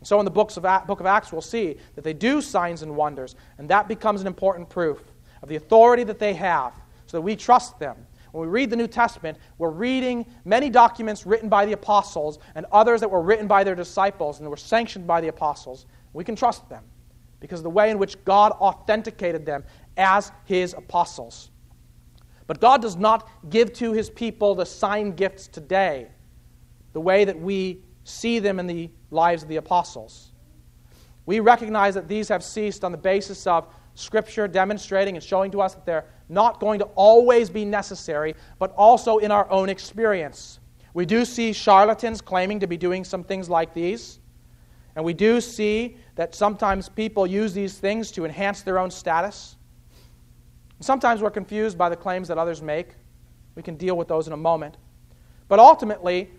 so 0.03 0.19
in 0.19 0.25
the 0.25 0.31
books 0.31 0.57
of, 0.57 0.65
book 0.87 1.01
of 1.01 1.07
Acts, 1.07 1.33
we'll 1.33 1.41
see 1.41 1.77
that 1.95 2.05
they 2.05 2.13
do 2.13 2.43
signs 2.43 2.83
and 2.83 2.95
wonders, 2.95 3.35
and 3.57 3.69
that 3.69 3.89
becomes 3.89 4.21
an 4.21 4.27
important 4.27 4.69
proof 4.69 5.03
of 5.43 5.49
the 5.49 5.57
authority 5.57 6.05
that 6.05 6.19
they 6.19 6.35
have, 6.35 6.75
so 7.07 7.17
that 7.17 7.23
we 7.23 7.35
trust 7.35 7.79
them 7.79 7.97
when 8.39 8.49
we 8.49 8.53
read 8.53 8.71
the 8.71 8.77
New 8.77 8.87
Testament, 8.87 9.37
we're 9.59 9.71
reading 9.71 10.25
many 10.45 10.71
documents 10.71 11.27
written 11.27 11.49
by 11.49 11.67
the 11.67 11.73
apostles 11.73 12.39
and 12.55 12.67
others 12.71 13.01
that 13.01 13.11
were 13.11 13.21
written 13.21 13.49
by 13.49 13.65
their 13.65 13.75
disciples 13.75 14.39
and 14.39 14.49
were 14.49 14.57
sanctioned 14.57 15.09
by 15.09 15.21
the 15.21 15.27
apostles. 15.27 15.87
We 16.13 16.23
can 16.23 16.37
trust 16.37 16.69
them 16.69 16.85
because 17.41 17.59
of 17.59 17.65
the 17.65 17.71
way 17.71 17.91
in 17.91 17.99
which 17.99 18.25
God 18.25 18.53
authenticated 18.53 19.45
them 19.45 19.65
as 19.97 20.31
his 20.45 20.73
apostles. 20.75 21.51
But 22.47 22.61
God 22.61 22.81
does 22.81 22.95
not 22.95 23.29
give 23.51 23.73
to 23.75 23.93
his 23.93 24.09
people 24.09 24.55
the 24.55 24.67
sign 24.67 25.17
gifts 25.17 25.49
today 25.49 26.07
the 26.93 27.01
way 27.01 27.25
that 27.25 27.39
we 27.39 27.83
see 28.05 28.39
them 28.39 28.61
in 28.61 28.69
the 28.69 28.89
lives 29.11 29.43
of 29.43 29.49
the 29.49 29.57
apostles. 29.57 30.31
We 31.27 31.41
recognize 31.41 31.95
that 31.95 32.07
these 32.07 32.29
have 32.29 32.45
ceased 32.45 32.85
on 32.85 32.93
the 32.93 32.99
basis 32.99 33.49
of 33.49 33.67
Scripture 33.99 34.47
demonstrating 34.47 35.17
and 35.17 35.25
showing 35.25 35.51
to 35.51 35.61
us 35.61 35.75
that 35.75 35.85
they're 35.85 36.05
not 36.29 36.61
going 36.61 36.79
to 36.79 36.85
always 36.95 37.51
be 37.51 37.65
necessary, 37.65 38.37
but 38.61 38.73
also 38.77 39.19
in 39.19 39.33
our 39.33 39.51
own 39.51 39.69
experience. 39.69 40.61
We 40.95 41.05
do 41.05 41.25
see 41.25 41.53
charlatans 41.53 42.21
claiming 42.21 42.61
to 42.61 42.69
be 42.69 42.77
doing 42.77 43.05
some 43.05 43.25
things 43.25 43.51
like 43.51 43.75
these. 43.75 44.21
And 44.95 45.05
we 45.05 45.15
do 45.15 45.41
see 45.41 45.97
that 46.15 46.35
sometimes 46.35 46.89
people 46.89 47.27
use 47.27 47.53
these 47.53 47.79
things 47.79 48.13
to 48.13 48.25
enhance 48.25 48.63
their 48.63 48.79
own 48.79 48.91
status. 48.91 49.57
Sometimes 50.79 51.21
we're 51.21 51.31
confused 51.31 51.77
by 51.77 51.89
the 51.89 51.97
claims 51.97 52.29
that 52.29 52.39
others 52.39 52.63
make. 52.63 52.91
We 53.57 53.65
can 53.65 53.77
deal 53.77 53.97
with 53.97 54.07
those 54.07 54.29
in 54.29 54.33
a 54.33 54.37
moment. 54.37 54.77
But 55.49 55.59
ultimately, 55.59 56.31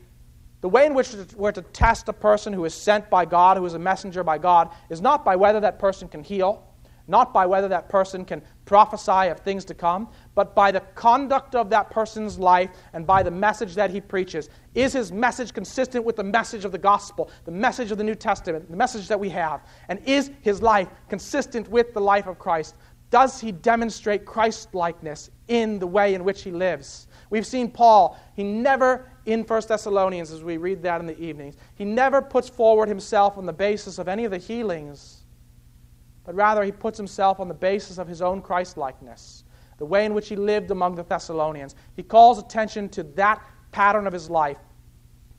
the 0.61 0.69
way 0.69 0.85
in 0.85 0.93
which 0.93 1.13
we're 1.35 1.51
to 1.51 1.61
test 1.61 2.07
a 2.07 2.13
person 2.13 2.53
who 2.53 2.63
is 2.63 2.73
sent 2.73 3.09
by 3.09 3.25
God, 3.25 3.57
who 3.57 3.65
is 3.65 3.73
a 3.73 3.79
messenger 3.79 4.23
by 4.23 4.37
God, 4.37 4.71
is 4.89 5.01
not 5.01 5.25
by 5.25 5.35
whether 5.35 5.59
that 5.59 5.77
person 5.77 6.07
can 6.07 6.23
heal, 6.23 6.65
not 7.09 7.33
by 7.33 7.45
whether 7.45 7.67
that 7.67 7.89
person 7.89 8.23
can 8.23 8.41
prophesy 8.65 9.29
of 9.29 9.39
things 9.39 9.65
to 9.65 9.73
come, 9.73 10.07
but 10.35 10.53
by 10.53 10.71
the 10.71 10.79
conduct 10.93 11.55
of 11.55 11.69
that 11.71 11.89
person's 11.89 12.37
life 12.37 12.69
and 12.93 13.05
by 13.05 13.23
the 13.23 13.31
message 13.31 13.73
that 13.73 13.89
he 13.89 13.99
preaches. 13.99 14.49
Is 14.75 14.93
his 14.93 15.11
message 15.11 15.51
consistent 15.51 16.05
with 16.05 16.15
the 16.15 16.23
message 16.23 16.65
of 16.65 16.71
the 16.71 16.77
gospel, 16.77 17.31
the 17.45 17.51
message 17.51 17.89
of 17.91 17.97
the 17.97 18.03
New 18.03 18.13
Testament, 18.13 18.69
the 18.69 18.77
message 18.77 19.07
that 19.07 19.19
we 19.19 19.27
have? 19.29 19.65
And 19.89 19.99
is 20.05 20.29
his 20.41 20.61
life 20.61 20.87
consistent 21.09 21.67
with 21.67 21.93
the 21.95 22.01
life 22.01 22.27
of 22.27 22.37
Christ? 22.37 22.75
Does 23.09 23.41
he 23.41 23.51
demonstrate 23.51 24.23
Christ 24.23 24.75
likeness 24.75 25.31
in 25.47 25.79
the 25.79 25.87
way 25.87 26.13
in 26.13 26.23
which 26.23 26.43
he 26.43 26.51
lives? 26.51 27.07
We've 27.31 27.45
seen 27.45 27.71
Paul, 27.71 28.19
he 28.35 28.43
never, 28.43 29.09
in 29.25 29.41
1 29.45 29.61
Thessalonians, 29.67 30.31
as 30.31 30.43
we 30.43 30.57
read 30.57 30.83
that 30.83 31.01
in 31.01 31.07
the 31.07 31.19
evenings, 31.19 31.55
he 31.73 31.85
never 31.85 32.21
puts 32.21 32.49
forward 32.49 32.87
himself 32.87 33.35
on 33.35 33.47
the 33.47 33.53
basis 33.53 33.97
of 33.97 34.07
any 34.07 34.25
of 34.25 34.31
the 34.31 34.37
healings 34.37 35.18
but 36.29 36.35
rather 36.35 36.63
he 36.63 36.71
puts 36.71 36.95
himself 36.95 37.39
on 37.39 37.47
the 37.47 37.55
basis 37.55 37.97
of 37.97 38.07
his 38.07 38.21
own 38.21 38.39
Christlikeness, 38.39 39.45
the 39.79 39.85
way 39.85 40.05
in 40.05 40.13
which 40.13 40.29
he 40.29 40.35
lived 40.35 40.69
among 40.69 40.93
the 40.93 41.01
Thessalonians. 41.01 41.73
He 41.95 42.03
calls 42.03 42.37
attention 42.37 42.87
to 42.89 43.01
that 43.15 43.41
pattern 43.71 44.05
of 44.05 44.13
his 44.13 44.29
life. 44.29 44.59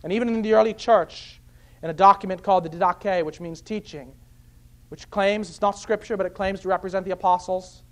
And 0.03 0.13
even 0.13 0.29
in 0.29 0.43
the 0.43 0.53
early 0.53 0.75
church, 0.75 1.41
in 1.85 1.91
a 1.91 1.93
document 1.93 2.43
called 2.43 2.65
the 2.65 2.71
Didache, 2.71 3.25
which 3.25 3.39
means 3.41 3.61
teaching, 3.61 4.13
which 4.89 5.09
claims 5.11 5.49
it's 5.49 5.61
not 5.61 5.79
scripture, 5.79 6.17
but 6.17 6.27
it 6.27 6.35
claims 6.35 6.59
to 6.63 6.69
represent 6.69 7.05
the 7.05 7.13
apostles' 7.13 7.85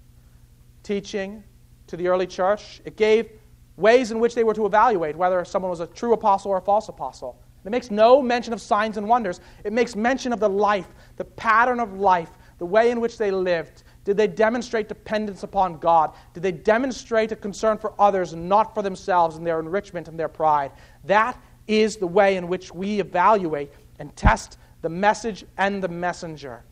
teaching 0.83 1.45
to 1.87 1.97
the 1.97 2.09
early 2.09 2.27
church. 2.27 2.83
It 2.85 2.97
gave 2.97 3.31
ways 3.77 4.11
in 4.11 4.19
which 4.19 4.35
they 4.35 4.43
were 4.43 4.55
to 4.55 4.67
evaluate 4.67 5.15
whether 5.15 5.45
someone 5.45 5.71
was 5.71 5.79
a 5.79 5.87
true 5.87 6.15
apostle 6.15 6.51
or 6.51 6.57
a 6.57 6.63
false 6.63 6.89
apostle. 6.89 7.41
It 7.65 7.71
makes 7.71 7.93
no 7.93 8.21
mention 8.21 8.53
of 8.53 8.61
signs 8.61 8.97
and 8.97 9.09
wonders. 9.09 9.41
It 9.63 9.73
makes 9.73 9.95
mention 9.95 10.33
of 10.33 10.41
the 10.41 10.49
life, 10.49 10.89
the 11.15 11.25
pattern 11.25 11.79
of 11.79 12.01
life 12.01 12.31
the 12.59 12.67
way 12.67 12.91
in 12.91 13.01
which 13.01 13.19
they 13.19 13.31
lived? 13.31 13.85
Did 14.05 14.17
they 14.17 14.27
demonstrate 14.27 14.89
dependence 14.89 15.43
upon 15.43 15.79
God? 15.79 16.13
Did 16.35 16.43
they 16.43 16.53
demonstrate 16.53 17.33
a 17.33 17.37
concern 17.37 17.79
for 17.79 17.93
others 17.99 18.33
and 18.33 18.49
not 18.49 18.75
for 18.75 18.83
themselves 18.83 19.37
and 19.37 19.47
their 19.47 19.61
enrichment 19.61 20.09
and 20.09 20.19
their 20.19 20.29
pride? 20.29 20.73
That 21.05 21.41
is 21.67 21.97
the 21.97 22.07
way 22.07 22.37
in 22.37 22.49
which 22.49 22.73
we 22.73 23.01
evaluate 23.01 23.71
and 23.99 24.15
test 24.17 24.59
the 24.83 24.89
message 24.89 25.45
and 25.57 25.83
the 25.83 25.89
messenger 25.89 26.65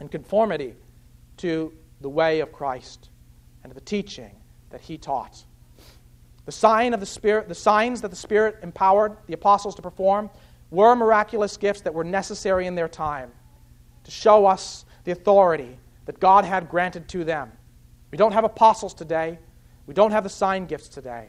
in 0.00 0.08
conformity 0.08 0.74
to 1.38 1.72
the 2.00 2.08
way 2.08 2.40
of 2.40 2.52
Christ 2.52 3.10
and 3.62 3.72
the 3.72 3.80
teaching 3.80 4.34
that 4.70 4.80
he 4.80 4.98
taught. 4.98 5.44
The 6.46 6.52
sign 6.52 6.92
of 6.92 7.00
the 7.00 7.06
Spirit, 7.06 7.48
the 7.48 7.54
signs 7.54 8.00
that 8.02 8.10
the 8.10 8.16
Spirit 8.16 8.58
empowered 8.62 9.16
the 9.26 9.34
apostles 9.34 9.74
to 9.76 9.82
perform 9.82 10.30
were 10.70 10.94
miraculous 10.94 11.56
gifts 11.56 11.82
that 11.82 11.94
were 11.94 12.04
necessary 12.04 12.66
in 12.66 12.74
their 12.74 12.88
time 12.88 13.30
to 14.04 14.10
show 14.10 14.46
us 14.46 14.84
the 15.04 15.12
authority 15.12 15.78
that 16.06 16.20
God 16.20 16.44
had 16.44 16.68
granted 16.68 17.08
to 17.08 17.24
them. 17.24 17.52
We 18.10 18.18
don't 18.18 18.32
have 18.32 18.44
apostles 18.44 18.94
today. 18.94 19.38
We 19.86 19.94
don't 19.94 20.10
have 20.10 20.24
the 20.24 20.30
sign 20.30 20.66
gifts 20.66 20.88
today. 20.88 21.28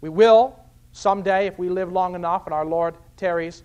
We 0.00 0.08
will 0.08 0.58
someday, 0.92 1.46
if 1.46 1.58
we 1.58 1.68
live 1.68 1.92
long 1.92 2.14
enough 2.14 2.46
and 2.46 2.54
our 2.54 2.64
Lord 2.64 2.96
tarries, 3.16 3.62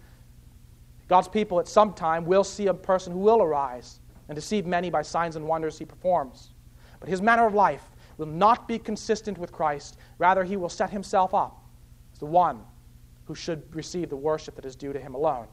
God's 1.08 1.28
people 1.28 1.60
at 1.60 1.68
some 1.68 1.94
time 1.94 2.26
will 2.26 2.44
see 2.44 2.68
a 2.68 2.74
person 2.74 3.14
who 3.14 3.20
will 3.20 3.42
arise 3.42 4.00
and 4.28 4.36
deceive 4.36 4.66
many 4.66 4.90
by 4.90 5.02
signs 5.02 5.36
and 5.36 5.46
wonders 5.46 5.78
he 5.78 5.86
performs. 5.86 6.52
But 7.00 7.10
his 7.10 7.22
manner 7.22 7.46
of 7.46 7.54
life 7.54 7.84
will 8.18 8.28
not 8.28 8.68
be 8.68 8.80
consistent 8.80 9.38
with 9.38 9.52
Christ. 9.52 9.98
Rather, 10.20 10.44
he 10.44 10.56
will 10.56 10.70
set 10.70 10.90
himself 10.90 11.34
up 11.34 11.66
as 12.14 12.20
the 12.20 12.26
one 12.26 12.62
who 13.26 13.36
should 13.36 13.76
receive 13.76 14.10
the 14.10 14.16
worship 14.16 14.56
that 14.56 14.66
is 14.66 14.76
due 14.76 14.94
to 14.94 15.00
him 15.00 15.16
alone. 15.16 15.48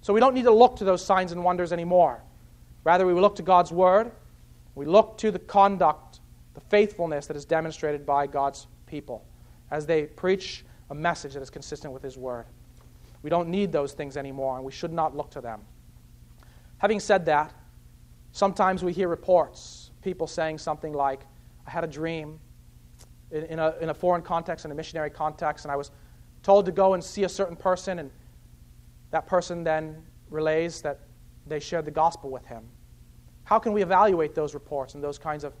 So 0.00 0.12
we 0.12 0.20
don't 0.20 0.34
need 0.34 0.44
to 0.44 0.52
look 0.52 0.76
to 0.76 0.84
those 0.84 1.04
signs 1.04 1.32
and 1.32 1.42
wonders 1.44 1.72
anymore. 1.72 2.22
Rather, 2.84 3.06
we 3.06 3.12
look 3.12 3.36
to 3.36 3.42
God's 3.42 3.72
word. 3.72 4.12
We 4.74 4.86
look 4.86 5.18
to 5.18 5.30
the 5.30 5.38
conduct, 5.38 6.20
the 6.54 6.60
faithfulness 6.60 7.26
that 7.26 7.36
is 7.36 7.44
demonstrated 7.44 8.06
by 8.06 8.26
God's 8.26 8.66
people 8.86 9.24
as 9.70 9.86
they 9.86 10.04
preach 10.04 10.64
a 10.90 10.94
message 10.94 11.34
that 11.34 11.42
is 11.42 11.50
consistent 11.50 11.92
with 11.92 12.02
his 12.02 12.16
word. 12.16 12.46
We 13.22 13.30
don't 13.30 13.48
need 13.48 13.72
those 13.72 13.92
things 13.92 14.16
anymore, 14.16 14.56
and 14.56 14.64
we 14.64 14.72
should 14.72 14.92
not 14.92 15.16
look 15.16 15.30
to 15.32 15.40
them. 15.40 15.60
Having 16.78 17.00
said 17.00 17.26
that, 17.26 17.52
sometimes 18.32 18.84
we 18.84 18.92
hear 18.92 19.08
reports, 19.08 19.90
people 20.02 20.26
saying 20.26 20.58
something 20.58 20.92
like, 20.92 21.20
I 21.66 21.70
had 21.70 21.84
a 21.84 21.88
dream 21.88 22.38
in, 23.30 23.44
in, 23.44 23.58
a, 23.58 23.74
in 23.80 23.90
a 23.90 23.94
foreign 23.94 24.22
context, 24.22 24.64
in 24.64 24.70
a 24.70 24.74
missionary 24.74 25.10
context, 25.10 25.64
and 25.64 25.72
I 25.72 25.76
was 25.76 25.90
told 26.42 26.64
to 26.66 26.72
go 26.72 26.94
and 26.94 27.02
see 27.02 27.24
a 27.24 27.28
certain 27.28 27.56
person, 27.56 27.98
and 27.98 28.10
that 29.10 29.26
person 29.26 29.64
then 29.64 30.02
relays 30.30 30.82
that 30.82 31.00
they 31.46 31.60
shared 31.60 31.84
the 31.84 31.90
gospel 31.90 32.30
with 32.30 32.44
him. 32.46 32.64
How 33.44 33.58
can 33.58 33.72
we 33.72 33.82
evaluate 33.82 34.34
those 34.34 34.54
reports 34.54 34.94
and 34.94 35.02
those 35.02 35.18
kinds 35.18 35.44
of 35.44 35.54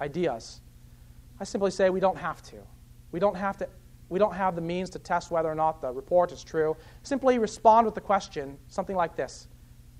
ideas? 0.00 0.62
I 1.38 1.44
simply 1.44 1.70
say 1.70 1.90
we 1.90 2.00
don't 2.00 2.16
have 2.16 2.42
to. 2.44 2.56
We 3.12 3.20
don't 3.20 3.36
have 3.36 3.56
to 3.58 3.68
we 4.10 4.18
don't 4.18 4.34
have 4.34 4.54
the 4.54 4.60
means 4.60 4.90
to 4.90 4.98
test 4.98 5.30
whether 5.30 5.50
or 5.50 5.54
not 5.54 5.80
the 5.80 5.90
report 5.90 6.30
is 6.30 6.44
true. 6.44 6.76
Simply 7.02 7.38
respond 7.38 7.86
with 7.86 7.94
the 7.94 8.00
question, 8.00 8.58
something 8.68 8.96
like 8.96 9.16
this 9.16 9.48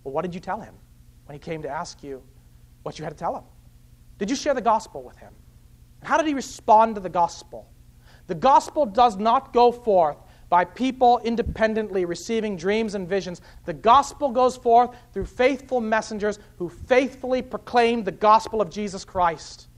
Well, 0.03 0.13
what 0.13 0.23
did 0.23 0.35
you 0.35 0.41
tell 0.41 0.61
him 0.61 0.75
when 1.27 1.35
he 1.35 1.39
came 1.39 1.63
to 1.63 1.69
ask 1.69 2.03
you 2.03 2.23
what 2.83 2.99
you 2.99 3.05
had 3.05 3.11
to 3.11 3.19
tell 3.19 3.37
him? 3.37 3.45
Did 4.19 4.31
you 4.31 4.37
share 4.37 4.55
the 4.55 4.61
gospel 4.61 5.03
with 5.03 5.17
him? 5.17 5.33
How 6.03 6.19
did 6.19 6.27
he 6.27 6.35
respond 6.35 6.95
to 6.97 7.01
the 7.01 7.09
gospel? 7.09 7.69
The 8.27 8.35
gospel 8.35 8.87
does 8.87 9.17
not 9.17 9.53
go 9.53 9.73
forth 9.73 10.17
by 10.49 10.65
people 10.65 11.21
independently 11.25 12.05
receiving 12.05 12.57
dreams 12.57 12.95
and 12.95 13.09
visions. 13.09 13.41
The 13.65 13.73
gospel 13.73 14.31
goes 14.31 14.57
forth 14.57 14.97
through 15.13 15.27
faithful 15.27 15.81
messengers 15.81 16.39
who 16.59 16.69
faithfully 16.69 17.43
proclaim 17.43 18.05
the 18.05 18.13
gospel 18.13 18.61
of 18.61 18.71
Jesus 18.71 19.05
Christ. 19.05 19.69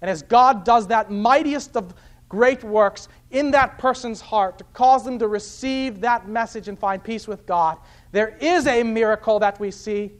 And 0.00 0.10
as 0.10 0.22
God 0.22 0.64
does 0.64 0.86
that 0.88 1.10
mightiest 1.10 1.76
of 1.76 1.94
great 2.30 2.62
works 2.62 3.08
in 3.32 3.50
that 3.50 3.76
person's 3.76 4.20
heart 4.20 4.56
to 4.56 4.64
cause 4.72 5.04
them 5.04 5.18
to 5.18 5.28
receive 5.28 6.00
that 6.00 6.28
message 6.28 6.68
and 6.68 6.78
find 6.78 7.04
peace 7.04 7.28
with 7.28 7.44
God. 7.44 7.76
There 8.12 8.38
is 8.40 8.66
a 8.66 8.82
miracle 8.82 9.40
that 9.40 9.60
we 9.60 9.70
see. 9.70 10.12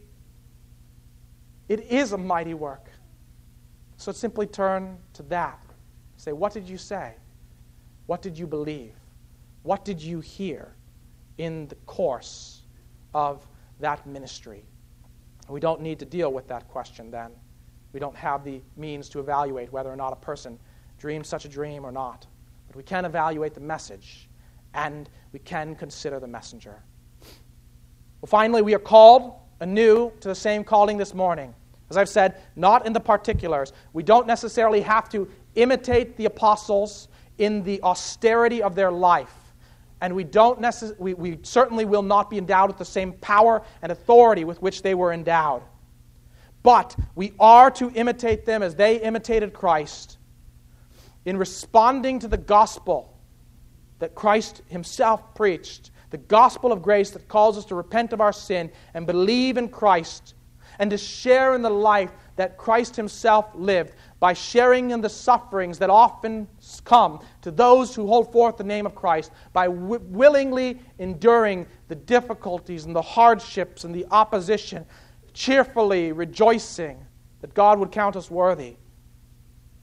It 1.68 1.80
is 1.88 2.12
a 2.12 2.18
mighty 2.18 2.52
work. 2.52 2.90
So 3.96 4.12
simply 4.12 4.46
turn 4.46 4.98
to 5.14 5.22
that. 5.24 5.60
Say, 6.16 6.32
what 6.32 6.52
did 6.52 6.68
you 6.68 6.76
say? 6.76 7.14
What 8.06 8.22
did 8.22 8.36
you 8.36 8.46
believe? 8.46 8.94
What 9.62 9.84
did 9.84 10.00
you 10.00 10.20
hear 10.20 10.74
in 11.38 11.68
the 11.68 11.74
course 11.86 12.62
of 13.14 13.46
that 13.80 14.06
ministry? 14.06 14.64
We 15.48 15.60
don't 15.60 15.80
need 15.80 15.98
to 15.98 16.04
deal 16.04 16.32
with 16.32 16.46
that 16.48 16.68
question 16.68 17.10
then. 17.10 17.32
We 17.92 18.00
don't 18.00 18.16
have 18.16 18.44
the 18.44 18.62
means 18.76 19.08
to 19.10 19.20
evaluate 19.20 19.72
whether 19.72 19.90
or 19.90 19.96
not 19.96 20.12
a 20.12 20.16
person 20.16 20.58
dreamed 20.98 21.26
such 21.26 21.44
a 21.44 21.48
dream 21.48 21.84
or 21.84 21.90
not. 21.90 22.26
But 22.68 22.76
we 22.76 22.82
can 22.82 23.04
evaluate 23.04 23.54
the 23.54 23.60
message 23.60 24.28
and 24.74 25.10
we 25.32 25.40
can 25.40 25.74
consider 25.74 26.20
the 26.20 26.28
messenger. 26.28 26.82
Well, 28.20 28.28
finally, 28.28 28.62
we 28.62 28.74
are 28.74 28.78
called 28.78 29.34
anew 29.60 30.12
to 30.20 30.28
the 30.28 30.34
same 30.34 30.62
calling 30.62 30.96
this 30.96 31.14
morning. 31.14 31.54
As 31.90 31.96
I've 31.96 32.08
said, 32.08 32.40
not 32.54 32.86
in 32.86 32.92
the 32.92 33.00
particulars. 33.00 33.72
We 33.92 34.04
don't 34.04 34.26
necessarily 34.26 34.80
have 34.82 35.08
to 35.08 35.28
imitate 35.56 36.16
the 36.16 36.26
apostles 36.26 37.08
in 37.38 37.64
the 37.64 37.82
austerity 37.82 38.62
of 38.62 38.74
their 38.76 38.92
life. 38.92 39.34
And 40.00 40.14
we, 40.14 40.24
don't 40.24 40.60
necess- 40.60 40.98
we, 40.98 41.14
we 41.14 41.38
certainly 41.42 41.84
will 41.84 42.02
not 42.02 42.30
be 42.30 42.38
endowed 42.38 42.68
with 42.68 42.78
the 42.78 42.84
same 42.84 43.12
power 43.14 43.62
and 43.82 43.92
authority 43.92 44.44
with 44.44 44.62
which 44.62 44.82
they 44.82 44.94
were 44.94 45.12
endowed. 45.12 45.62
But 46.62 46.96
we 47.14 47.32
are 47.38 47.70
to 47.72 47.90
imitate 47.94 48.44
them 48.44 48.62
as 48.62 48.74
they 48.74 49.00
imitated 49.00 49.52
Christ 49.52 50.18
in 51.24 51.36
responding 51.36 52.18
to 52.20 52.28
the 52.28 52.36
gospel 52.36 53.16
that 53.98 54.14
Christ 54.14 54.62
himself 54.68 55.34
preached, 55.34 55.90
the 56.10 56.18
gospel 56.18 56.72
of 56.72 56.82
grace 56.82 57.10
that 57.10 57.28
calls 57.28 57.56
us 57.56 57.64
to 57.66 57.74
repent 57.74 58.12
of 58.12 58.20
our 58.20 58.32
sin 58.32 58.70
and 58.94 59.06
believe 59.06 59.56
in 59.56 59.68
Christ, 59.68 60.34
and 60.78 60.90
to 60.90 60.98
share 60.98 61.54
in 61.54 61.62
the 61.62 61.70
life 61.70 62.10
that 62.40 62.56
Christ 62.56 62.96
himself 62.96 63.50
lived 63.54 63.92
by 64.18 64.32
sharing 64.32 64.92
in 64.92 65.02
the 65.02 65.10
sufferings 65.10 65.78
that 65.78 65.90
often 65.90 66.48
come 66.84 67.20
to 67.42 67.50
those 67.50 67.94
who 67.94 68.06
hold 68.06 68.32
forth 68.32 68.56
the 68.56 68.64
name 68.64 68.86
of 68.86 68.94
Christ, 68.94 69.30
by 69.52 69.66
w- 69.66 70.00
willingly 70.06 70.80
enduring 70.98 71.66
the 71.88 71.96
difficulties 71.96 72.86
and 72.86 72.96
the 72.96 73.02
hardships 73.02 73.84
and 73.84 73.94
the 73.94 74.06
opposition, 74.10 74.86
cheerfully 75.34 76.12
rejoicing 76.12 77.04
that 77.42 77.52
God 77.52 77.78
would 77.78 77.92
count 77.92 78.16
us 78.16 78.30
worthy 78.30 78.76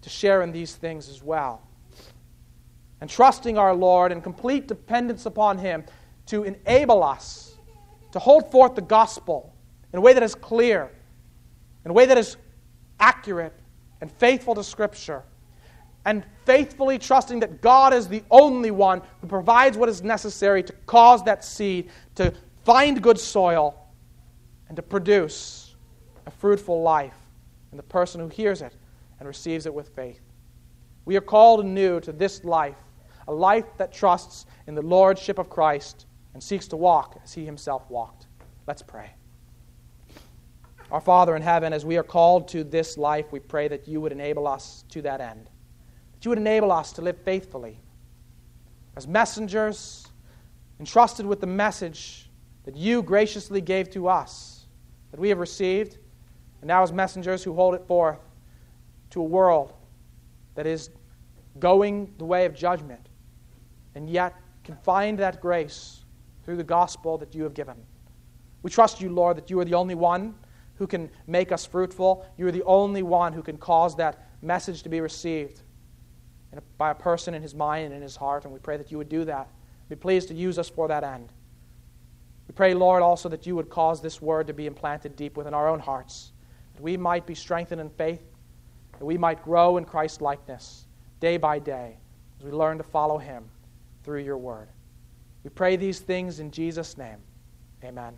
to 0.01 0.09
share 0.09 0.41
in 0.41 0.51
these 0.51 0.75
things 0.75 1.09
as 1.09 1.21
well. 1.21 1.61
And 3.01 3.07
trusting 3.07 3.59
our 3.59 3.75
Lord 3.75 4.11
in 4.11 4.19
complete 4.19 4.67
dependence 4.67 5.27
upon 5.27 5.59
Him 5.59 5.83
to 6.25 6.43
enable 6.43 7.03
us 7.03 7.55
to 8.13 8.17
hold 8.17 8.49
forth 8.49 8.73
the 8.73 8.81
gospel 8.81 9.53
in 9.93 9.99
a 9.99 10.01
way 10.01 10.13
that 10.13 10.23
is 10.23 10.33
clear, 10.33 10.91
in 11.85 11.91
a 11.91 11.93
way 11.93 12.07
that 12.07 12.17
is 12.17 12.35
accurate 12.99 13.53
and 14.01 14.11
faithful 14.11 14.55
to 14.55 14.63
Scripture, 14.63 15.23
and 16.05 16.23
faithfully 16.45 16.97
trusting 16.97 17.39
that 17.41 17.61
God 17.61 17.93
is 17.93 18.07
the 18.07 18.23
only 18.31 18.71
one 18.71 19.01
who 19.19 19.27
provides 19.27 19.77
what 19.77 19.89
is 19.89 20.01
necessary 20.01 20.63
to 20.63 20.73
cause 20.85 21.23
that 21.23 21.43
seed 21.43 21.89
to 22.15 22.33
find 22.63 23.01
good 23.01 23.19
soil 23.19 23.75
and 24.69 24.75
to 24.75 24.81
produce 24.81 25.75
a 26.25 26.31
fruitful 26.31 26.81
life 26.81 27.17
in 27.71 27.77
the 27.77 27.83
person 27.83 28.21
who 28.21 28.27
hears 28.27 28.61
it 28.61 28.75
and 29.19 29.27
receives 29.27 29.65
it 29.65 29.73
with 29.73 29.89
faith. 29.89 30.21
We 31.05 31.17
are 31.17 31.21
called 31.21 31.61
anew 31.61 31.99
to 32.01 32.11
this 32.11 32.43
life, 32.43 32.77
a 33.27 33.33
life 33.33 33.65
that 33.77 33.91
trusts 33.91 34.45
in 34.67 34.75
the 34.75 34.81
Lordship 34.81 35.39
of 35.39 35.49
Christ 35.49 36.05
and 36.33 36.41
seeks 36.41 36.67
to 36.67 36.77
walk 36.77 37.19
as 37.23 37.33
he 37.33 37.45
himself 37.45 37.89
walked. 37.89 38.27
Let's 38.65 38.81
pray. 38.81 39.16
Our 40.91 41.01
Father 41.01 41.35
in 41.35 41.41
heaven, 41.41 41.73
as 41.73 41.85
we 41.85 41.97
are 41.97 42.03
called 42.03 42.47
to 42.49 42.63
this 42.63 42.97
life, 42.97 43.31
we 43.31 43.39
pray 43.39 43.67
that 43.67 43.87
you 43.87 43.99
would 43.99 44.13
enable 44.13 44.47
us 44.47 44.85
to 44.89 45.01
that 45.01 45.19
end. 45.19 45.49
That 46.13 46.25
you 46.25 46.29
would 46.29 46.37
enable 46.37 46.71
us 46.71 46.93
to 46.93 47.01
live 47.01 47.17
faithfully 47.23 47.79
as 48.95 49.07
messengers 49.07 50.07
entrusted 50.79 51.25
with 51.25 51.39
the 51.39 51.47
message 51.47 52.29
that 52.63 52.75
you 52.75 53.03
graciously 53.03 53.61
gave 53.61 53.89
to 53.91 54.07
us, 54.07 54.65
that 55.11 55.19
we 55.19 55.29
have 55.29 55.39
received, 55.39 55.97
and 56.61 56.67
now 56.67 56.83
as 56.83 56.91
messengers 56.91 57.43
who 57.43 57.53
hold 57.53 57.75
it 57.75 57.85
forth 57.85 58.19
to 59.11 59.21
a 59.21 59.23
world 59.23 59.73
that 60.55 60.65
is 60.65 60.89
going 61.59 62.13
the 62.17 62.25
way 62.25 62.45
of 62.45 62.55
judgment 62.55 63.09
and 63.95 64.09
yet 64.09 64.33
can 64.63 64.75
find 64.77 65.17
that 65.19 65.41
grace 65.41 66.03
through 66.43 66.55
the 66.55 66.63
gospel 66.63 67.17
that 67.17 67.35
you 67.35 67.43
have 67.43 67.53
given. 67.53 67.75
We 68.63 68.71
trust 68.71 69.01
you, 69.01 69.09
Lord, 69.09 69.37
that 69.37 69.49
you 69.49 69.59
are 69.59 69.65
the 69.65 69.75
only 69.75 69.95
one 69.95 70.33
who 70.77 70.87
can 70.87 71.09
make 71.25 71.51
us 71.51 71.65
fruitful. 71.65 72.25
You 72.37 72.47
are 72.47 72.51
the 72.51 72.63
only 72.63 73.03
one 73.03 73.33
who 73.33 73.41
can 73.41 73.57
cause 73.57 73.95
that 73.97 74.29
message 74.41 74.83
to 74.83 74.89
be 74.89 75.01
received 75.01 75.61
by 76.77 76.91
a 76.91 76.95
person 76.95 77.33
in 77.33 77.41
his 77.41 77.53
mind 77.53 77.85
and 77.85 77.93
in 77.93 78.01
his 78.01 78.15
heart, 78.15 78.45
and 78.45 78.53
we 78.53 78.59
pray 78.59 78.77
that 78.77 78.91
you 78.91 78.97
would 78.97 79.09
do 79.09 79.25
that. 79.25 79.49
Be 79.89 79.95
pleased 79.95 80.27
to 80.29 80.33
use 80.33 80.57
us 80.57 80.69
for 80.69 80.87
that 80.87 81.03
end. 81.03 81.31
We 82.47 82.53
pray, 82.53 82.73
Lord, 82.73 83.03
also 83.03 83.29
that 83.29 83.45
you 83.45 83.55
would 83.55 83.69
cause 83.69 84.01
this 84.01 84.21
word 84.21 84.47
to 84.47 84.53
be 84.53 84.65
implanted 84.65 85.15
deep 85.15 85.35
within 85.35 85.53
our 85.53 85.67
own 85.67 85.79
hearts, 85.79 86.31
that 86.75 86.81
we 86.81 86.97
might 86.97 87.25
be 87.25 87.35
strengthened 87.35 87.81
in 87.81 87.89
faith 87.89 88.23
that 88.99 89.05
we 89.05 89.17
might 89.17 89.43
grow 89.43 89.77
in 89.77 89.85
Christ 89.85 90.21
likeness 90.21 90.85
day 91.19 91.37
by 91.37 91.59
day 91.59 91.97
as 92.39 92.45
we 92.45 92.51
learn 92.51 92.77
to 92.77 92.83
follow 92.83 93.17
him 93.17 93.45
through 94.03 94.23
your 94.23 94.37
word. 94.37 94.69
We 95.43 95.49
pray 95.49 95.75
these 95.75 95.99
things 95.99 96.39
in 96.39 96.51
Jesus' 96.51 96.97
name. 96.97 97.17
Amen. 97.83 98.13